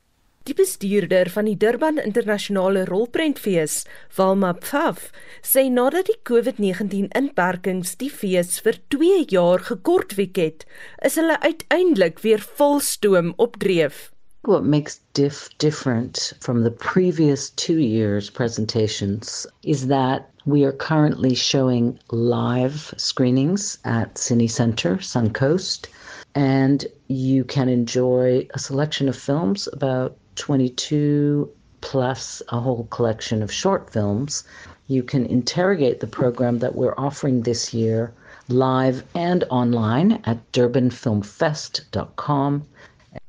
Die 0.49 0.55
bestuurder 0.57 1.29
van 1.29 1.45
die 1.45 1.59
Durban 1.61 1.99
Internasionale 2.01 2.87
Rolprentfees, 2.89 3.83
Walma 4.17 4.55
Pfaff, 4.55 5.11
sê 5.45 5.67
nadat 5.69 6.07
die 6.09 6.17
COVID-19 6.25 7.11
inperkings 7.19 7.91
die 8.01 8.09
fees 8.09 8.55
vir 8.65 8.79
2 8.95 9.27
jaar 9.29 9.61
gekortwek 9.67 10.39
het, 10.41 10.65
is 11.05 11.19
hulle 11.21 11.37
uiteindelik 11.43 12.23
weer 12.25 12.41
volstoom 12.41 13.35
opdreef. 13.37 14.07
What 14.49 14.65
makes 14.65 15.03
DIF 15.13 15.51
different 15.59 16.33
from 16.41 16.63
the 16.65 16.73
previous 16.73 17.51
two 17.51 17.77
years' 17.77 18.31
presentations 18.31 19.47
is 19.63 19.89
that 19.89 20.31
we 20.47 20.65
are 20.65 20.73
currently 20.73 21.35
showing 21.35 21.99
live 22.11 22.95
screenings 22.97 23.77
at 23.85 24.15
Cine 24.15 24.49
Center, 24.49 24.97
Suncoast, 24.97 25.91
and 26.35 26.87
you 27.09 27.45
can 27.45 27.69
enjoy 27.69 28.47
a 28.55 28.59
selection 28.59 29.11
of 29.11 29.17
films 29.17 29.69
about 29.75 30.17
22 30.39 31.49
plus 31.81 32.43
a 32.49 32.61
whole 32.61 32.87
collection 32.91 33.43
of 33.43 33.53
short 33.53 33.91
films. 33.91 34.45
You 34.87 35.03
can 35.03 35.27
interrogate 35.27 36.01
the 36.01 36.07
program 36.07 36.61
that 36.61 36.75
we're 36.75 36.95
offering 36.97 37.43
this 37.43 37.75
year 37.75 38.13
live 38.49 39.05
and 39.15 39.45
online 39.51 40.21
at 40.25 40.39
durbanfilmfest.com. 40.53 42.63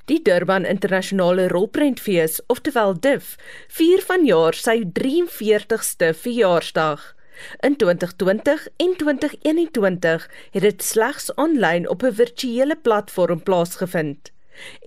Die 0.05 0.23
Durban 0.23 0.65
Internasionale 0.65 1.49
Rolprentfees, 1.49 2.41
oftewel 2.47 2.99
DIF, 2.99 3.37
vier 3.67 4.01
vanjaar 4.01 4.53
sy 4.57 4.83
43ste 4.97 6.13
verjaarsdag. 6.17 7.15
In 7.63 7.77
2020 7.77 8.67
en 8.77 8.95
2021 8.97 10.27
het 10.55 10.65
dit 10.65 10.83
slegs 10.83 11.35
aanlyn 11.35 11.89
op 11.89 12.03
'n 12.03 12.17
virtuele 12.23 12.75
platform 12.75 13.43
plaasgevind. 13.43 14.31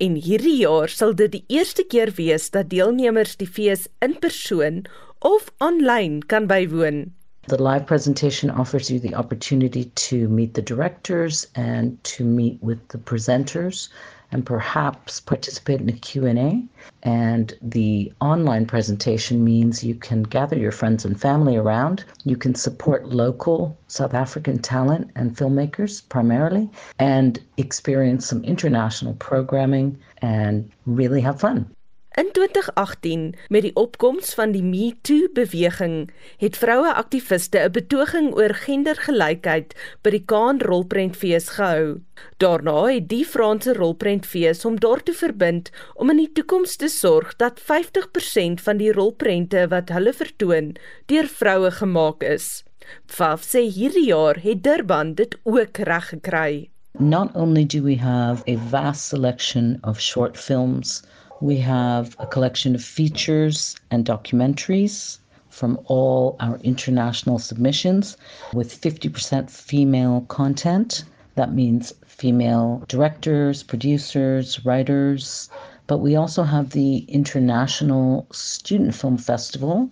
En 0.01 0.15
hierdie 0.15 0.57
jaar 0.57 0.89
sal 0.89 1.15
dit 1.15 1.33
die 1.33 1.45
eerste 1.47 1.85
keer 1.85 2.13
wees 2.17 2.51
dat 2.51 2.71
deelnemers 2.71 3.37
die 3.37 3.49
fees 3.49 3.89
in 3.99 4.19
persoon 4.19 4.85
of 5.19 5.53
aanlyn 5.59 6.23
kan 6.27 6.47
bywoon. 6.47 7.13
The 7.47 7.63
live 7.63 7.87
presentation 7.87 8.51
offers 8.51 8.89
you 8.89 9.01
the 9.01 9.15
opportunity 9.15 9.91
to 9.95 10.29
meet 10.29 10.55
the 10.55 10.63
directors 10.63 11.47
and 11.55 11.99
to 12.05 12.25
meet 12.25 12.59
with 12.63 12.79
the 12.89 12.99
presenters 12.99 13.89
and 14.33 14.45
perhaps 14.45 15.21
participate 15.21 15.81
in 15.81 15.89
a 15.89 15.93
Q&A. 15.93 16.65
And 17.03 17.55
the 17.63 18.13
online 18.21 18.67
presentation 18.67 19.45
means 19.45 19.85
you 19.85 19.95
can 19.95 20.23
gather 20.23 20.57
your 20.59 20.73
friends 20.73 21.05
and 21.05 21.21
family 21.21 21.57
around. 21.57 22.05
You 22.25 22.37
can 22.37 22.55
support 22.55 23.09
local 23.09 23.79
South 23.87 24.15
African 24.15 24.59
talent 24.59 25.11
and 25.15 25.37
filmmakers 25.37 26.09
primarily 26.09 26.71
and 26.99 27.39
experience 27.59 28.27
some 28.27 28.43
international 28.45 29.15
programming 29.15 29.99
and 30.23 30.71
really 30.87 31.21
have 31.21 31.41
fun. 31.41 31.71
In 32.15 32.29
2018, 32.33 33.35
met 33.49 33.63
die 33.63 33.73
opkoms 33.75 34.35
van 34.37 34.51
die 34.53 34.63
Me 34.63 34.91
Too 35.01 35.31
beweging, 35.33 36.11
het 36.37 36.57
vroue 36.61 36.91
aktiviste 36.93 37.59
'n 37.59 37.73
betoging 37.73 38.35
oor 38.37 38.53
gendergelykheid 38.55 39.73
by 40.03 40.11
die 40.11 40.25
Kaan 40.25 40.61
Rolprentfees 40.61 41.49
gehou. 41.57 42.03
Daarna 42.37 42.85
het 42.93 43.09
die 43.09 43.25
Franse 43.25 43.73
Rolprentfees 43.73 44.63
hom 44.63 44.77
daartoe 44.81 45.15
verbind 45.15 45.71
om 45.95 46.11
in 46.11 46.17
die 46.17 46.33
toekoms 46.33 46.77
te 46.77 46.89
sorg 46.89 47.37
dat 47.37 47.61
50% 47.61 48.61
van 48.61 48.77
die 48.77 48.93
rolprente 48.93 49.69
wat 49.69 49.89
hulle 49.89 50.13
vertoon, 50.13 50.77
deur 51.07 51.27
vroue 51.27 51.71
gemaak 51.71 52.23
is. 52.23 52.65
Faf 53.07 53.43
sê 53.43 53.65
hierdie 53.65 54.07
jaar 54.07 54.37
het 54.37 54.63
Durban 54.63 55.15
dit 55.15 55.39
ook 55.45 55.77
reg 55.79 56.09
gekry. 56.09 56.69
Not 56.99 57.35
only 57.35 57.65
do 57.65 57.83
we 57.83 57.97
have 57.97 58.43
a 58.47 58.57
vast 58.69 59.09
selection 59.09 59.79
of 59.83 60.01
short 60.01 60.37
films 60.37 61.03
We 61.43 61.57
have 61.57 62.15
a 62.21 62.27
collection 62.27 62.77
of 62.77 62.85
features 62.85 63.75
and 63.91 64.05
documentaries 64.05 65.19
from 65.49 65.77
all 65.87 66.37
our 66.39 66.57
international 66.63 67.41
submissions 67.41 68.17
with 68.55 68.81
50% 68.81 69.51
female 69.51 70.21
content. 70.29 71.03
That 71.35 71.53
means 71.53 71.93
female 72.07 72.85
directors, 72.87 73.65
producers, 73.65 74.65
writers. 74.65 75.51
But 75.89 75.99
we 75.99 76.15
also 76.15 76.45
have 76.45 76.71
the 76.71 76.99
International 77.09 78.29
Student 78.31 78.95
Film 78.95 79.19
Festival 79.19 79.91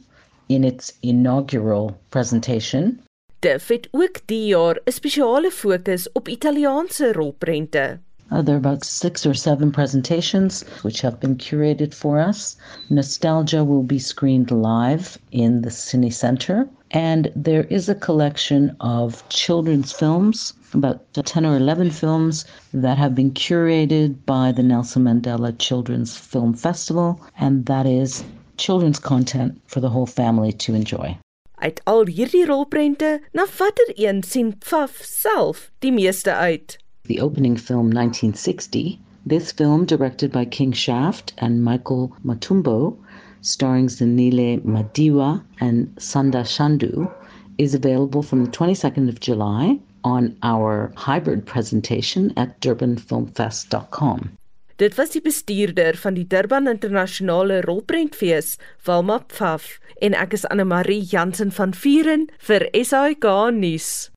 in 0.49 0.63
its 0.63 0.93
inaugural 1.03 1.99
presentation. 2.11 3.03
Dit 3.41 3.69
het 3.69 3.89
ook 3.91 4.21
die 4.27 4.47
jaar 4.47 4.79
'n 4.85 4.93
spesiale 4.93 5.51
fokus 5.51 6.13
op 6.13 6.29
Italiaanse 6.29 7.13
rolprente. 7.13 7.99
Uh, 8.31 8.43
there 8.43 8.55
are 8.55 8.59
about 8.59 8.85
six 8.85 9.27
or 9.27 9.35
seven 9.35 9.73
presentations 9.73 10.63
which 10.83 11.01
have 11.01 11.19
been 11.19 11.37
curated 11.37 11.93
for 11.93 12.21
us. 12.21 12.57
Nostalgia 12.89 13.65
will 13.65 13.83
be 13.83 13.99
screened 13.99 14.51
live 14.51 15.19
in 15.33 15.63
the 15.63 15.71
Cine 15.71 16.13
Center. 16.13 16.69
And 16.93 17.33
there 17.37 17.65
is 17.65 17.89
a 17.89 17.95
collection 17.95 18.77
of 18.81 19.29
children's 19.29 19.93
films, 19.93 20.55
about 20.75 21.01
10 21.15 21.47
or 21.47 21.57
11 21.57 21.91
films 21.91 22.45
that 22.73 22.99
have 22.99 23.15
been 23.15 23.31
curated 23.33 24.17
by 24.27 24.53
the 24.53 24.63
Nelson 24.63 25.05
Mandela 25.05 25.57
Children's 25.59 26.17
Film 26.17 26.55
Festival. 26.55 27.21
And 27.39 27.67
that 27.67 27.87
is 27.87 28.25
children's 28.57 28.99
content 28.99 29.61
for 29.67 29.81
the 29.81 29.89
whole 29.89 30.07
family 30.07 30.53
to 30.53 30.75
enjoy. 30.75 31.17
Uit 31.61 31.81
al 31.85 32.07
hierdie 32.07 32.47
rolprente, 32.47 33.21
na 33.33 33.45
watter 33.59 33.93
een 33.97 34.23
sien 34.23 34.55
Pfaff 34.59 35.03
self 35.05 35.71
die 35.85 35.93
meeste 35.93 36.33
uit? 36.33 36.80
The 37.11 37.21
opening 37.21 37.57
film 37.57 37.91
1960. 37.91 39.01
This 39.27 39.51
film, 39.51 39.85
directed 39.85 40.31
by 40.31 40.45
King 40.45 40.71
Shaft 40.71 41.35
and 41.39 41.65
Michael 41.65 42.17
Matumbo, 42.25 42.97
starring 43.43 43.89
Zanile 43.89 44.61
Madiwa 44.63 45.43
and 45.61 45.89
Sanda 45.97 46.45
Shandu, 46.45 47.13
is 47.59 47.75
available 47.75 48.23
from 48.23 48.45
the 48.45 48.51
22nd 48.53 49.09
of 49.09 49.19
July 49.19 49.79
on 50.05 50.37
our 50.45 50.93
hybrid 50.97 51.45
presentation 51.45 52.33
at 52.37 52.61
durbanfilmfest.com. 52.61 54.31
Dit 54.77 54.95
was 54.97 55.11
die 55.11 55.21
bestuurder 55.21 55.97
van 55.97 56.15
die 56.15 56.27
Durban 56.27 56.67
Internasionale 56.67 57.61
Rolprentfees, 57.61 58.57
Walma 58.87 59.19
Pfaff, 59.29 59.81
en 60.01 60.15
ek 60.15 60.33
is 60.33 60.47
Anne 60.47 60.65
Marie 60.65 61.03
Jansen 61.03 61.51
van 61.53 61.75
Vuren 61.75 62.31
vir 62.39 62.65
SAK 62.73 63.27
nuus. 63.53 64.10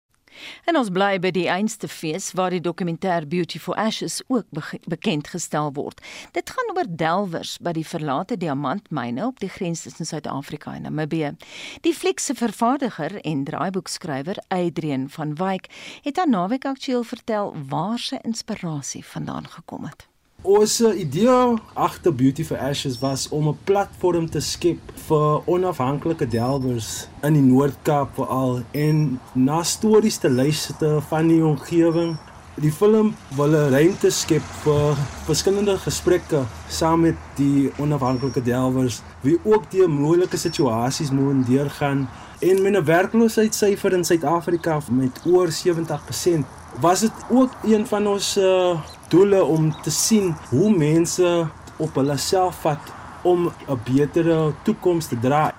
En 0.65 0.77
ons 0.77 0.89
bly 0.89 1.19
by 1.19 1.31
die 1.31 1.47
einste 1.49 1.87
fees 1.87 2.31
waar 2.37 2.53
die 2.53 2.61
dokumentêr 2.61 3.27
Beautiful 3.27 3.75
Ashes 3.75 4.21
ook 4.27 4.45
be 4.49 4.61
bekend 4.87 5.27
gestel 5.27 5.73
word. 5.73 6.01
Dit 6.31 6.49
gaan 6.49 6.77
oor 6.77 6.89
delwers 6.89 7.57
by 7.61 7.71
die 7.71 7.87
verlate 7.87 8.37
diamantmyne 8.37 9.25
op 9.25 9.39
die 9.39 9.49
grens 9.49 9.83
tussen 9.83 10.05
Suid-Afrika 10.05 10.73
en 10.73 10.87
Namibië. 10.87 11.35
Die 11.81 11.93
fliek 11.93 12.19
se 12.19 12.35
vervaardiger 12.35 13.19
en 13.21 13.43
draaiboekskrywer 13.43 14.37
Adrian 14.47 15.09
van 15.09 15.35
Wyk 15.35 15.69
het 16.01 16.19
aan 16.19 16.29
Naweek 16.29 16.65
Aktueel 16.65 17.03
vertel 17.03 17.55
waar 17.69 17.99
sy 17.99 18.21
inspirasie 18.23 19.05
vandaan 19.05 19.47
gekom 19.47 19.85
het. 19.85 20.07
Ons 20.43 20.81
idee 20.81 21.55
agter 21.73 22.11
Beauty 22.11 22.43
for 22.43 22.57
Ashes 22.57 22.99
was 22.99 23.29
om 23.29 23.47
'n 23.47 23.57
platform 23.63 24.29
te 24.29 24.39
skep 24.39 24.79
vir 25.07 25.41
onafhanklike 25.45 26.27
delwers 26.27 27.07
in 27.21 27.33
die 27.33 27.41
Noord-Kaap 27.41 28.09
veral 28.15 28.61
en 28.71 29.19
na 29.33 29.63
stories 29.63 30.17
te 30.17 30.29
luister 30.29 31.01
van 31.01 31.27
die 31.27 31.45
omgewing. 31.45 32.17
Die 32.55 32.71
film 32.71 33.15
wil 33.35 33.55
'n 33.55 33.71
ruimte 33.71 34.09
skep 34.09 34.43
vir 34.63 34.97
verskillende 35.25 35.77
gesprekke 35.77 36.43
saam 36.67 36.99
met 36.99 37.15
die 37.35 37.71
onafhanklike 37.77 38.41
delwers 38.41 39.01
wie 39.21 39.39
ook 39.43 39.71
die 39.71 39.87
moeilike 39.87 40.37
situasies 40.37 41.11
moet 41.11 41.47
deurgaan 41.47 42.09
en 42.39 42.61
met 42.61 42.75
'n 42.75 42.85
werkloosheidssyfer 42.85 43.93
in 43.93 44.03
Suid-Afrika 44.03 44.81
met 44.89 45.21
oor 45.25 45.47
70% 45.51 46.45
was 46.79 46.99
dit 46.99 47.11
ook 47.29 47.51
een 47.63 47.87
van 47.87 48.07
ons 48.07 48.37
uh, 48.37 48.79
doele 49.13 49.43
om 49.45 49.67
te 49.81 49.91
sien 49.91 50.31
hoe 50.49 50.71
mense 50.73 51.47
op 51.77 51.99
hulle 51.99 52.15
self 52.17 52.63
vat 52.65 52.93
om 53.21 53.51
'n 53.69 53.79
betere 53.85 54.53
toekoms 54.63 55.07
te 55.07 55.19
dra. 55.19 55.53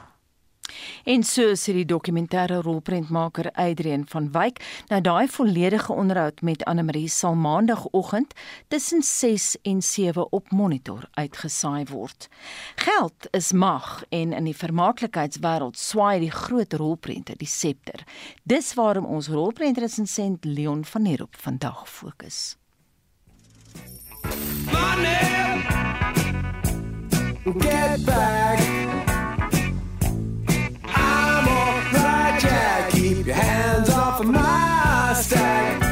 En 1.04 1.22
so 1.22 1.52
sê 1.54 1.72
die 1.72 1.84
dokumentêre 1.86 2.62
rolprentmaker 2.62 3.50
Adrian 3.52 4.04
van 4.08 4.30
Wyk, 4.32 4.58
nou 4.88 5.00
daai 5.00 5.28
volledige 5.28 5.92
onderhoud 5.92 6.40
met 6.40 6.64
Anne 6.64 6.82
Marie 6.82 7.08
sal 7.08 7.34
maandagooggend 7.34 8.34
tussen 8.68 9.02
6 9.02 9.56
en 9.62 9.82
7 9.82 10.32
op 10.32 10.50
monitor 10.50 11.08
uitgesaai 11.10 11.84
word. 11.84 12.28
Geld 12.74 13.28
is 13.30 13.52
mag 13.52 14.04
en 14.08 14.32
in 14.32 14.44
die 14.44 14.56
vermaaklikheidswêreld 14.56 15.78
swaai 15.78 16.20
die 16.20 16.30
groot 16.30 16.72
rolprente 16.72 17.36
die 17.36 17.48
septer. 17.48 18.04
Dis 18.42 18.74
waarom 18.74 19.04
ons 19.04 19.28
rolprentresensent 19.28 20.44
Leon 20.44 20.84
van 20.84 21.04
Heerop 21.04 21.36
vandag 21.36 21.88
fokus. 21.88 22.56
Money. 24.72 25.62
Get 27.60 28.06
back. 28.06 28.60
I'm 30.84 31.48
alright, 31.48 32.40
Jack. 32.40 32.90
Keep 32.90 33.26
your 33.26 33.36
hands 33.36 33.90
off 33.90 34.20
of 34.20 34.26
my 34.26 35.12
stack. 35.16 35.82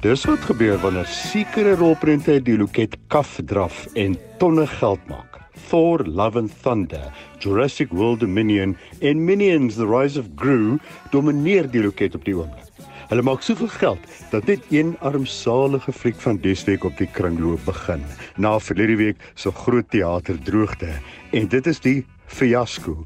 Dis 0.00 0.22
wat 0.28 0.44
gebeur 0.46 0.78
wanneer 0.84 1.08
sekere 1.10 1.74
rolprente 1.74 2.36
die 2.42 2.56
loket 2.56 2.94
kaf 3.10 3.40
draf 3.42 3.86
en 3.94 4.14
tonne 4.38 4.66
geld 4.78 5.02
maak. 5.10 5.40
Thor 5.66 6.04
Love 6.06 6.38
and 6.38 6.52
Thunder, 6.62 7.10
Jurassic 7.42 7.90
World 7.90 8.20
Dominion 8.20 8.76
en 9.00 9.24
Minions 9.24 9.74
The 9.74 9.86
Rise 9.86 10.20
of 10.20 10.28
Gru 10.36 10.78
domineer 11.10 11.66
die 11.70 11.82
loket 11.82 12.14
op 12.14 12.24
die 12.24 12.36
oomblik. 12.38 12.65
Hulle 13.06 13.22
maak 13.22 13.44
soveel 13.46 13.70
geld 13.70 14.06
dat 14.32 14.48
net 14.50 14.64
een 14.74 14.96
armsalige 14.98 15.92
fliek 15.94 16.18
van 16.18 16.40
Desweek 16.42 16.84
op 16.84 16.96
die 16.98 17.06
kringloop 17.06 17.62
begin 17.68 18.02
na 18.36 18.56
verlede 18.58 18.96
week 18.98 19.22
so 19.38 19.54
groot 19.54 19.86
teaterdroogte 19.94 20.90
en 21.30 21.46
dit 21.48 21.70
is 21.70 21.78
die 21.84 22.00
fiasco 22.26 22.96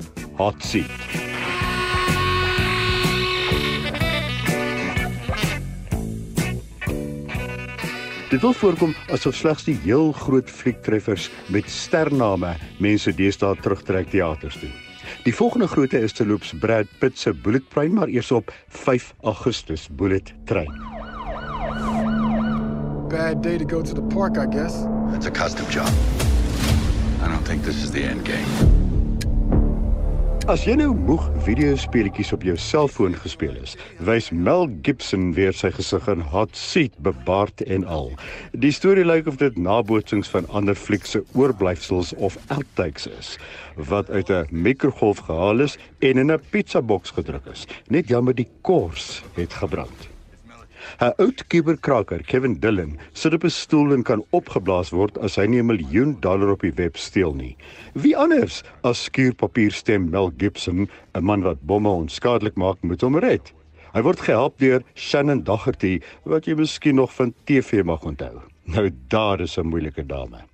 Hot 0.41 0.65
Seat. 0.65 0.89
Dit 8.31 8.41
wil 8.41 8.55
voorkom 8.57 8.95
asof 9.13 9.37
slegs 9.37 9.67
die 9.69 9.77
heel 9.85 10.15
groot 10.17 10.49
fliektreffers 10.49 11.29
met 11.53 11.69
stername 11.69 12.57
mense 12.79 13.13
deesdae 13.13 13.59
terugtrek 13.61 14.09
teaters 14.15 14.63
toe. 14.63 14.90
Die 15.23 15.35
volgende 15.35 15.69
grootte 15.69 15.99
is 15.99 16.13
te 16.13 16.27
loops 16.27 16.53
Brad 16.59 16.87
Pitt 16.99 17.19
se 17.19 17.35
Bullet 17.35 17.71
Train 17.71 17.93
maar 17.93 18.09
eers 18.09 18.31
op 18.31 18.53
5 18.69 19.15
Augustus 19.21 19.89
Bullet 19.93 20.35
Train. 20.45 20.73
Bad 23.09 23.43
day 23.43 23.59
to 23.59 23.69
go 23.69 23.83
to 23.83 23.95
the 23.95 24.03
park, 24.03 24.37
I 24.37 24.47
guess. 24.57 24.75
It's 25.15 25.27
a 25.27 25.31
custom 25.31 25.67
job. 25.69 25.93
I 27.23 27.29
don't 27.29 27.45
think 27.45 27.65
this 27.65 27.83
is 27.83 27.91
the 27.91 28.03
end 28.03 28.25
game. 28.25 28.80
As 30.49 30.63
jy 30.65 30.73
nou 30.79 30.95
moeg 30.97 31.27
videospeletjies 31.45 32.31
op 32.33 32.45
jou 32.47 32.55
selfoon 32.57 33.13
gespeel 33.21 33.59
is, 33.61 33.75
wys 34.09 34.31
Mel 34.33 34.71
Gibson 34.87 35.35
weer 35.37 35.53
sy 35.53 35.69
gesig 35.75 36.07
in 36.09 36.23
Hot 36.33 36.57
Seat 36.57 36.95
bebaard 37.05 37.61
en 37.69 37.85
al. 37.85 38.09
Die 38.57 38.73
storie 38.73 39.05
lyk 39.05 39.29
of 39.29 39.37
dit 39.43 39.59
nabootsings 39.61 40.33
van 40.33 40.49
ander 40.49 40.79
flieks 40.79 41.13
se 41.13 41.21
oorblyfsels 41.37 42.15
of 42.17 42.39
outtakes 42.49 43.11
is 43.13 43.35
wat 43.91 44.09
uit 44.09 44.31
'n 44.31 44.49
mikrogolf 44.51 45.21
gehaal 45.29 45.61
is 45.61 45.77
en 46.01 46.17
in 46.17 46.33
'n 46.33 46.41
pizzaboks 46.51 47.11
gedruk 47.11 47.45
is. 47.53 47.67
Net 47.89 48.09
jammer 48.09 48.35
die 48.35 48.49
kors 48.63 49.23
het 49.37 49.53
gebrand. 49.53 50.10
'n 51.01 51.15
Oud 51.17 51.47
kuberkraker, 51.49 52.21
Kevin 52.29 52.59
Dillon, 52.61 52.99
sit 53.17 53.33
op 53.33 53.45
'n 53.45 53.51
stoel 53.51 53.93
en 53.95 54.03
kan 54.03 54.25
opgeblaas 54.37 54.91
word 54.93 55.17
as 55.19 55.37
hy 55.41 55.47
nie 55.47 55.63
'n 55.63 55.67
miljoen 55.67 56.13
dollar 56.21 56.51
op 56.53 56.61
die 56.61 56.77
web 56.77 56.97
steel 56.97 57.33
nie. 57.33 57.57
Wie 57.95 58.13
anders 58.17 58.63
as 58.85 59.05
skuurpapierstem 59.05 60.11
Mel 60.11 60.31
Gibson, 60.37 60.91
'n 61.15 61.25
man 61.25 61.43
wat 61.43 61.65
bomme 61.65 61.89
onskadelik 61.89 62.57
maak, 62.57 62.83
moet 62.83 63.01
hom 63.01 63.17
red. 63.17 63.53
Hy 63.95 64.03
word 64.03 64.21
gehelp 64.21 64.59
deur 64.59 64.83
Shannon 64.95 65.43
Daggerty, 65.43 66.01
wat 66.25 66.45
jy 66.45 66.55
miskien 66.55 66.95
nog 66.97 67.15
van 67.15 67.35
TV 67.47 67.83
mag 67.83 68.05
onthou. 68.05 68.43
Nou 68.65 68.91
daar 69.09 69.41
is 69.41 69.57
'n 69.57 69.73
moeilike 69.73 70.07
dame. 70.07 70.45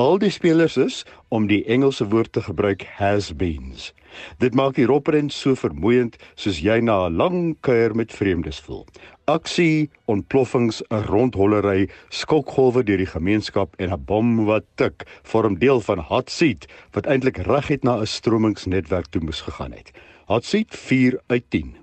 Al 0.00 0.18
die 0.18 0.30
spelers 0.30 0.76
is 0.76 1.04
om 1.28 1.46
die 1.46 1.64
Engelse 1.64 2.08
woord 2.08 2.32
te 2.32 2.42
gebruik 2.42 2.84
has-beens. 2.98 3.92
Dit 4.38 4.54
maak 4.54 4.76
die 4.76 4.86
ropren 4.88 5.30
so 5.32 5.56
vermoeiend 5.56 6.18
soos 6.34 6.60
jy 6.60 6.80
na 6.80 7.06
'n 7.06 7.16
lang 7.16 7.56
kuier 7.60 7.94
met 7.96 8.12
vreemdes 8.12 8.60
voel. 8.60 8.86
Aksie, 9.30 9.90
ontploffings, 10.10 10.82
'n 10.90 11.04
rondhollery, 11.06 11.88
skokgolwe 12.10 12.82
deur 12.82 12.98
die 12.98 13.06
gemeenskap 13.06 13.74
en 13.78 13.92
'n 13.92 14.04
bom 14.04 14.44
wat 14.46 14.64
tik 14.74 15.06
vorm 15.22 15.58
deel 15.58 15.80
van 15.80 15.98
Hot 15.98 16.30
Seat 16.30 16.66
wat 16.90 17.06
eintlik 17.06 17.36
reguit 17.36 17.84
na 17.84 18.00
'n 18.00 18.06
stromingsnetwerk 18.06 19.06
toe 19.10 19.22
moes 19.22 19.40
gegaan 19.40 19.72
het. 19.72 19.92
Hot 20.26 20.44
Seat 20.44 20.66
4 20.70 21.20
uit 21.26 21.44
10. 21.50 21.76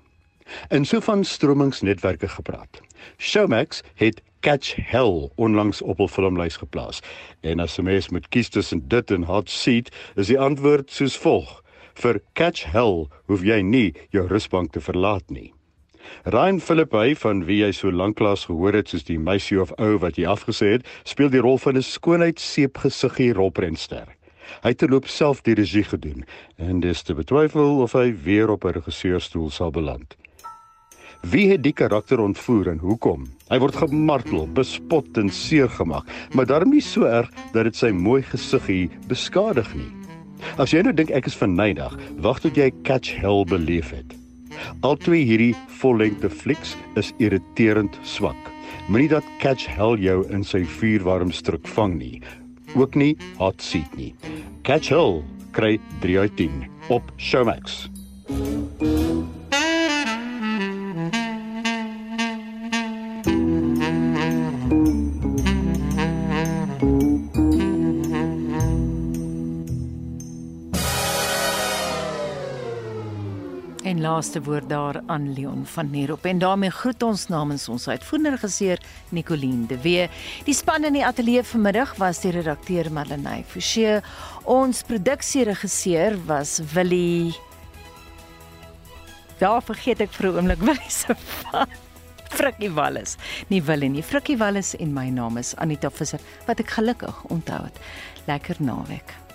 En 0.68 0.84
so 0.84 1.00
van 1.00 1.24
stromingsnetwerke 1.24 2.28
gepraat. 2.28 2.80
Showmax 3.18 3.82
het 3.94 4.20
Catch 4.40 4.76
Hell 4.76 5.30
onlangs 5.36 5.82
op 5.82 5.96
hul 5.96 6.08
filmlys 6.08 6.56
geplaas. 6.56 7.00
En 7.40 7.60
as 7.60 7.78
'n 7.78 7.84
mens 7.84 8.08
moet 8.08 8.28
kies 8.28 8.48
tussen 8.48 8.88
dit 8.88 9.10
en 9.10 9.22
Hot 9.22 9.50
Seat, 9.50 9.88
is 10.14 10.26
die 10.26 10.38
antwoord 10.38 10.90
soos 10.90 11.16
volg: 11.16 11.62
Vir 11.94 12.20
Catch 12.32 12.64
Hell 12.64 13.06
hoef 13.26 13.42
jy 13.42 13.60
nie 13.60 13.94
jou 14.10 14.26
rusbank 14.26 14.72
te 14.72 14.80
verlaat 14.80 15.30
nie. 15.30 15.54
Ryan 16.24 16.60
Philippi 16.60 17.14
van 17.16 17.44
wie 17.44 17.60
jy 17.62 17.72
so 17.72 17.90
lanklaas 17.92 18.44
gehoor 18.48 18.76
het 18.76 18.88
soos 18.88 19.04
die 19.08 19.18
meisie 19.18 19.60
of 19.60 19.72
ou 19.78 19.98
wat 19.98 20.18
jy 20.20 20.26
afgesê 20.28 20.76
het, 20.76 20.86
speel 21.04 21.30
die 21.32 21.40
rol 21.40 21.58
van 21.58 21.76
'n 21.76 21.82
skoonheidsseepgesiggie 21.82 23.32
rolprenster. 23.32 24.06
Hy 24.62 24.72
het 24.74 24.78
terloop 24.82 25.06
self 25.06 25.42
die 25.46 25.54
regie 25.54 25.84
gedoen 25.84 26.24
en 26.58 26.80
dis 26.80 27.02
te 27.02 27.14
betwyfel 27.14 27.80
of 27.84 27.92
hy 27.92 28.12
weer 28.24 28.50
op 28.50 28.64
'n 28.64 28.76
regisseurstoel 28.80 29.50
sal 29.50 29.70
beland. 29.70 30.16
Wie 31.20 31.50
het 31.50 31.62
die 31.62 31.72
karakter 31.72 32.20
ontvoer 32.20 32.68
en 32.68 32.78
hoekom? 32.78 33.26
Hy 33.50 33.58
word 33.58 33.76
gemartel, 33.76 34.46
bespot 34.56 35.18
en 35.20 35.28
seergemaak, 35.28 36.08
maar 36.32 36.46
daarom 36.46 36.70
nie 36.70 36.80
so 36.80 37.04
erg 37.04 37.28
dat 37.52 37.64
dit 37.64 37.76
sy 37.76 37.90
mooi 37.90 38.22
gesiggie 38.22 38.88
beskadig 39.06 39.74
nie. 39.74 39.90
As 40.56 40.72
jy 40.72 40.80
nou 40.82 40.92
dink 40.92 41.10
ek 41.10 41.26
is 41.26 41.36
vernydig, 41.36 41.98
wag 42.24 42.40
tot 42.40 42.56
jy 42.56 42.72
Catch 42.82 43.20
Hell 43.20 43.44
beleef 43.44 43.90
het. 43.90 44.19
Al 44.86 44.96
twee 44.96 45.24
hierdie 45.24 45.54
vollengte 45.80 46.30
flieks 46.30 46.76
is 47.00 47.12
irriterend 47.18 47.98
swak. 48.02 48.38
Moenie 48.88 49.10
dat 49.12 49.26
Catch 49.42 49.68
Hell 49.70 49.98
jou 50.02 50.22
in 50.30 50.44
sy 50.46 50.64
vuurwarm 50.78 51.32
struik 51.34 51.68
vang 51.76 51.98
nie. 52.00 52.22
Ook 52.74 52.94
nie 52.94 53.16
Hot 53.38 53.62
Seat 53.62 53.96
nie. 53.98 54.14
Catch 54.66 54.90
Hell 54.94 55.22
kry 55.56 55.78
3 56.02 56.18
uit 56.18 56.36
10 56.36 56.66
op 56.88 57.12
Showmax. 57.18 57.88
En 74.00 74.06
laaste 74.06 74.40
woord 74.42 74.68
daar 74.68 75.02
aan 75.06 75.32
Leon 75.32 75.66
van 75.66 75.90
Nierop. 75.90 76.24
En 76.24 76.38
daarmee 76.38 76.70
groet 76.70 77.02
ons 77.02 77.26
namens 77.28 77.68
ons 77.68 77.88
uitvoerende 77.88 78.30
regisseur 78.30 78.80
Nicoline 79.08 79.66
de 79.66 79.76
Wee. 79.80 80.06
Die 80.44 80.54
span 80.54 80.84
in 80.88 80.96
die 80.96 81.04
ateljee 81.04 81.42
vanmiddag 81.44 81.92
was 82.00 82.22
die 82.24 82.32
redakteur 82.32 82.88
Marlenae 82.92 83.44
Forsie. 83.44 83.98
Ons 84.48 84.80
produksieregisseur 84.88 86.16
was 86.24 86.62
Willie. 86.72 87.36
Daar 89.38 89.60
vergeet 89.60 90.00
ek 90.00 90.16
vir 90.16 90.32
'n 90.32 90.36
oomblik 90.36 90.64
Willie 90.64 90.90
se 90.90 91.14
Frikkie 92.38 92.72
Wallis. 92.72 93.16
Nie 93.48 93.62
Willie 93.62 93.90
nie, 93.90 94.02
Frikkie 94.02 94.38
Wallis 94.38 94.76
en 94.76 94.94
my 94.94 95.10
naam 95.10 95.36
is 95.36 95.54
Anita 95.56 95.90
Visser 95.90 96.20
wat 96.46 96.58
ek 96.58 96.70
gelukkig 96.70 97.24
onthou 97.28 97.64
het. 97.64 97.76
Lekker 98.24 98.56
naweek. 98.58 99.29